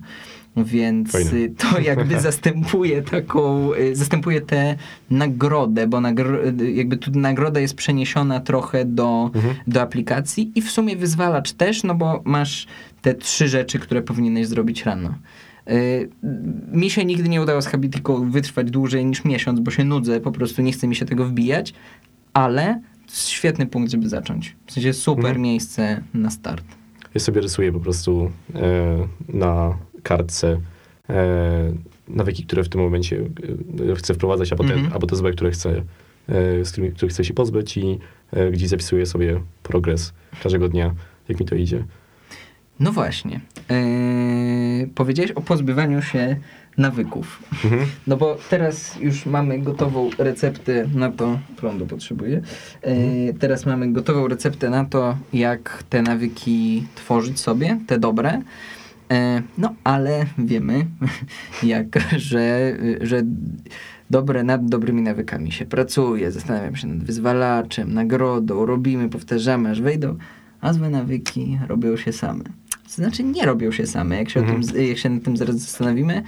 Więc 0.56 1.12
Fajne. 1.12 1.32
y, 1.32 1.50
to 1.58 1.80
jakby 1.80 2.20
zastępuje 2.30 3.02
taką, 3.02 3.74
y, 3.74 3.96
zastępuje 3.96 4.40
tę 4.40 4.76
nagrodę, 5.10 5.86
bo 5.86 6.00
nagro, 6.00 6.46
y, 6.60 6.72
jakby 6.72 6.96
tu 6.96 7.10
nagroda 7.10 7.60
jest 7.60 7.74
przeniesiona 7.74 8.40
trochę 8.40 8.84
do, 8.84 9.30
Mhm. 9.34 9.54
do 9.66 9.82
aplikacji 9.82 10.52
i 10.54 10.62
w 10.62 10.70
sumie 10.70 10.96
wyzwalacz 10.96 11.52
też, 11.52 11.82
no 11.84 11.94
bo 11.94 12.22
masz 12.24 12.66
te 13.02 13.14
trzy 13.14 13.48
rzeczy, 13.48 13.78
które 13.78 14.02
powinieneś 14.02 14.46
zrobić 14.46 14.84
rano. 14.84 15.14
Mi 16.72 16.90
się 16.90 17.04
nigdy 17.04 17.28
nie 17.28 17.42
udało 17.42 17.62
z 17.62 17.66
Habitiką 17.66 18.30
wytrwać 18.30 18.70
dłużej 18.70 19.06
niż 19.06 19.24
miesiąc, 19.24 19.60
bo 19.60 19.70
się 19.70 19.84
nudzę, 19.84 20.20
po 20.20 20.32
prostu 20.32 20.62
nie 20.62 20.72
chce 20.72 20.88
mi 20.88 20.96
się 20.96 21.04
tego 21.06 21.24
wbijać, 21.24 21.74
ale 22.32 22.80
to 23.06 23.12
jest 23.12 23.28
świetny 23.28 23.66
punkt, 23.66 23.90
żeby 23.90 24.08
zacząć. 24.08 24.56
W 24.66 24.72
sensie 24.72 24.92
super 24.92 25.24
Mhm. 25.24 25.42
miejsce 25.42 26.00
na 26.14 26.30
start. 26.30 26.64
Ja 27.18 27.22
sobie 27.22 27.40
rysuję 27.40 27.72
po 27.72 27.80
prostu 27.80 28.30
e, 28.54 29.08
na 29.28 29.78
kartce 30.02 30.60
e, 31.10 31.72
nawyki, 32.08 32.44
które 32.44 32.64
w 32.64 32.68
tym 32.68 32.80
momencie 32.80 33.20
e, 33.90 33.94
chcę 33.94 34.14
wprowadzać, 34.14 34.52
albo 34.52 34.64
te, 34.64 34.74
Mhm. 34.74 34.92
albo 34.92 35.06
te 35.06 35.16
złe, 35.16 35.32
które 35.32 35.50
chcę, 35.50 35.82
z 36.64 36.70
którymi, 36.72 36.92
których 36.94 37.12
chcę 37.12 37.24
się 37.24 37.34
pozbyć 37.34 37.76
i 37.76 37.98
gdzieś 38.52 38.68
zapisuję 38.68 39.06
sobie 39.06 39.40
progres 39.62 40.12
każdego 40.42 40.68
dnia, 40.68 40.94
jak 41.28 41.40
mi 41.40 41.46
to 41.46 41.54
idzie. 41.54 41.84
No 42.80 42.92
właśnie. 42.92 43.40
Yy, 44.80 44.88
powiedziałeś 44.94 45.30
o 45.30 45.40
pozbywaniu 45.40 46.02
się 46.02 46.36
nawyków. 46.78 47.42
Mhm. 47.64 47.86
No 48.06 48.16
bo 48.16 48.36
teraz 48.50 48.96
już 49.00 49.26
mamy 49.26 49.58
gotową 49.58 50.10
receptę 50.18 50.86
na 50.94 51.10
to, 51.12 51.38
prądu 51.56 51.86
potrzebuję, 51.86 52.40
Yy, 52.86 53.34
teraz 53.34 53.66
mamy 53.66 53.92
gotową 53.92 54.28
receptę 54.28 54.70
na 54.70 54.84
to, 54.84 55.16
jak 55.32 55.82
te 55.90 56.02
nawyki 56.02 56.86
tworzyć 56.94 57.40
sobie, 57.40 57.78
te 57.86 57.98
dobre. 57.98 58.42
Yy, 59.10 59.16
no 59.58 59.74
ale 59.84 60.26
wiemy, 60.38 60.86
jak, 61.62 61.86
że, 62.16 62.76
że 63.00 63.22
dobre 64.10 64.44
nad 64.44 64.68
dobrymi 64.68 65.02
nawykami 65.02 65.52
się 65.52 65.66
pracuje, 65.66 66.32
zastanawiam 66.32 66.76
się 66.76 66.86
nad 66.86 66.98
wyzwalaczem, 67.04 67.94
nagrodą, 67.94 68.66
robimy, 68.66 69.08
powtarzamy, 69.08 69.70
aż 69.70 69.80
wejdą, 69.80 70.16
a 70.60 70.72
złe 70.72 70.90
nawyki 70.90 71.58
robią 71.68 71.96
się 71.96 72.12
same. 72.12 72.44
To 72.84 72.94
znaczy 72.94 73.24
nie 73.24 73.46
robią 73.46 73.72
się 73.72 73.86
same, 73.86 74.16
jak 74.16 74.30
się, 74.30 74.40
o 74.40 74.42
Mhm. 74.42 74.62
tym, 74.62 74.86
jak 74.86 74.98
się 74.98 75.08
nad 75.08 75.22
tym 75.22 75.36
zaraz 75.36 75.56
zastanowimy, 75.56 76.22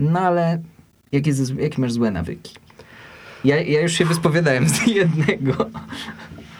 no 0.00 0.20
ale 0.20 0.62
jakie, 1.12 1.32
masz 1.78 1.92
złe 1.92 2.10
nawyki? 2.10 2.54
Ja, 3.44 3.60
ja 3.60 3.80
już 3.80 3.92
się 3.92 4.04
wyspowiadałem 4.04 4.68
z 4.68 4.86
jednego. 5.00 5.70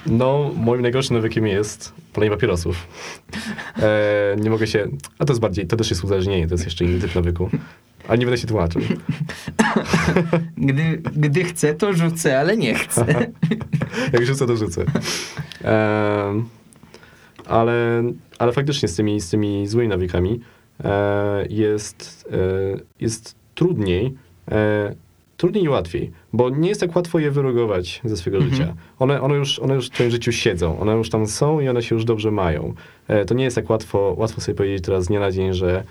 No, 0.07 0.50
moim 0.57 0.83
najgorszym 0.83 1.16
nawykiem 1.16 1.46
jest 1.46 1.92
palenie 2.12 2.31
papierosów. 2.31 2.87
E, 3.76 4.37
nie 4.40 4.50
mogę 4.50 4.66
się... 4.66 4.88
A 5.18 5.24
to 5.24 5.33
jest 5.33 5.40
bardziej... 5.40 5.66
To 5.66 5.76
też 5.76 5.90
jest 5.90 6.05
uzależnienie, 6.05 6.46
to 6.46 6.55
jest 6.55 6.64
jeszcze 6.64 6.85
inny 6.85 7.00
typ 7.00 7.14
nawyku. 7.14 7.50
Ale 8.09 8.18
nie 8.18 8.26
będę 8.26 8.38
się 8.38 8.46
tłumaczył. 8.46 8.83
Gdy, 10.57 11.03
gdy 11.16 11.44
chcę, 11.44 11.74
to 11.74 11.92
rzucę, 11.92 12.40
ale 12.40 12.57
nie 12.57 12.74
chcę. 12.74 13.07
Jak 14.12 14.26
rzucę, 14.26 14.46
to 14.46 14.57
rzucę. 14.57 14.85
Em, 15.62 16.48
ale, 17.46 18.03
ale 18.38 18.53
faktycznie 18.53 18.88
z 18.88 18.96
tymi, 18.96 19.20
z 19.20 19.31
tymi 19.31 19.66
złymi 19.66 19.88
nawykami 19.88 20.33
e, 20.33 20.40
jest, 21.48 22.28
e, 22.32 22.80
jest 23.00 23.34
trudniej, 23.54 24.14
e, 24.50 24.94
trudniej 25.36 25.64
i 25.64 25.68
łatwiej, 25.68 26.10
bo 26.32 26.50
nie 26.50 26.68
jest 26.68 26.80
tak 26.80 26.96
łatwo 26.96 27.18
je 27.18 27.30
wyrugować 27.30 28.00
ze 28.04 28.16
swojego 28.16 28.38
Mhm. 28.44 28.54
życia. 28.56 28.74
One, 28.98 29.20
one, 29.22 29.34
już, 29.34 29.58
one 29.58 29.74
już 29.74 29.86
w 29.86 29.90
twoim 29.90 30.10
życiu 30.10 30.32
siedzą, 30.32 30.78
one 30.80 30.92
już 30.92 31.10
tam 31.10 31.26
są 31.26 31.60
i 31.60 31.68
one 31.68 31.82
się 31.82 31.94
już 31.94 32.04
dobrze 32.04 32.30
mają. 32.30 32.74
E, 33.08 33.24
to 33.24 33.34
nie 33.34 33.44
jest 33.44 33.56
tak 33.56 33.70
łatwo, 33.70 34.14
łatwo 34.18 34.40
sobie 34.40 34.56
powiedzieć 34.56 34.84
teraz 34.84 35.04
z 35.04 35.06
dnia 35.08 35.20
na 35.20 35.30
dzień, 35.32 35.52
że 35.52 35.84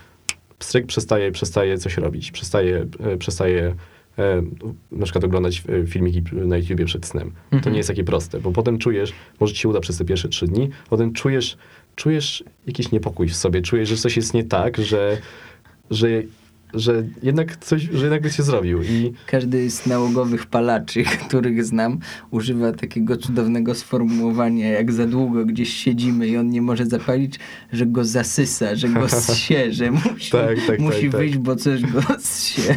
pstryk 0.60 0.86
przestaje, 0.86 1.32
przestaje 1.32 1.78
coś 1.78 1.98
robić, 1.98 2.32
przestaje, 2.32 2.86
e, 3.00 3.18
przestaje 3.18 3.76
e, 4.18 4.42
na 4.92 5.04
przykład 5.04 5.24
oglądać 5.24 5.64
e, 5.84 5.88
filmiki 5.88 6.22
na 6.32 6.58
YouTubie 6.58 6.86
przed 6.86 7.06
snem. 7.06 7.32
To 7.50 7.56
Mhm. 7.56 7.74
nie 7.74 7.78
jest 7.80 7.90
takie 7.90 8.04
proste, 8.04 8.40
bo 8.40 8.52
potem 8.52 8.78
czujesz, 8.78 9.14
może 9.40 9.54
ci 9.54 9.60
się 9.60 9.70
uda 9.70 9.80
przez 9.80 9.98
te 9.98 10.06
pierwsze 10.06 10.30
trzy 10.30 10.48
dni, 10.48 10.70
potem 10.90 11.14
czujesz, 11.14 11.58
czujesz 12.00 12.44
jakiś 12.68 12.92
niepokój 12.92 13.30
w 13.30 13.36
sobie, 13.36 13.62
czujesz, 13.62 13.90
że 13.90 13.98
coś 13.98 14.18
jest 14.18 14.34
nie 14.34 14.44
tak, 14.44 14.78
że, 14.78 15.18
że, 15.92 16.08
że 16.74 17.04
jednak 17.24 17.58
coś, 17.58 17.82
że 17.82 18.04
jednak 18.04 18.22
byś 18.22 18.36
się 18.36 18.44
zrobił 18.44 18.84
i 18.84 19.14
Każdy 19.26 19.70
z 19.70 19.86
nałogowych 19.86 20.46
palaczy, 20.46 21.04
których 21.28 21.66
znam, 21.66 22.00
używa 22.32 22.72
takiego 22.72 23.18
cudownego 23.18 23.76
sformułowania, 23.76 24.70
jak 24.70 24.92
za 24.92 25.08
długo 25.08 25.46
gdzieś 25.46 25.74
siedzimy 25.74 26.28
i 26.28 26.38
on 26.38 26.50
nie 26.50 26.62
może 26.62 26.86
zapalić, 26.86 27.40
że 27.74 27.86
go 27.86 28.06
zasysa, 28.06 28.76
że 28.76 28.90
go 28.90 29.08
zsie, 29.22 29.74
że 29.74 29.92
musi, 29.92 30.32
Tak, 30.32 30.58
tak, 30.68 30.80
musi 30.80 31.02
tak, 31.02 31.12
tak. 31.12 31.20
wyjść, 31.22 31.38
bo 31.38 31.56
coś 31.56 31.82
go 31.82 32.02
zsie. 32.20 32.76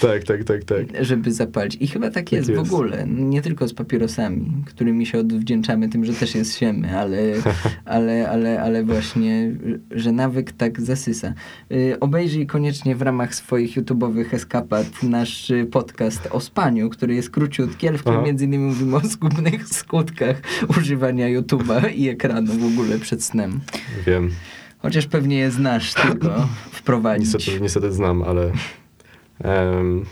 Tak, 0.00 0.24
tak, 0.24 0.44
tak, 0.44 0.64
tak. 0.64 0.86
żeby 1.00 1.32
zapalić. 1.32 1.76
I 1.80 1.86
chyba 1.86 2.10
tak 2.10 2.32
jest, 2.32 2.48
jest. 2.48 2.62
w 2.62 2.74
ogóle. 2.74 3.06
Nie 3.06 3.42
tylko 3.42 3.68
z 3.68 3.74
papierosami, 3.74 4.52
którymi 4.66 5.06
się 5.06 5.18
odwdzięczamy 5.18 5.88
tym, 5.88 6.04
że 6.04 6.12
też 6.12 6.34
jest 6.34 6.58
siemy, 6.58 6.98
ale, 6.98 7.18
ale, 7.84 8.30
ale, 8.30 8.62
ale 8.62 8.84
właśnie, 8.84 9.52
że 9.90 10.12
nawyk 10.12 10.52
tak 10.52 10.80
zasysa. 10.80 11.34
Y, 11.72 11.96
Obejrzyj 12.00 12.46
koniecznie 12.46 12.96
w 12.96 13.02
ramach 13.02 13.34
swoich 13.34 13.76
YouTube'owych 13.76 14.34
eskapat 14.34 15.02
nasz 15.02 15.50
y, 15.50 15.66
podcast 15.66 16.28
o 16.30 16.40
spaniu, 16.40 16.90
który 16.90 17.14
jest 17.14 17.30
króciutki, 17.30 17.88
ale 17.88 17.98
w 17.98 18.00
którym 18.00 18.18
Aha. 18.18 18.26
między 18.26 18.44
innymi 18.44 18.64
mówimy 18.64 18.96
o 18.96 19.00
zgubnych 19.00 19.68
skutkach 19.78 20.42
używania 20.78 21.40
YouTube'a 21.40 21.94
i 21.94 22.08
ekranu 22.08 22.52
w 22.52 22.64
ogóle 22.64 22.98
przed 22.98 23.24
snem. 23.24 23.60
Wiem. 24.06 24.30
Chociaż 24.78 25.06
pewnie 25.06 25.38
je 25.38 25.50
znasz, 25.50 25.94
tylko 25.94 26.48
wprowadzić. 26.78 27.34
Niestety, 27.34 27.60
niestety 27.60 27.92
znam, 27.92 28.22
ale... 28.22 28.52
em, 29.42 30.04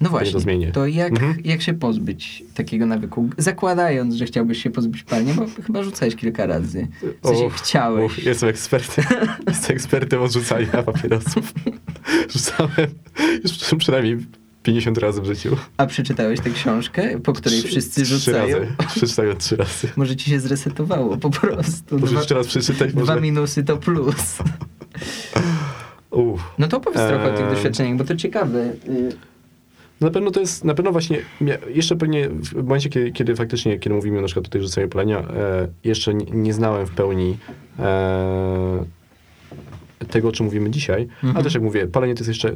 No 0.00 0.04
to 0.04 0.10
właśnie, 0.10 0.40
zmienię. 0.40 0.72
to 0.72 0.86
jak, 0.86 1.12
Mhm. 1.12 1.34
jak 1.44 1.62
się 1.62 1.74
pozbyć 1.74 2.44
takiego 2.54 2.86
nawyku? 2.86 3.28
Zakładając, 3.38 4.14
że 4.14 4.24
chciałbyś 4.24 4.62
się 4.62 4.70
pozbyć 4.70 5.02
palenia, 5.02 5.34
bo 5.34 5.46
chyba 5.66 5.82
rzucałeś 5.82 6.16
kilka 6.16 6.46
razy. 6.46 6.88
W 7.22 7.26
sensie 7.28 7.44
Och, 7.44 7.54
chciałeś. 7.54 8.12
och, 8.12 8.18
jestem 8.24 8.48
ekspertem. 8.48 9.04
Jestem 9.48 9.76
ekspertem 9.76 10.22
od 10.22 10.32
rzucania 10.32 10.66
papierosów. 10.82 11.52
Rzucałem 12.34 12.70
już 13.44 13.52
przynajmniej 13.78 14.18
50 14.62 14.98
razy 14.98 15.22
w 15.22 15.24
życiu. 15.26 15.56
A 15.76 15.86
przeczytałeś 15.86 16.40
tę 16.40 16.50
książkę, 16.50 17.20
po 17.20 17.32
której 17.32 17.58
Trzy- 17.58 17.68
wszyscy 17.68 18.02
trzy 18.02 18.18
rzucają? 18.18 18.58
Razy. 18.58 18.72
Przeczytałem 18.96 19.36
trzy 19.36 19.56
razy. 19.56 19.88
Może 19.96 20.16
ci 20.16 20.30
się 20.30 20.40
zresetowało 20.40 21.16
po 21.16 21.30
prostu. 21.30 21.98
Może 21.98 22.12
Dwa, 22.12 22.20
jeszcze 22.20 22.34
raz 22.34 22.46
przeczytać? 22.46 22.92
dwa 22.92 23.00
Może... 23.00 23.20
minusy 23.20 23.64
to 23.64 23.76
plus. 23.76 24.38
Uff. 26.16 26.54
No 26.58 26.68
to 26.68 26.76
opowiedz 26.76 27.08
trochę 27.08 27.34
o 27.34 27.36
tych 27.36 27.48
doświadczeniach, 27.48 27.96
bo 27.96 28.04
to 28.04 28.16
ciekawe. 28.16 28.58
Y, 28.88 29.12
Na 30.00 30.10
pewno 30.10 30.30
to 30.30 30.40
jest, 30.40 30.64
na 30.64 30.74
pewno 30.74 30.92
właśnie, 30.92 31.18
jeszcze 31.74 31.96
pewnie 31.96 32.28
w 32.28 32.54
momencie, 32.54 32.88
kiedy, 32.88 33.12
kiedy 33.12 33.36
faktycznie, 33.36 33.78
kiedy 33.78 33.94
mówimy 33.96 34.20
na 34.20 34.26
przykład 34.26 34.56
o 34.56 34.60
rzucaniu 34.60 34.88
palenia, 34.88 35.18
e, 35.18 35.68
jeszcze 35.84 36.14
nie, 36.14 36.26
nie 36.32 36.52
znałem 36.54 36.86
w 36.86 36.90
pełni 36.90 37.36
e, 37.78 38.84
tego, 40.08 40.28
o 40.28 40.32
czym 40.32 40.46
mówimy 40.46 40.70
dzisiaj, 40.70 41.02
Mhm. 41.02 41.34
ale 41.36 41.44
też 41.44 41.54
jak 41.54 41.62
mówię, 41.62 41.86
palenie 41.86 42.14
to 42.14 42.18
jest 42.20 42.28
jeszcze, 42.28 42.48
e, 42.50 42.54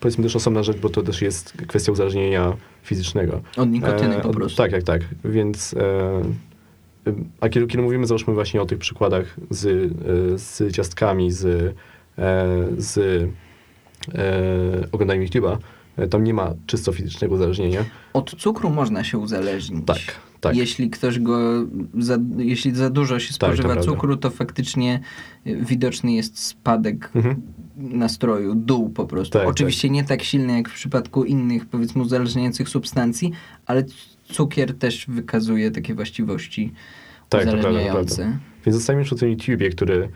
powiedzmy 0.00 0.24
też 0.24 0.36
osobna 0.36 0.62
rzecz, 0.62 0.76
bo 0.76 0.88
to 0.88 1.02
też 1.02 1.22
jest 1.22 1.52
kwestia 1.68 1.92
uzależnienia 1.92 2.56
fizycznego. 2.82 3.40
Od 3.56 3.70
nikotyny 3.70 4.16
E, 4.16 4.20
po 4.20 4.30
prostu. 4.30 4.56
Tak, 4.56 4.70
tak, 4.70 4.82
tak. 4.82 5.02
Więc, 5.24 5.74
e, 5.74 6.22
a 7.40 7.48
kiedy, 7.48 7.66
kiedy 7.66 7.82
mówimy, 7.82 8.06
załóżmy 8.06 8.34
właśnie 8.34 8.62
o 8.62 8.66
tych 8.66 8.78
przykładach 8.78 9.36
z, 9.50 9.66
e, 9.66 10.38
z 10.38 10.74
ciastkami, 10.74 11.32
z, 11.32 11.74
z 12.78 12.98
e, 14.14 14.88
oglądaniem 14.92 15.24
YouTube'a, 15.26 15.56
e, 15.96 16.08
tam 16.08 16.24
nie 16.24 16.34
ma 16.34 16.54
czysto 16.66 16.92
fizycznego 16.92 17.34
uzależnienia. 17.34 17.84
Od 18.12 18.30
cukru 18.30 18.70
można 18.70 19.04
się 19.04 19.18
uzależnić. 19.18 19.86
Tak, 19.86 19.98
tak. 20.40 20.56
Jeśli 20.56 20.90
ktoś 20.90 21.18
go, 21.18 21.38
za, 21.98 22.18
jeśli 22.36 22.74
za 22.74 22.90
dużo 22.90 23.18
się 23.20 23.28
to 23.28 23.34
spożywa 23.34 23.68
prawda. 23.68 23.82
cukru, 23.92 24.16
to 24.16 24.30
faktycznie 24.30 25.00
widoczny 25.46 26.12
jest 26.12 26.38
spadek 26.38 27.10
Mhm. 27.14 27.42
nastroju, 27.76 28.54
dół 28.54 28.90
po 28.90 29.06
prostu. 29.06 29.38
Tak, 29.38 29.48
Oczywiście 29.48 29.90
nie 29.90 30.04
tak 30.04 30.22
silny 30.22 30.56
jak 30.56 30.68
w 30.68 30.74
przypadku 30.74 31.24
innych, 31.24 31.66
powiedzmy, 31.66 32.02
uzależniających 32.02 32.68
substancji, 32.68 33.32
ale 33.66 33.84
cukier 34.32 34.74
też 34.78 35.06
wykazuje 35.08 35.70
takie 35.70 35.94
właściwości 35.94 36.72
Tak, 37.28 37.40
to 37.40 37.46
prawda, 37.50 37.62
to 37.62 37.68
uzależniające. 37.68 38.16
prawda. 38.16 38.38
Więc 38.66 38.76
zostajemy 38.76 39.04
przy 39.04 39.16
tym 39.16 39.30
YouTubie, 39.30 39.70
który 39.70 39.94
e, 40.04 40.08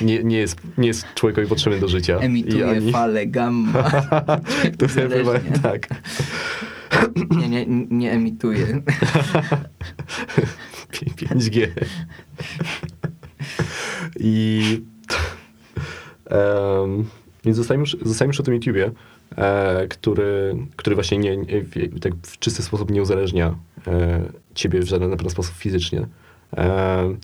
nie, 0.00 0.24
nie, 0.24 0.38
jest, 0.38 0.60
nie 0.78 0.88
jest 0.88 1.06
człowiekowi 1.14 1.46
potrzebny 1.46 1.80
do 1.80 1.88
życia. 1.88 2.18
Emituje 2.18 2.68
ani- 2.68 2.92
fale 2.92 3.26
gamma. 3.26 3.72
Chyba, 4.94 5.32
tak. 5.62 5.88
nie, 7.30 7.48
nie, 7.48 7.66
nie 7.90 8.12
emituje. 8.12 8.82
5G. 10.92 11.66
I 14.20 14.62
em, 16.26 17.04
więc 17.44 17.56
zostajemy, 17.56 17.84
przy- 17.84 17.98
zostajemy 18.04 18.32
przy 18.32 18.42
tym 18.42 18.54
YouTubie, 18.54 18.90
e, 19.36 19.86
który, 19.88 20.56
który 20.76 20.94
właśnie 20.96 21.18
nie, 21.18 21.36
nie, 21.36 21.62
w- 21.62 22.00
tak 22.00 22.12
w 22.22 22.38
czysty 22.38 22.62
sposób 22.62 22.90
nie 22.90 23.02
uzależnia 23.02 23.54
e, 23.86 24.22
ciebie 24.54 24.80
w 24.80 24.84
żaden 24.88 25.10
na 25.10 25.16
pewno 25.16 25.30
sposób 25.30 25.54
fizycznie. 25.54 26.06
E, 26.56 27.14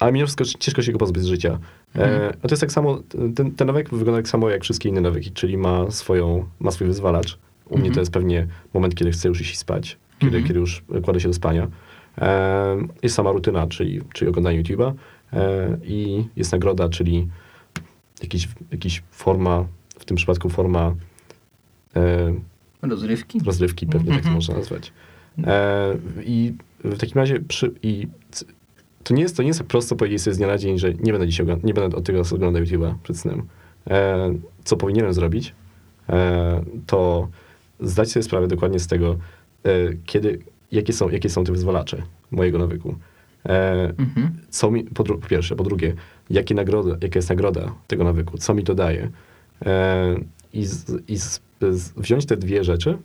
ale 0.00 0.12
mimo 0.12 0.26
wszystko 0.26 0.44
ciężko 0.58 0.82
się 0.82 0.92
go 0.92 0.98
pozbyć 0.98 1.22
z 1.22 1.26
życia. 1.26 1.58
E, 1.96 2.04
Mhm. 2.04 2.32
a 2.42 2.48
to 2.48 2.52
jest 2.54 2.60
tak 2.60 2.72
samo, 2.72 3.02
ten, 3.34 3.52
ten 3.52 3.66
nawyk 3.66 3.90
wygląda 3.90 4.18
tak 4.22 4.28
samo 4.28 4.50
jak 4.50 4.62
wszystkie 4.62 4.88
inne 4.88 5.00
nawyki, 5.00 5.30
czyli 5.30 5.56
ma, 5.56 5.90
swoją, 5.90 6.48
ma 6.60 6.70
swój 6.70 6.86
wyzwalacz. 6.86 7.38
U 7.66 7.70
mnie 7.70 7.76
Mhm. 7.88 7.94
to 7.94 8.00
jest 8.00 8.12
pewnie 8.12 8.46
moment, 8.74 8.94
kiedy 8.94 9.10
chcę 9.10 9.28
już 9.28 9.40
iść 9.40 9.58
spać, 9.58 9.98
kiedy, 10.18 10.26
Mhm. 10.36 10.44
kiedy 10.46 10.60
już 10.60 10.82
kładę 11.04 11.20
się 11.20 11.28
do 11.28 11.34
spania. 11.34 11.68
E, 12.18 12.76
jest 13.02 13.14
sama 13.14 13.32
rutyna, 13.32 13.66
czyli, 13.66 14.00
czyli 14.12 14.28
oglądanie 14.28 14.62
YouTube'a 14.62 14.92
e, 15.32 15.76
i 15.84 16.24
jest 16.36 16.52
nagroda, 16.52 16.88
czyli 16.88 17.28
jakiś, 18.22 18.48
jakiś 18.72 19.02
forma, 19.10 19.64
w 19.98 20.04
tym 20.04 20.16
przypadku 20.16 20.48
forma 20.48 20.94
e, 21.96 22.34
Rozrywki? 22.82 23.40
rozrywki, 23.44 23.86
pewnie 23.86 24.06
tak 24.08 24.14
to 24.14 24.18
Mhm. 24.28 24.34
można 24.34 24.54
nazwać. 24.54 24.92
E, 25.44 25.94
I 26.24 26.54
w 26.84 26.98
takim 26.98 27.16
razie 27.16 27.40
przy, 27.40 27.72
i 27.82 28.06
to 29.10 29.14
nie 29.14 29.22
jest 29.22 29.36
to 29.36 29.42
nie 29.42 29.48
jest 29.48 29.62
prosto 29.62 29.96
powiedzieć 29.96 30.22
sobie 30.22 30.34
z 30.34 30.38
dnia 30.38 30.46
na 30.46 30.58
dzień, 30.58 30.78
że 30.78 30.94
nie 30.94 31.12
będę 31.12 31.28
dzisiaj 31.28 31.46
nie 31.62 31.74
będę 31.74 31.96
od 31.96 32.04
tego 32.04 32.22
oglądał 32.34 32.62
YouTube'a 32.62 32.94
przed 33.02 33.18
snem. 33.18 33.42
E, 33.90 34.34
co 34.64 34.76
powinienem 34.76 35.12
zrobić, 35.12 35.54
e, 36.08 36.64
to 36.86 37.28
zdać 37.80 38.12
sobie 38.12 38.22
sprawę 38.22 38.48
dokładnie 38.48 38.78
z 38.78 38.86
tego, 38.86 39.16
e, 39.64 39.70
kiedy, 40.06 40.38
jakie 40.72 40.92
są, 40.92 41.08
jakie 41.08 41.28
są 41.28 41.44
te 41.44 41.52
wyzwalacze 41.52 42.02
mojego 42.30 42.58
nawyku. 42.58 42.94
E, 43.46 43.92
Mhm. 43.98 44.30
co 44.50 44.70
mi, 44.70 44.84
po, 44.84 45.04
po 45.04 45.28
pierwsze, 45.28 45.56
po 45.56 45.64
drugie, 45.64 45.94
jakie 46.30 46.54
jaka 46.54 47.18
jest 47.18 47.28
nagroda 47.28 47.74
tego 47.86 48.04
nawyku, 48.04 48.38
co 48.38 48.54
mi 48.54 48.64
to 48.64 48.74
daje. 48.74 49.10
E, 49.66 50.16
I, 50.52 50.66
z, 50.66 51.02
i 51.08 51.16
z, 51.16 51.40
z, 51.60 51.92
wziąć 51.96 52.26
te 52.26 52.36
dwie 52.36 52.64
rzeczy 52.64 52.98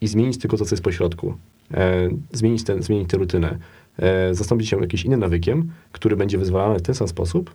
i 0.00 0.08
zmienić 0.08 0.38
tylko 0.38 0.56
to, 0.56 0.64
co 0.64 0.74
jest 0.74 0.84
po 0.84 0.92
środku. 0.92 1.34
E, 1.74 2.08
zmienić, 2.32 2.64
ten, 2.64 2.82
zmienić 2.82 3.10
tę 3.10 3.16
rutynę. 3.16 3.58
E, 4.02 4.34
zastąpić 4.34 4.72
ją 4.72 4.80
jakimś 4.80 5.04
innym 5.04 5.20
nawykiem, 5.20 5.72
który 5.92 6.16
będzie 6.16 6.38
wyzwalany 6.38 6.78
w 6.78 6.82
ten 6.82 6.94
sam 6.94 7.08
sposób 7.08 7.54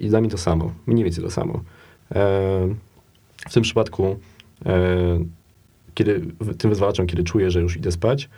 i 0.00 0.10
da 0.10 0.20
mi 0.20 0.28
to 0.28 0.38
samo. 0.38 0.72
Mniej 0.86 1.04
więcej 1.04 1.24
to 1.24 1.30
samo. 1.30 1.54
E, 1.54 1.60
w 3.48 3.52
tym 3.52 3.62
przypadku, 3.62 4.16
e, 4.66 5.18
kiedy 5.94 6.20
tym 6.58 6.70
wyzwalaczem, 6.70 7.06
kiedy 7.06 7.24
czuję, 7.24 7.50
że 7.50 7.60
już 7.60 7.76
idę 7.76 7.92
spać, 7.92 8.28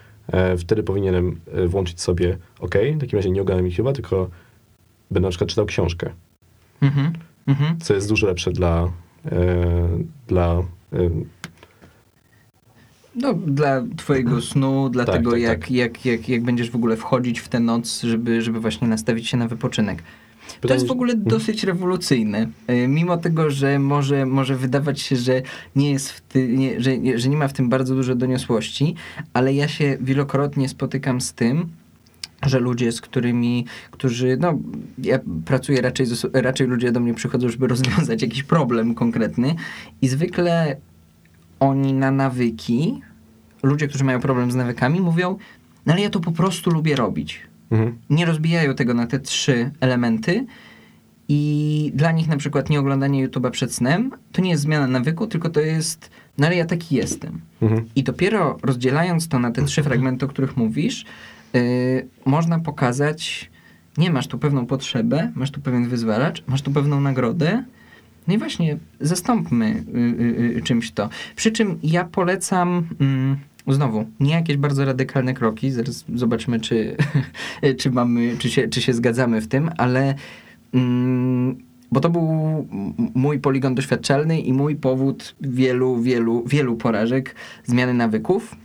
wtedy 0.59 0.82
powinienem 0.82 1.40
włączyć 1.66 2.00
sobie, 2.00 2.38
ok, 2.61 2.74
w 2.96 3.00
takim 3.00 3.18
razie 3.18 3.30
nie 3.30 3.42
oglądam 3.42 3.66
YouTube'a, 3.66 3.92
tylko 3.92 4.30
będę 5.11 5.26
na 5.26 5.30
przykład 5.30 5.50
czytał 5.50 5.66
książkę, 5.66 6.11
Mhm. 6.80 7.12
Mhm. 7.46 7.80
co 7.80 7.94
jest 7.94 8.09
dużo 8.09 8.26
lepsze 8.26 8.52
dla, 8.52 8.92
dla 10.28 10.62
No, 13.16 13.34
dla 13.34 13.82
twojego 13.96 14.40
snu, 14.40 14.88
dla 14.88 15.04
Tak, 15.04 15.14
tego, 15.14 15.30
tak, 15.30 15.40
jak, 15.40 15.60
tak. 15.60 15.70
Jak, 15.70 16.04
jak, 16.04 16.28
jak 16.28 16.42
będziesz 16.42 16.70
w 16.70 16.76
ogóle 16.76 16.96
wchodzić 16.96 17.40
w 17.40 17.48
tę 17.48 17.60
noc, 17.60 18.02
żeby, 18.02 18.42
żeby 18.42 18.60
właśnie 18.60 18.88
nastawić 18.88 19.28
się 19.28 19.36
na 19.36 19.48
wypoczynek. 19.48 20.02
To 20.60 20.74
jest 20.74 20.86
w 20.86 20.90
ogóle 20.90 21.14
dosyć 21.16 21.64
rewolucyjne. 21.64 22.48
Y, 22.70 22.88
Mimo 22.88 23.16
tego, 23.16 23.50
że 23.50 23.78
może, 23.78 24.26
może 24.26 24.56
wydawać 24.56 25.00
się, 25.00 25.16
że 25.16 25.42
nie, 25.76 25.92
jest 25.92 26.10
w 26.12 26.20
ty, 26.20 26.48
nie, 26.48 26.80
że, 26.80 26.90
że 27.14 27.28
nie 27.28 27.36
ma 27.36 27.48
w 27.48 27.52
tym 27.52 27.68
bardzo 27.68 27.94
dużo 27.94 28.14
doniosłości, 28.14 28.94
ale 29.32 29.54
ja 29.54 29.68
się 29.68 29.98
wielokrotnie 30.00 30.68
spotykam 30.68 31.20
z 31.20 31.32
tym, 31.32 31.68
że 32.46 32.58
ludzie, 32.58 32.92
z 32.92 33.00
którymi, 33.00 33.66
którzy, 33.90 34.36
no, 34.40 34.58
ja 34.98 35.18
pracuję 35.44 35.80
raczej, 35.80 36.06
raczej 36.32 36.66
ludzie 36.66 36.92
do 36.92 37.00
mnie 37.00 37.14
przychodzą, 37.14 37.48
żeby 37.48 37.66
rozwiązać 37.74 38.22
jakiś 38.22 38.42
problem 38.42 38.94
konkretny 38.94 39.54
i 40.02 40.08
zwykle 40.08 40.76
oni 41.61 41.92
na 41.92 42.11
nawyki, 42.11 43.02
ludzie, 43.62 43.88
którzy 43.88 44.04
mają 44.04 44.20
problem 44.20 44.52
z 44.52 44.54
nawykami, 44.54 45.00
mówią, 45.00 45.38
no 45.86 45.92
ale 45.92 46.02
ja 46.02 46.11
to 46.11 46.20
po 46.20 46.32
prostu 46.32 46.70
lubię 46.70 46.96
robić 46.96 47.46
Mhm. 47.70 47.98
nie 48.11 48.26
rozbijają 48.26 48.74
tego 48.74 48.94
na 48.94 49.07
te 49.07 49.18
trzy 49.18 49.70
elementy 49.80 50.46
i 51.28 51.92
dla 51.94 52.12
nich 52.12 52.28
na 52.28 52.36
przykład 52.36 52.70
nie 52.70 52.80
oglądanie 52.80 53.28
YouTube'a 53.28 53.50
przed 53.50 53.74
snem 53.74 54.11
to 54.32 54.42
nie 54.42 54.50
jest 54.50 54.62
zmiana 54.62 54.86
nawyku, 54.86 55.26
tylko 55.26 55.50
to 55.50 55.61
jest, 55.61 56.11
no 56.38 56.46
ale 56.46 56.57
ja 56.57 56.64
taki 56.64 56.96
jestem. 56.96 57.40
Mhm. 57.62 57.84
I 57.96 58.02
dopiero 58.02 58.59
rozdzielając 58.62 59.28
to 59.28 59.38
na 59.38 59.50
te 59.50 59.62
trzy 59.62 59.82
fragmenty, 59.82 60.24
o 60.24 60.28
których 60.28 60.57
mówisz, 60.57 61.04
yy, 61.52 61.61
można 62.24 62.59
pokazać, 62.59 63.50
nie 63.98 64.11
masz 64.11 64.26
tu 64.26 64.38
pewną 64.38 64.66
potrzebę, 64.66 65.32
masz 65.34 65.50
tu 65.50 65.61
pewien 65.61 65.88
wyzwalacz, 65.88 66.42
masz 66.46 66.62
tu 66.62 66.70
pewną 66.70 67.00
nagrodę. 67.00 67.64
No 68.29 68.35
i 68.35 68.39
właśnie, 68.39 68.79
zastąpmy 69.01 69.66
y, 69.66 69.99
y, 69.99 70.59
y, 70.59 70.62
czymś 70.62 70.93
to. 70.93 71.09
Przy 71.37 71.53
czym 71.53 71.79
ja 71.83 72.05
polecam, 72.05 72.87
mm, 73.01 73.37
znowu, 73.68 74.07
nie 74.20 74.33
jakieś 74.33 74.57
bardzo 74.57 74.85
radykalne 74.85 75.35
kroki, 75.35 75.70
zaraz 75.70 76.05
zobaczmy, 76.14 76.61
czy, 76.61 76.97
czy 77.79 77.91
mamy, 77.91 78.37
czy 78.39 78.51
się, 78.51 78.68
czy 78.68 78.83
się 78.83 78.95
zgadzamy 78.95 79.41
w 79.41 79.49
tym, 79.49 79.70
ale 79.77 80.14
mm, 80.74 81.57
bo 81.93 82.01
to 82.01 82.11
był 82.11 82.29
mój 83.14 83.39
poligon 83.39 83.74
doświadczalny 83.74 84.41
i 84.41 84.53
mój 84.53 84.77
powód 84.77 85.35
wielu, 85.41 86.03
wielu, 86.03 86.45
wielu 86.47 86.77
porażek, 86.77 87.35
zmiany 87.64 87.95
nawyków, 87.95 88.57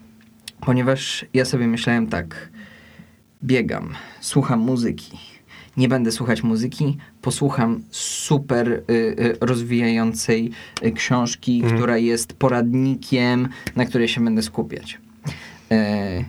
ponieważ 0.60 1.26
ja 1.34 1.46
sobie 1.46 1.68
myślałem 1.68 2.08
tak, 2.08 2.50
biegam, 3.44 3.90
słucham 4.20 4.60
muzyki, 4.60 5.18
nie 5.78 5.88
będę 5.90 6.12
słuchać 6.12 6.44
muzyki, 6.44 6.98
posłucham 7.22 7.84
super 7.92 8.72
y, 8.72 8.84
y, 8.90 9.38
rozwijającej 9.42 10.52
y, 10.86 10.92
książki, 10.92 11.56
Mhm. 11.56 11.76
która 11.78 11.98
jest 11.98 12.34
poradnikiem, 12.34 13.48
na 13.76 13.86
której 13.86 14.08
się 14.08 14.24
będę 14.24 14.42
skupiać. 14.42 14.98
E, 15.72 16.24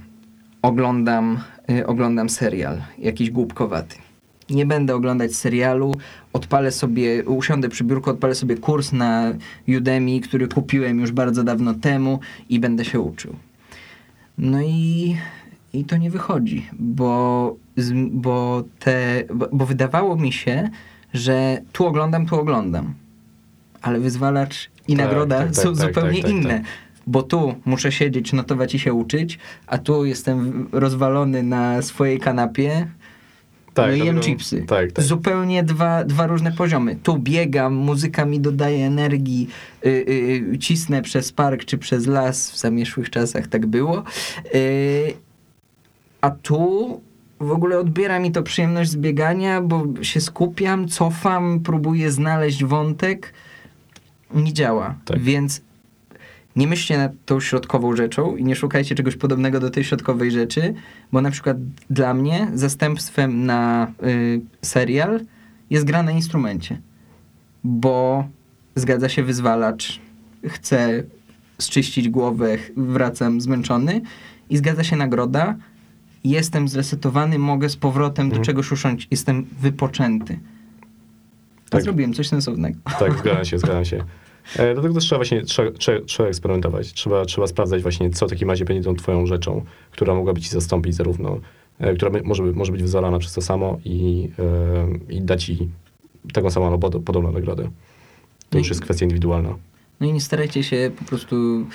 oglądam, 0.62 1.38
y, 1.70 1.86
oglądam 1.86 2.28
serial, 2.28 2.82
jakiś 2.99 3.30
głupkowaty. 3.30 3.97
Nie 4.51 4.66
będę 4.66 4.95
oglądać 4.95 5.36
serialu, 5.36 5.95
odpalę 6.32 6.72
sobie, 6.72 7.24
usiądę 7.24 7.68
przy 7.68 7.84
biurku, 7.84 8.11
odpalę 8.11 8.34
sobie 8.34 8.57
kurs 8.57 8.93
na 8.93 9.32
Udemy, 9.78 10.20
który 10.20 10.49
kupiłem 10.49 11.01
już 11.01 11.12
bardzo 11.12 11.45
dawno 11.45 11.74
temu 11.74 12.20
i 12.49 12.61
będę 12.61 12.84
się 12.84 13.01
uczył. 13.01 13.36
No 14.38 14.62
i, 14.62 15.16
i 15.72 15.84
to 15.84 15.96
nie 15.96 16.10
wychodzi, 16.10 16.66
bo, 16.72 17.56
bo, 18.10 18.64
te, 18.78 19.24
bo, 19.34 19.48
bo 19.52 19.66
wydawało 19.66 20.16
mi 20.16 20.32
się, 20.32 20.70
że 21.14 21.58
tu 21.72 21.86
oglądam, 21.86 22.26
tu 22.26 22.40
oglądam. 22.40 22.94
Ale 23.82 24.00
wyzwalacz 24.00 24.70
i 24.88 24.96
Tak, 24.96 25.06
nagroda 25.06 25.38
tak, 25.38 25.46
tak, 25.46 25.56
są 25.56 25.74
tak, 25.76 25.88
zupełnie 25.88 26.22
tak, 26.22 26.30
tak, 26.30 26.40
inne. 26.40 26.62
Bo 27.06 27.22
tu 27.22 27.54
muszę 27.64 27.92
siedzieć, 27.92 28.32
notować 28.32 28.74
i 28.74 28.78
się 28.78 28.92
uczyć, 28.92 29.38
a 29.66 29.78
tu 29.78 30.04
jestem 30.04 30.68
rozwalony 30.72 31.42
na 31.42 31.82
swojej 31.82 32.20
kanapie, 32.20 32.86
Tak, 33.74 33.86
no 33.86 33.92
i 33.92 34.06
jem 34.06 34.20
chipsy. 34.20 34.66
Zupełnie 34.98 35.62
dwa, 35.62 36.04
dwa 36.04 36.26
różne 36.26 36.52
poziomy. 36.52 36.96
Tu 37.02 37.18
biegam, 37.18 37.74
muzyka 37.74 38.24
mi 38.24 38.40
dodaje 38.40 38.86
energii, 38.86 39.48
y, 39.86 39.88
y, 40.52 40.58
cisnę 40.58 41.02
przez 41.02 41.32
park 41.32 41.64
czy 41.64 41.78
przez 41.78 42.06
las, 42.06 42.50
w 42.50 42.58
zamieszłych 42.58 43.10
czasach 43.10 43.46
tak 43.46 43.66
było. 43.66 44.04
Y, 44.54 45.14
a 46.22 46.30
tu 46.30 47.00
w 47.40 47.50
ogóle 47.50 47.78
odbiera 47.78 48.18
mi 48.18 48.32
to 48.32 48.42
przyjemność 48.42 48.90
z 48.90 48.96
biegania, 48.96 49.60
bo 49.60 49.86
się 50.02 50.20
skupiam, 50.20 50.88
cofam, 50.88 51.60
próbuję 51.60 52.10
znaleźć 52.10 52.64
wątek. 52.64 53.32
Nie 54.34 54.52
działa. 54.52 54.94
Tak. 55.04 55.20
Więc 55.20 55.62
nie 56.56 56.66
myślcie 56.66 56.98
nad 56.98 57.12
tą 57.26 57.40
środkową 57.40 57.96
rzeczą 57.96 58.36
i 58.36 58.44
nie 58.44 58.56
szukajcie 58.56 58.94
czegoś 58.94 59.16
podobnego 59.16 59.60
do 59.60 59.70
tej 59.70 59.84
środkowej 59.84 60.30
rzeczy, 60.30 60.74
bo 61.12 61.20
na 61.20 61.30
przykład 61.30 61.56
dla 61.90 62.14
mnie 62.14 62.50
zastępstwem 62.54 63.46
na 63.46 63.92
y, 64.02 64.40
serial 64.62 65.20
jest 65.70 65.84
gra 65.84 66.02
na 66.02 66.12
instrumencie. 66.12 66.80
Bo 67.64 68.28
zgadza 68.74 69.08
się 69.08 69.22
wyzwalacz, 69.22 70.00
chcę 70.46 71.02
zczyścić 71.58 72.08
głowę, 72.08 72.58
wracam 72.76 73.40
zmęczony 73.40 74.00
i 74.50 74.56
zgadza 74.56 74.84
się 74.84 74.96
nagroda, 74.96 75.56
jestem 76.24 76.68
zresetowany, 76.68 77.38
mogę 77.38 77.68
z 77.68 77.76
powrotem 77.76 78.28
do 78.28 78.32
Mhm. 78.36 78.44
czegoś 78.44 78.72
usiąść, 78.72 79.08
jestem 79.10 79.46
wypoczęty. 79.60 80.38
A 81.66 81.70
Tak. 81.70 81.82
zrobiłem 81.82 82.12
coś 82.12 82.28
sensownego. 82.28 82.78
Tak, 82.98 83.18
zgadzam 83.18 83.44
się, 83.44 83.58
zgadzam 83.62 83.84
się. 83.84 84.04
E, 84.56 84.72
dlatego 84.74 84.94
też 84.94 85.04
trzeba 85.04 85.18
właśnie 85.18 85.42
trzeba, 85.42 85.70
trzeba, 85.78 86.06
trzeba 86.06 86.28
eksperymentować. 86.28 86.92
Trzeba, 86.92 87.24
trzeba 87.24 87.46
sprawdzać 87.46 87.82
właśnie, 87.82 88.10
co 88.10 88.26
w 88.26 88.30
takim 88.30 88.50
razie 88.50 88.64
będzie 88.64 88.82
tą 88.82 88.94
twoją 88.94 89.26
rzeczą, 89.26 89.64
która 89.90 90.14
mogłaby 90.14 90.40
ci 90.40 90.48
zastąpić 90.48 90.94
zarówno, 90.94 91.38
e, 91.78 91.94
która 91.94 92.10
by- 92.10 92.22
może, 92.22 92.42
może 92.42 92.72
być 92.72 92.82
wyzwalana 92.82 93.18
przez 93.18 93.32
to 93.34 93.42
samo 93.42 93.78
i, 93.84 94.28
e, 95.08 95.12
i 95.14 95.20
dać 95.22 95.44
ci 95.44 95.68
taką 96.32 96.50
samą 96.50 96.66
albo 96.66 96.78
pod- 96.90 97.02
podobną 97.04 97.32
nagrodę. 97.32 97.70
To 98.50 98.58
już 98.58 98.66
I- 98.66 98.70
jest 98.70 98.80
kwestia 98.80 99.04
indywidualna. 99.04 99.54
No 100.00 100.06
i 100.06 100.12
nie 100.12 100.20
starajcie 100.20 100.62
się 100.62 100.90
po 100.98 101.04
prostu 101.04 101.66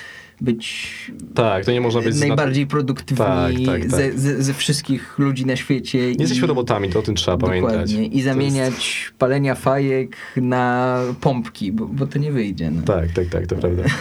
być 0.41 0.87
Tak, 1.35 1.65
to 1.65 1.71
nie 1.71 1.81
można 1.81 2.01
być... 2.01 2.19
najbardziej 2.19 2.67
produktywni 2.67 3.25
Tak, 3.25 3.53
tak, 3.65 3.81
tak. 3.81 3.91
Ze, 3.91 4.17
ze, 4.17 4.43
ze 4.43 4.53
wszystkich 4.53 5.19
ludzi 5.19 5.45
na 5.45 5.55
świecie. 5.55 5.97
Nie 5.97 6.15
jesteśmy 6.19 6.47
robotami, 6.47 6.89
to 6.89 6.99
o 6.99 7.01
tym 7.01 7.15
trzeba 7.15 7.37
pamiętać. 7.37 7.71
Dokładnie. 7.71 8.05
I 8.05 8.09
To 8.09 8.15
jest- 8.15 8.25
zamieniać 8.25 9.11
palenia 9.17 9.55
fajek 9.55 10.17
na 10.35 10.99
pompki, 11.21 11.71
bo, 11.71 11.85
bo 11.85 12.07
to 12.07 12.19
nie 12.19 12.31
wyjdzie. 12.31 12.71
No. 12.71 12.81
Tak, 12.81 13.11
tak, 13.11 13.27
tak, 13.27 13.47
to 13.47 13.55
prawda. 13.55 13.83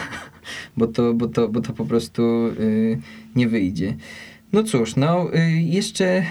Bo, 0.77 0.87
to, 0.87 1.13
bo, 1.13 1.27
to, 1.27 1.47
bo 1.47 1.61
to 1.61 1.73
po 1.73 1.85
prostu 1.85 2.47
y, 2.59 2.99
nie 3.35 3.47
wyjdzie. 3.47 3.95
No 4.53 4.63
cóż, 4.63 4.95
no 4.95 5.35
y, 5.35 5.51
jeszcze 5.51 6.23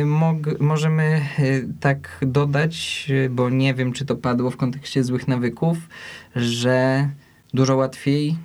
y, 0.00 0.04
mog, 0.04 0.36
możemy 0.60 1.20
y, 1.38 1.68
tak 1.80 2.18
dodać, 2.26 3.08
bo 3.30 3.50
nie 3.50 3.74
wiem, 3.74 3.92
czy 3.92 4.04
to 4.04 4.16
padło 4.16 4.50
w 4.50 4.56
kontekście 4.56 5.04
złych 5.04 5.28
nawyków, 5.28 5.78
że 6.36 7.08
dużo 7.54 7.76
łatwiej, 7.76 8.36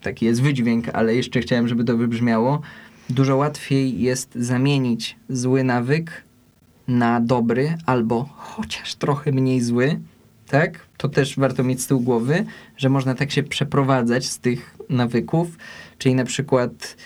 taki 0.00 0.26
jest 0.26 0.42
wydźwięk, 0.42 0.88
ale 0.88 1.14
jeszcze 1.14 1.40
chciałem, 1.40 1.68
żeby 1.68 1.84
to 1.84 1.96
wybrzmiało, 1.96 2.60
dużo 3.10 3.36
łatwiej 3.36 4.00
jest 4.00 4.34
zamienić 4.34 5.16
zły 5.28 5.64
nawyk 5.64 6.22
na 6.88 7.20
dobry 7.20 7.74
albo 7.86 8.28
chociaż 8.36 8.94
trochę 8.94 9.32
mniej 9.32 9.60
zły, 9.60 10.00
tak? 10.48 10.86
To 10.96 11.08
też 11.08 11.36
warto 11.36 11.64
mieć 11.64 11.82
z 11.82 11.86
tyłu 11.86 12.00
głowy, 12.00 12.44
że 12.76 12.88
można 12.88 13.14
tak 13.14 13.30
się 13.30 13.42
przeprowadzać 13.42 14.26
z 14.26 14.38
tych 14.38 14.76
nawyków, 14.88 15.48
czyli 15.98 16.14
na 16.14 16.24
przykład 16.24 16.96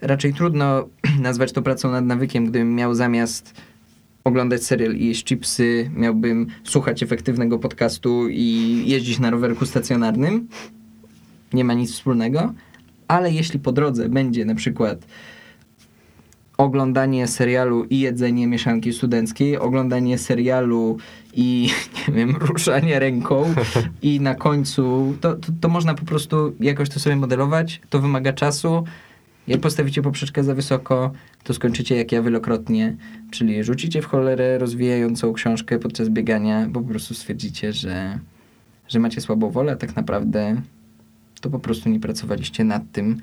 raczej 0.00 0.34
trudno 0.34 0.88
nazwać 1.20 1.52
to 1.52 1.62
pracą 1.62 1.90
nad 1.90 2.04
nawykiem, 2.04 2.46
gdybym 2.46 2.74
miał 2.74 2.94
zamiast 2.94 3.54
oglądać 4.24 4.64
serial 4.64 4.94
i 4.94 5.06
jeść 5.06 5.24
chipsy, 5.24 5.90
miałbym 5.94 6.46
słuchać 6.64 7.02
efektywnego 7.02 7.58
podcastu 7.58 8.28
i 8.28 8.82
jeździć 8.86 9.18
na 9.18 9.30
rowerku 9.30 9.66
stacjonarnym. 9.66 10.48
Nie 11.52 11.64
ma 11.64 11.74
nic 11.74 11.92
wspólnego, 11.92 12.52
ale 13.08 13.32
jeśli 13.32 13.58
po 13.58 13.72
drodze 13.72 14.08
będzie 14.08 14.44
na 14.44 14.54
przykład 14.54 15.06
oglądanie 16.58 17.26
serialu 17.26 17.84
i 17.84 18.00
jedzenie 18.00 18.46
mieszanki 18.46 18.92
studenckiej, 18.92 19.58
oglądanie 19.58 20.18
serialu 20.18 20.98
i 21.34 21.70
nie 22.08 22.14
wiem, 22.14 22.36
ruszanie 22.36 22.98
ręką 22.98 23.54
i 24.02 24.20
na 24.20 24.34
końcu 24.34 25.14
to, 25.20 25.34
to, 25.34 25.52
to 25.60 25.68
można 25.68 25.94
po 25.94 26.04
prostu 26.04 26.52
jakoś 26.60 26.88
to 26.88 27.00
sobie 27.00 27.16
modelować, 27.16 27.80
to 27.90 28.00
wymaga 28.00 28.32
czasu. 28.32 28.84
Jak 29.46 29.60
postawicie 29.60 30.02
poprzeczkę 30.02 30.44
za 30.44 30.54
wysoko, 30.54 31.10
to 31.44 31.54
skończycie 31.54 31.96
jak 31.96 32.12
ja 32.12 32.22
wielokrotnie, 32.22 32.96
czyli 33.30 33.64
rzucicie 33.64 34.02
w 34.02 34.06
cholerę 34.06 34.58
rozwijającą 34.58 35.32
książkę 35.32 35.78
podczas 35.78 36.08
biegania, 36.08 36.66
bo 36.68 36.80
po 36.80 36.88
prostu 36.88 37.14
stwierdzicie, 37.14 37.72
że, 37.72 38.18
że 38.88 38.98
macie 38.98 39.20
słabą 39.20 39.50
wolę, 39.50 39.72
a 39.72 39.76
tak 39.76 39.96
naprawdę 39.96 40.62
to 41.40 41.50
po 41.50 41.58
prostu 41.58 41.88
nie 41.88 42.00
pracowaliście 42.00 42.64
nad 42.64 42.82
tym, 42.92 43.20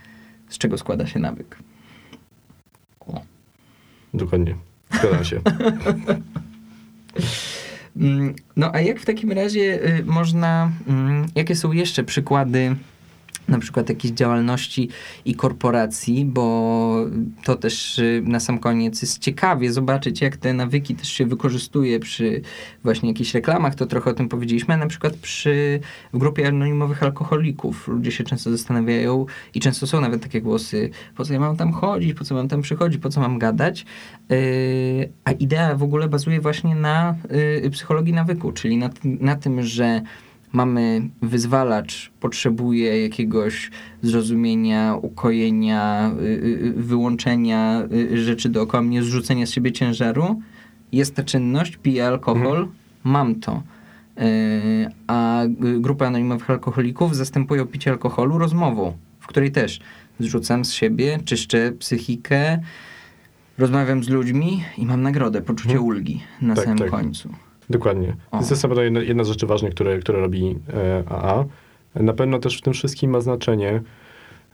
z 0.49 0.57
czego 0.57 0.77
składa 0.77 1.07
się 1.07 1.19
nawyk. 1.19 1.57
O. 2.99 3.21
Dokładnie. 4.13 4.55
Zgadzam 4.91 5.25
się. 5.25 5.41
Mm, 7.97 8.35
No 8.55 8.71
a 8.73 8.81
jak 8.81 8.99
w 8.99 9.05
takim 9.05 9.31
razie 9.31 9.87
y, 9.99 10.05
można, 10.05 10.71
mm, 10.87 11.25
jakie 11.35 11.55
są 11.55 11.71
jeszcze 11.71 12.03
przykłady 12.03 12.75
na 13.47 13.59
przykład 13.59 13.89
jakiejś 13.89 14.13
działalności 14.13 14.89
i 15.25 15.35
korporacji, 15.35 16.25
bo 16.25 17.05
to 17.43 17.55
też 17.55 17.99
y, 17.99 18.23
na 18.25 18.39
sam 18.39 18.59
koniec 18.59 19.01
jest 19.01 19.19
ciekawie 19.19 19.73
zobaczyć, 19.73 20.21
jak 20.21 20.37
te 20.37 20.53
nawyki 20.53 20.95
też 20.95 21.07
się 21.07 21.25
wykorzystuje 21.25 21.99
przy 21.99 22.41
właśnie 22.83 23.09
jakichś 23.09 23.33
reklamach, 23.33 23.75
to 23.75 23.85
trochę 23.85 24.11
o 24.11 24.13
tym 24.13 24.29
powiedzieliśmy, 24.29 24.77
na 24.77 24.87
przykład 24.87 25.15
przy, 25.15 25.79
w 26.13 26.17
grupie 26.17 26.47
anonimowych 26.47 27.03
alkoholików. 27.03 27.87
Ludzie 27.87 28.11
się 28.11 28.23
często 28.23 28.51
zastanawiają 28.51 29.25
i 29.53 29.59
często 29.59 29.87
są 29.87 30.01
nawet 30.01 30.23
takie 30.23 30.41
głosy, 30.41 30.89
po 31.15 31.25
co 31.25 31.33
ja 31.33 31.39
mam 31.39 31.57
tam 31.57 31.71
chodzić, 31.71 32.13
po 32.13 32.23
co 32.23 32.35
mam 32.35 32.47
tam 32.47 32.61
przychodzić, 32.61 33.01
po 33.01 33.09
co 33.09 33.21
mam 33.21 33.39
gadać, 33.39 33.85
Yy, 34.29 35.09
a 35.23 35.31
idea 35.31 35.75
w 35.75 35.83
ogóle 35.83 36.07
bazuje 36.07 36.41
właśnie 36.41 36.75
na 36.75 37.15
yy, 37.61 37.69
psychologii 37.69 38.13
nawyku, 38.13 38.51
czyli 38.51 38.77
na, 38.77 38.89
na 39.03 39.35
tym, 39.35 39.63
że 39.63 40.01
mamy 40.55 41.09
wyzwalacz, 41.21 42.11
potrzebuje 42.19 43.01
jakiegoś 43.03 43.71
zrozumienia, 44.01 44.95
ukojenia, 45.01 46.11
y, 46.19 46.23
y, 46.23 46.73
wyłączenia 46.77 47.83
y, 48.13 48.23
rzeczy 48.23 48.49
dookoła 48.49 48.83
mnie, 48.83 49.03
zrzucenia 49.03 49.45
z 49.45 49.51
siebie 49.51 49.71
ciężaru. 49.71 50.41
Jest 50.91 51.15
ta 51.15 51.23
czynność, 51.23 51.77
piję 51.77 52.07
alkohol, 52.07 52.67
mam 53.03 53.35
to. 53.35 53.63
A 55.07 55.41
grupa 55.79 56.07
anonimowych 56.07 56.49
alkoholików 56.49 57.15
zastępują 57.15 57.65
picie 57.65 57.91
alkoholu 57.91 58.37
rozmową, 58.37 58.97
w 59.19 59.27
której 59.27 59.51
też 59.51 59.79
zrzucam 60.19 60.65
z 60.65 60.71
siebie, 60.71 61.19
czyszczę 61.25 61.71
psychikę, 61.71 62.59
rozmawiam 63.57 64.03
z 64.03 64.09
ludźmi 64.09 64.63
i 64.77 64.85
mam 64.85 65.01
nagrodę, 65.01 65.41
poczucie 65.41 65.69
Mhm. 65.69 65.85
ulgi 65.87 66.23
na 66.41 66.55
Tak, 66.55 66.63
samym 66.65 66.79
tak. 66.79 66.89
końcu. 66.89 67.29
Dokładnie. 67.69 68.15
To 68.31 68.37
jest 68.37 68.63
na 68.63 68.69
pewno 68.69 68.83
jedna, 68.83 68.99
jedna 68.99 69.23
z 69.23 69.27
rzeczy 69.27 69.47
ważnych, 69.47 69.73
które, 69.73 69.99
które 69.99 70.19
robi 70.19 70.55
e, 70.73 71.03
AA. 71.09 71.45
Na 71.95 72.13
pewno 72.13 72.39
też 72.39 72.57
w 72.57 72.61
tym 72.61 72.73
wszystkim 72.73 73.11
ma 73.11 73.19
znaczenie 73.21 73.81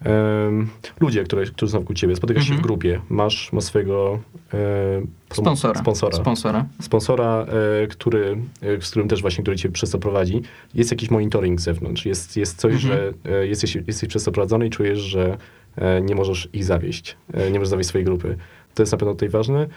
em, 0.06 0.70
ludzie, 1.00 1.24
które, 1.24 1.46
którzy 1.46 1.72
są 1.72 1.80
wokół 1.80 1.96
ciebie, 1.96 2.16
spotykasz 2.16 2.44
się 2.44 2.50
w 2.50 2.52
Mhm. 2.52 2.64
grupie, 2.68 3.02
masz, 3.10 3.54
masz 3.54 3.64
swojego 3.64 4.20
e, 4.54 4.58
Sponsora. 5.34 5.80
sponsora, 5.82 6.18
Sponsora. 6.18 6.66
sponsora 6.82 7.46
e, 7.84 7.88
który, 7.88 8.38
e, 8.62 8.82
z 8.82 8.90
którym 8.90 9.08
też 9.08 9.22
właśnie, 9.22 9.42
który 9.44 9.58
cię 9.58 9.70
przez 9.70 9.90
to 9.92 10.00
prowadzi. 10.00 10.42
Jest 10.74 10.92
jakiś 10.92 11.12
monitoring 11.12 11.62
z 11.62 11.64
zewnątrz, 11.64 12.06
jest, 12.06 12.38
jest 12.38 12.58
coś, 12.60 12.74
Mhm. 12.74 12.94
że 12.94 13.14
e, 13.40 13.48
jesteś, 13.48 13.78
jesteś 13.88 14.10
przez 14.10 14.24
to 14.24 14.32
prowadzony 14.32 14.68
i 14.68 14.70
czujesz, 14.70 15.00
że 15.00 15.38
e, 15.76 16.02
nie 16.02 16.16
możesz 16.16 16.50
ich 16.54 16.64
zawieść, 16.66 17.18
e, 17.34 17.52
nie 17.52 17.60
możesz 17.60 17.70
zawieść 17.70 17.90
swojej 17.90 18.06
grupy. 18.06 18.38
To 18.74 18.84
jest 18.84 18.92
na 18.92 18.98
pewno 18.98 19.14
tutaj 19.14 19.30
ważne. 19.30 19.68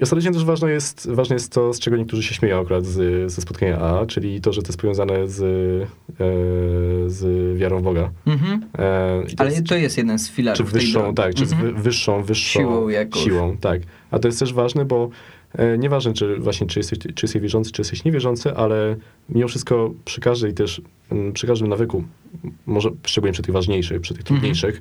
I 0.00 0.02
ostatecznie 0.02 0.32
też 0.32 0.44
ważne 0.44 0.70
jest, 0.70 1.10
ważne 1.10 1.34
jest 1.36 1.52
to, 1.52 1.72
z 1.72 1.80
czego 1.80 1.96
niektórzy 1.96 2.22
się 2.22 2.34
śmieją 2.34 2.60
akurat 2.60 2.84
z, 2.86 3.32
ze 3.32 3.42
spotkania 3.42 3.78
A, 3.80 4.06
czyli 4.06 4.40
to, 4.40 4.52
że 4.52 4.62
to 4.62 4.68
jest 4.68 4.80
powiązane 4.80 5.28
z, 5.28 5.40
e, 5.42 7.10
z 7.10 7.56
wiarą 7.58 7.78
w 7.78 7.82
Boga. 7.82 8.10
Mhm. 8.26 8.62
E, 8.78 9.22
to 9.36 9.42
Ale 9.42 9.50
jest- 9.50 9.66
to 9.66 9.74
jest 9.76 9.98
jeden 9.98 10.18
z 10.18 10.30
filarów 10.30 10.58
czy 10.58 10.64
wyższą, 10.72 11.14
tak, 11.14 11.34
czy 11.34 11.46
z 11.46 11.52
Mhm. 11.52 11.74
wy, 11.74 11.82
wyższą, 11.82 12.22
wyższą 12.22 12.60
Siłą 12.60 12.86
siłą, 13.14 13.56
tak. 13.56 13.80
A 14.10 14.18
to 14.18 14.28
jest 14.28 14.38
też 14.38 14.52
ważne, 14.54 14.84
bo 14.84 15.08
e, 15.52 15.78
nieważne, 15.78 16.12
czy 16.12 16.36
właśnie, 16.36 16.66
czy 16.66 16.78
jesteś, 16.80 16.98
czy 16.98 17.26
jesteś 17.26 17.42
wierzący, 17.42 17.72
czy 17.72 17.80
jesteś 17.82 18.04
niewierzący, 18.04 18.54
ale 18.54 18.96
mimo 19.28 19.48
wszystko 19.48 19.90
przy 20.04 20.20
każdej 20.20 20.54
też, 20.54 20.80
przy 21.32 21.46
każdym 21.46 21.68
nawyku, 21.68 22.04
może 22.66 22.90
szczególnie 23.06 23.32
przy 23.32 23.42
tych 23.42 23.52
ważniejszych, 23.54 24.00
przy 24.00 24.14
tych 24.14 24.20
Mhm. 24.22 24.36
trudniejszych, 24.40 24.76
e, 24.76 24.80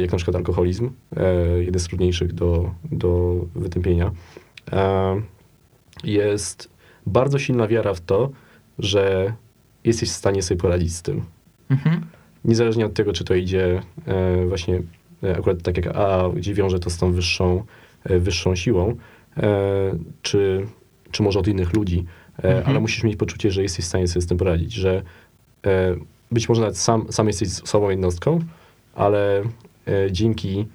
jak 0.00 0.10
na 0.12 0.16
przykład 0.16 0.36
alkoholizm, 0.36 0.90
e, 1.16 1.34
jeden 1.62 1.80
z 1.80 1.84
trudniejszych 1.88 2.32
do, 2.32 2.70
do 2.92 3.34
wytępienia, 3.54 4.10
e, 4.72 5.20
jest 6.04 6.70
bardzo 7.06 7.38
silna 7.38 7.66
wiara 7.68 7.94
w 7.94 8.00
to, 8.00 8.30
że 8.78 9.32
jesteś 9.84 10.08
w 10.08 10.12
stanie 10.12 10.42
sobie 10.42 10.60
poradzić 10.60 10.94
z 10.94 11.02
tym 11.02 11.22
Mhm. 11.70 12.00
niezależnie 12.44 12.86
od 12.86 12.94
tego, 12.94 13.12
czy 13.12 13.24
to 13.24 13.34
idzie 13.34 13.82
e, 14.06 14.46
właśnie 14.46 14.82
e, 15.22 15.36
akurat 15.38 15.62
tak 15.62 15.76
jak 15.76 15.86
A, 15.96 16.28
gdzie 16.36 16.54
wiąże 16.54 16.78
to 16.78 16.90
z 16.90 16.98
tą 16.98 17.12
wyższą, 17.12 17.64
e, 18.04 18.18
wyższą 18.18 18.54
siłą, 18.56 18.96
e, 19.36 19.46
czy, 20.22 20.66
czy 21.10 21.22
może 21.22 21.38
od 21.38 21.48
innych 21.48 21.72
ludzi, 21.74 22.04
e, 22.38 22.48
Mhm. 22.48 22.66
ale 22.66 22.80
musisz 22.80 23.04
mieć 23.04 23.16
poczucie, 23.16 23.50
że 23.50 23.62
jesteś 23.62 23.84
w 23.84 23.88
stanie 23.88 24.08
sobie 24.08 24.20
z 24.20 24.26
tym 24.26 24.38
poradzić, 24.38 24.72
że 24.72 25.02
e, 25.66 25.96
być 26.30 26.48
może 26.48 26.60
nawet 26.60 26.78
sam, 26.78 27.06
sam 27.12 27.26
jesteś 27.26 27.48
sobą 27.48 27.90
jednostką, 27.90 28.38
ale 29.00 29.42
e, 29.86 30.12
dzięki 30.12 30.66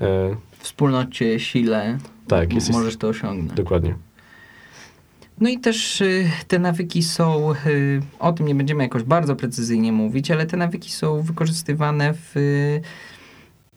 e, 0.00 0.36
Wspólnocie, 0.58 1.40
sile 1.40 1.98
Tak, 2.28 2.52
jesteś- 2.54 2.76
możesz 2.76 2.96
to 2.96 3.08
osiągnąć. 3.08 3.52
dokładnie. 3.52 3.94
No 5.40 5.48
i 5.48 5.58
też 5.58 6.00
y, 6.00 6.30
te 6.48 6.58
nawyki 6.58 7.02
są, 7.02 7.52
y, 7.66 8.02
o 8.18 8.32
tym 8.32 8.46
nie 8.48 8.54
będziemy 8.54 8.82
jakoś 8.82 9.02
bardzo 9.02 9.36
precyzyjnie 9.36 9.92
mówić, 9.92 10.30
ale 10.30 10.46
te 10.46 10.56
nawyki 10.56 10.90
są 10.92 11.22
wykorzystywane 11.22 12.14
w 12.14 12.36
y, 12.36 12.80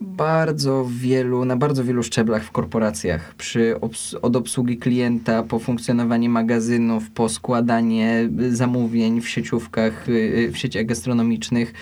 bardzo 0.01 0.87
wielu, 0.91 1.45
na 1.45 1.55
bardzo 1.55 1.83
wielu 1.83 2.03
szczeblach 2.03 2.43
w 2.43 2.51
korporacjach. 2.51 3.35
Przy 3.35 3.75
obs- 3.81 4.17
od 4.21 4.35
obsługi 4.35 4.77
klienta, 4.77 5.43
po 5.43 5.59
funkcjonowanie 5.59 6.29
magazynów, 6.29 7.11
po 7.11 7.29
składanie 7.29 8.29
y, 8.41 8.55
zamówień 8.55 9.21
w 9.21 9.29
sieciówkach, 9.29 10.09
y, 10.09 10.11
y, 10.11 10.51
w 10.51 10.57
sieciach 10.57 10.85
gastronomicznych. 10.85 11.73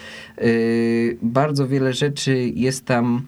Bardzo 1.22 1.68
wiele 1.68 1.93
rzeczy 1.93 2.51
jest 2.55 2.86
tam 2.86 3.22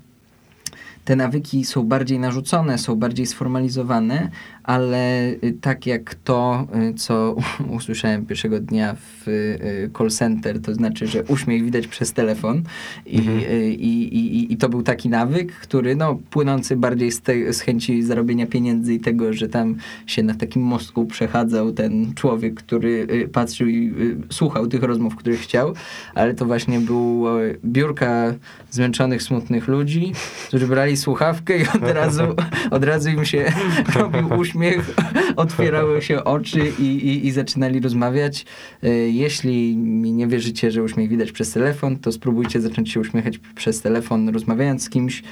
te 1.07 1.15
nawyki 1.15 1.65
są 1.65 1.83
bardziej 1.83 2.19
narzucone, 2.19 2.77
są 2.77 2.95
bardziej 2.95 3.25
sformalizowane, 3.25 4.29
ale 4.63 5.31
y, 5.31 5.57
tak 5.61 5.85
jak 5.85 6.15
to, 6.15 6.67
y, 6.91 6.93
co 6.93 7.35
usłyszałem 7.77 8.25
pierwszego 8.25 8.59
dnia 8.59 8.95
w 8.95 9.27
y, 9.27 9.89
call 9.97 10.09
center, 10.09 10.61
to 10.61 10.73
znaczy, 10.73 11.07
że 11.07 11.23
uśmiech 11.23 11.63
widać 11.63 11.87
przez 11.87 12.13
telefon 12.13 12.63
i, 13.05 13.17
Mhm. 13.17 13.39
i, 13.71 13.93
i, 14.17 14.53
i 14.53 14.57
to 14.57 14.69
był 14.69 14.83
taki 14.83 15.09
nawyk, 15.09 15.53
który 15.53 15.95
no, 15.95 16.19
płynący 16.29 16.75
bardziej 16.75 17.11
z, 17.11 17.21
te, 17.21 17.53
z 17.53 17.61
chęci 17.61 18.03
zarobienia 18.03 18.47
pieniędzy 18.47 18.93
i 18.93 18.99
tego, 18.99 19.33
że 19.33 19.49
tam 19.49 19.75
się 20.05 20.23
na 20.23 20.35
takim 20.35 20.61
mostku 20.61 21.05
przechadzał 21.05 21.71
ten 21.71 22.13
człowiek, 22.13 22.53
który 22.53 23.07
patrzył 23.33 23.67
i 23.67 23.93
słuchał 24.29 24.67
tych 24.67 24.83
rozmów, 24.83 25.15
których 25.15 25.39
chciał, 25.39 25.73
ale 26.15 26.33
to 26.33 26.45
właśnie 26.45 26.79
był 26.79 27.37
y, 27.39 27.59
biurka 27.65 28.33
zmęczonych, 28.71 29.23
smutnych 29.23 29.67
ludzi, 29.67 30.11
którzy 30.47 30.67
brali 30.67 30.96
słuchawkę 30.97 31.57
i 31.57 31.61
od 31.75 31.91
razu, 31.91 32.23
od 32.71 32.83
razu 32.83 33.09
im 33.09 33.25
się 33.25 33.51
robił 33.95 34.39
uśmiech, 34.39 34.95
otwierały 35.35 36.01
się 36.01 36.23
oczy 36.23 36.71
i, 36.79 36.83
i, 36.83 37.27
i 37.27 37.31
zaczynali 37.31 37.79
rozmawiać. 37.79 38.45
Y, 38.83 39.09
Jeśli 39.11 39.77
mi 39.77 40.11
nie 40.11 40.27
wierzycie, 40.27 40.71
że 40.71 40.83
uśmiech 40.83 41.09
widać 41.09 41.31
przez 41.31 41.51
telefon, 41.51 41.99
to 41.99 42.11
spróbujcie 42.11 42.61
zacząć 42.61 42.91
się 42.91 42.99
uśmiechać 42.99 43.37
przez 43.55 43.81
telefon, 43.81 44.29
rozmawiając 44.29 44.83
z 44.83 44.89
kimś. 44.89 45.23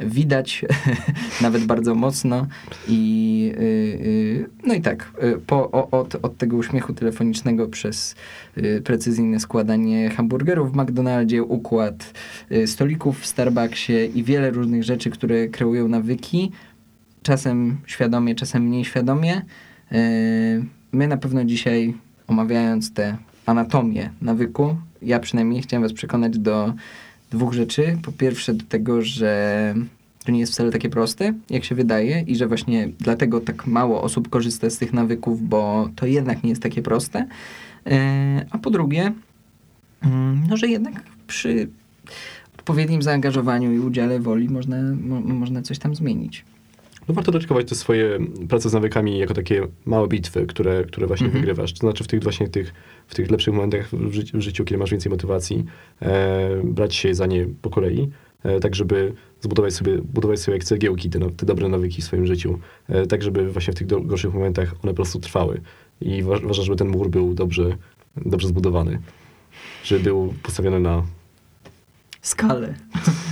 Widać 0.00 0.64
nawet 1.42 1.64
bardzo 1.64 1.94
mocno 1.94 2.46
i 2.88 3.52
y, 3.56 3.62
y, 3.62 4.50
no 4.66 4.74
i 4.74 4.80
tak, 4.80 5.12
y, 5.22 5.38
po, 5.46 5.70
od, 5.90 6.14
od 6.14 6.36
tego 6.36 6.56
uśmiechu 6.56 6.92
telefonicznego 6.92 7.68
przez 7.68 8.14
precyzyjne 8.84 9.40
składanie 9.40 10.10
hamburgerów 10.10 10.72
w 10.72 10.76
McDonaldzie, 10.76 11.42
układ 11.42 12.12
stolików 12.66 13.20
w 13.20 13.26
Starbucksie 13.26 13.92
i 14.14 14.24
wiele 14.24 14.50
różnych 14.50 14.84
rzeczy, 14.84 15.10
które 15.10 15.48
kreują 15.48 15.88
nawyki, 15.88 16.52
czasem 17.22 17.76
świadomie, 17.86 18.34
czasem 18.34 18.62
mniej 18.62 18.84
świadomie. 18.84 19.42
My 20.92 21.08
na 21.08 21.16
pewno 21.16 21.44
dzisiaj, 21.44 21.94
omawiając 22.26 22.92
tę 22.92 23.16
anatomię 23.46 24.10
nawyku, 24.22 24.76
ja 25.02 25.20
przynajmniej 25.20 25.62
chciałem 25.62 25.82
was 25.82 25.92
przekonać 25.92 26.38
do 26.38 26.74
dwóch 27.32 27.52
rzeczy. 27.52 27.98
Po 28.02 28.12
pierwsze 28.12 28.54
do 28.54 28.64
tego, 28.64 29.02
że 29.02 29.74
to 30.24 30.32
nie 30.32 30.40
jest 30.40 30.52
wcale 30.52 30.72
takie 30.72 30.88
proste, 30.88 31.34
jak 31.50 31.64
się 31.64 31.74
wydaje 31.74 32.24
i 32.26 32.36
że 32.36 32.46
właśnie 32.46 32.88
dlatego 32.98 33.40
tak 33.40 33.66
mało 33.66 34.02
osób 34.02 34.28
korzysta 34.28 34.70
z 34.70 34.78
tych 34.78 34.92
nawyków, 34.92 35.48
bo 35.48 35.88
to 35.96 36.06
jednak 36.06 36.42
nie 36.42 36.50
jest 36.50 36.62
takie 36.62 36.82
proste. 36.82 37.26
Yy, 37.86 37.92
A 38.50 38.58
po 38.58 38.70
drugie, 38.70 39.12
mm, 40.02 40.42
no, 40.48 40.56
że 40.56 40.68
jednak 40.68 41.02
przy 41.26 41.68
odpowiednim 42.58 43.02
zaangażowaniu 43.02 43.72
i 43.72 43.78
udziale 43.78 44.20
woli 44.20 44.48
można, 44.48 44.76
mo, 45.00 45.20
można 45.20 45.62
coś 45.62 45.78
tam 45.78 45.94
zmienić. 45.94 46.44
No 47.08 47.14
warto 47.14 47.32
traktować 47.32 47.68
te 47.68 47.74
swoje 47.74 48.18
prace 48.48 48.70
z 48.70 48.72
nawykami 48.72 49.18
jako 49.18 49.34
takie 49.34 49.66
małe 49.84 50.08
bitwy, 50.08 50.46
które, 50.46 50.84
które 50.84 51.06
właśnie 51.06 51.26
Mhm. 51.26 51.40
wygrywasz. 51.42 51.72
To 51.72 51.78
znaczy 51.78 52.04
w 52.04 52.06
tych 52.06 52.22
właśnie 52.22 52.48
tych, 52.48 52.74
w 53.06 53.14
tych 53.14 53.30
lepszych 53.30 53.54
momentach 53.54 53.88
w 53.90 54.12
życiu, 54.12 54.38
w 54.38 54.40
życiu 54.40 54.64
kiedy 54.64 54.78
masz 54.78 54.90
więcej 54.90 55.10
motywacji, 55.12 55.64
e, 56.02 56.60
brać 56.64 56.94
się 56.94 57.14
za 57.14 57.26
nie 57.26 57.46
po 57.62 57.70
kolei, 57.70 58.10
e, 58.42 58.60
tak 58.60 58.74
żeby 58.74 59.12
zbudować 59.40 59.74
sobie, 59.74 59.98
budować 59.98 60.40
sobie 60.40 60.56
jak 60.56 60.64
cegiełki 60.64 61.10
te, 61.10 61.18
no- 61.18 61.30
te 61.30 61.46
dobre 61.46 61.68
nawyki 61.68 62.02
w 62.02 62.04
swoim 62.04 62.26
życiu, 62.26 62.58
e, 62.88 63.06
tak 63.06 63.22
żeby 63.22 63.50
właśnie 63.50 63.72
w 63.72 63.76
tych 63.76 63.86
do, 63.86 64.00
gorszych 64.00 64.34
momentach 64.34 64.72
one 64.82 64.92
po 64.92 64.94
prostu 64.96 65.18
trwały. 65.20 65.60
I 66.00 66.22
wa- 66.22 66.38
ważne, 66.38 66.64
żeby 66.64 66.76
ten 66.76 66.88
mur 66.88 67.10
był 67.10 67.34
dobrze, 67.34 67.76
dobrze 68.16 68.48
zbudowany. 68.48 68.98
Żeby 69.84 70.00
był 70.04 70.34
postawiony 70.42 70.80
na 70.80 71.02
Skalę. 72.22 72.74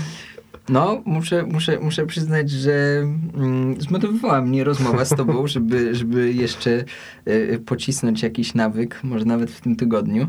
No, 0.71 1.03
muszę, 1.05 1.43
muszę, 1.43 1.79
muszę 1.81 2.07
przyznać, 2.07 2.51
że 2.51 3.03
mm, 3.35 3.81
zmotywowała 3.81 4.43
mnie 4.43 4.65
rozmowa 4.65 5.05
z 5.05 5.09
tobą, 5.09 5.47
żeby, 5.47 5.95
żeby 5.95 6.33
jeszcze 6.33 6.85
y, 7.29 7.63
pocisnąć 7.67 8.23
jakiś 8.23 8.55
nawyk, 8.55 9.01
może 9.05 9.25
nawet 9.25 9.51
w 9.51 9.61
tym 9.61 9.77
tygodniu. 9.77 10.29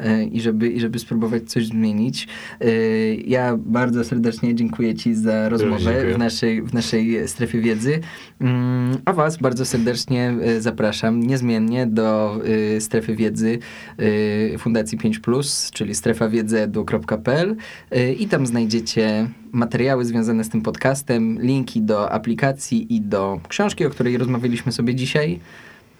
Y, 0.00 0.24
I 0.24 0.40
żeby, 0.40 0.68
I 0.68 0.80
żeby 0.80 0.98
spróbować 0.98 1.42
coś 1.50 1.66
zmienić. 1.66 2.28
Y, 2.64 3.22
Ja 3.26 3.56
bardzo 3.56 4.04
serdecznie 4.04 4.54
dziękuję 4.54 4.94
Ci 4.94 5.14
za 5.14 5.48
rozmowę 5.48 5.78
dziękuję. 5.78 6.14
w 6.14 6.18
naszej, 6.18 6.62
w 6.62 6.74
naszej 6.74 7.28
strefie 7.28 7.60
wiedzy. 7.60 8.00
Mm, 8.40 8.96
A 9.04 9.12
Was 9.12 9.36
bardzo 9.36 9.64
serdecznie 9.64 10.34
y, 10.56 10.60
zapraszam 10.60 11.20
niezmiennie 11.22 11.86
do 11.86 12.40
strefy 12.80 13.16
wiedzy 13.16 13.58
Fundacji 14.58 14.98
5, 14.98 15.20
czyli 15.72 15.94
y, 17.96 18.12
i 18.14 18.26
tam 18.28 18.46
znajdziecie 18.46 19.28
materiały 19.52 20.04
związane 20.04 20.44
z 20.44 20.48
tym 20.48 20.62
podcastem, 20.62 21.38
linki 21.40 21.82
do 21.82 22.12
aplikacji 22.12 22.94
i 22.94 23.00
do 23.00 23.40
książki, 23.48 23.86
o 23.86 23.90
której 23.90 24.18
rozmawialiśmy 24.18 24.72
sobie 24.72 24.94
dzisiaj. 24.94 25.40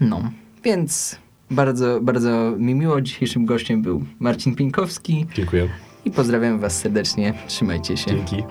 No, 0.01 0.33
więc 0.65 1.19
bardzo, 1.51 2.01
bardzo 2.01 2.53
mi 2.59 2.75
miło. 2.75 3.01
Dzisiejszym 3.01 3.47
gościem 3.47 3.83
był 3.83 4.05
Marcin 4.19 4.55
Pińkowski 4.55 5.27
Dziękuję. 5.35 5.69
i 6.05 6.11
pozdrawiam 6.11 6.59
Was 6.59 6.79
serdecznie. 6.79 7.35
Trzymajcie 7.47 7.97
się. 7.97 8.11
Dzięki. 8.11 8.43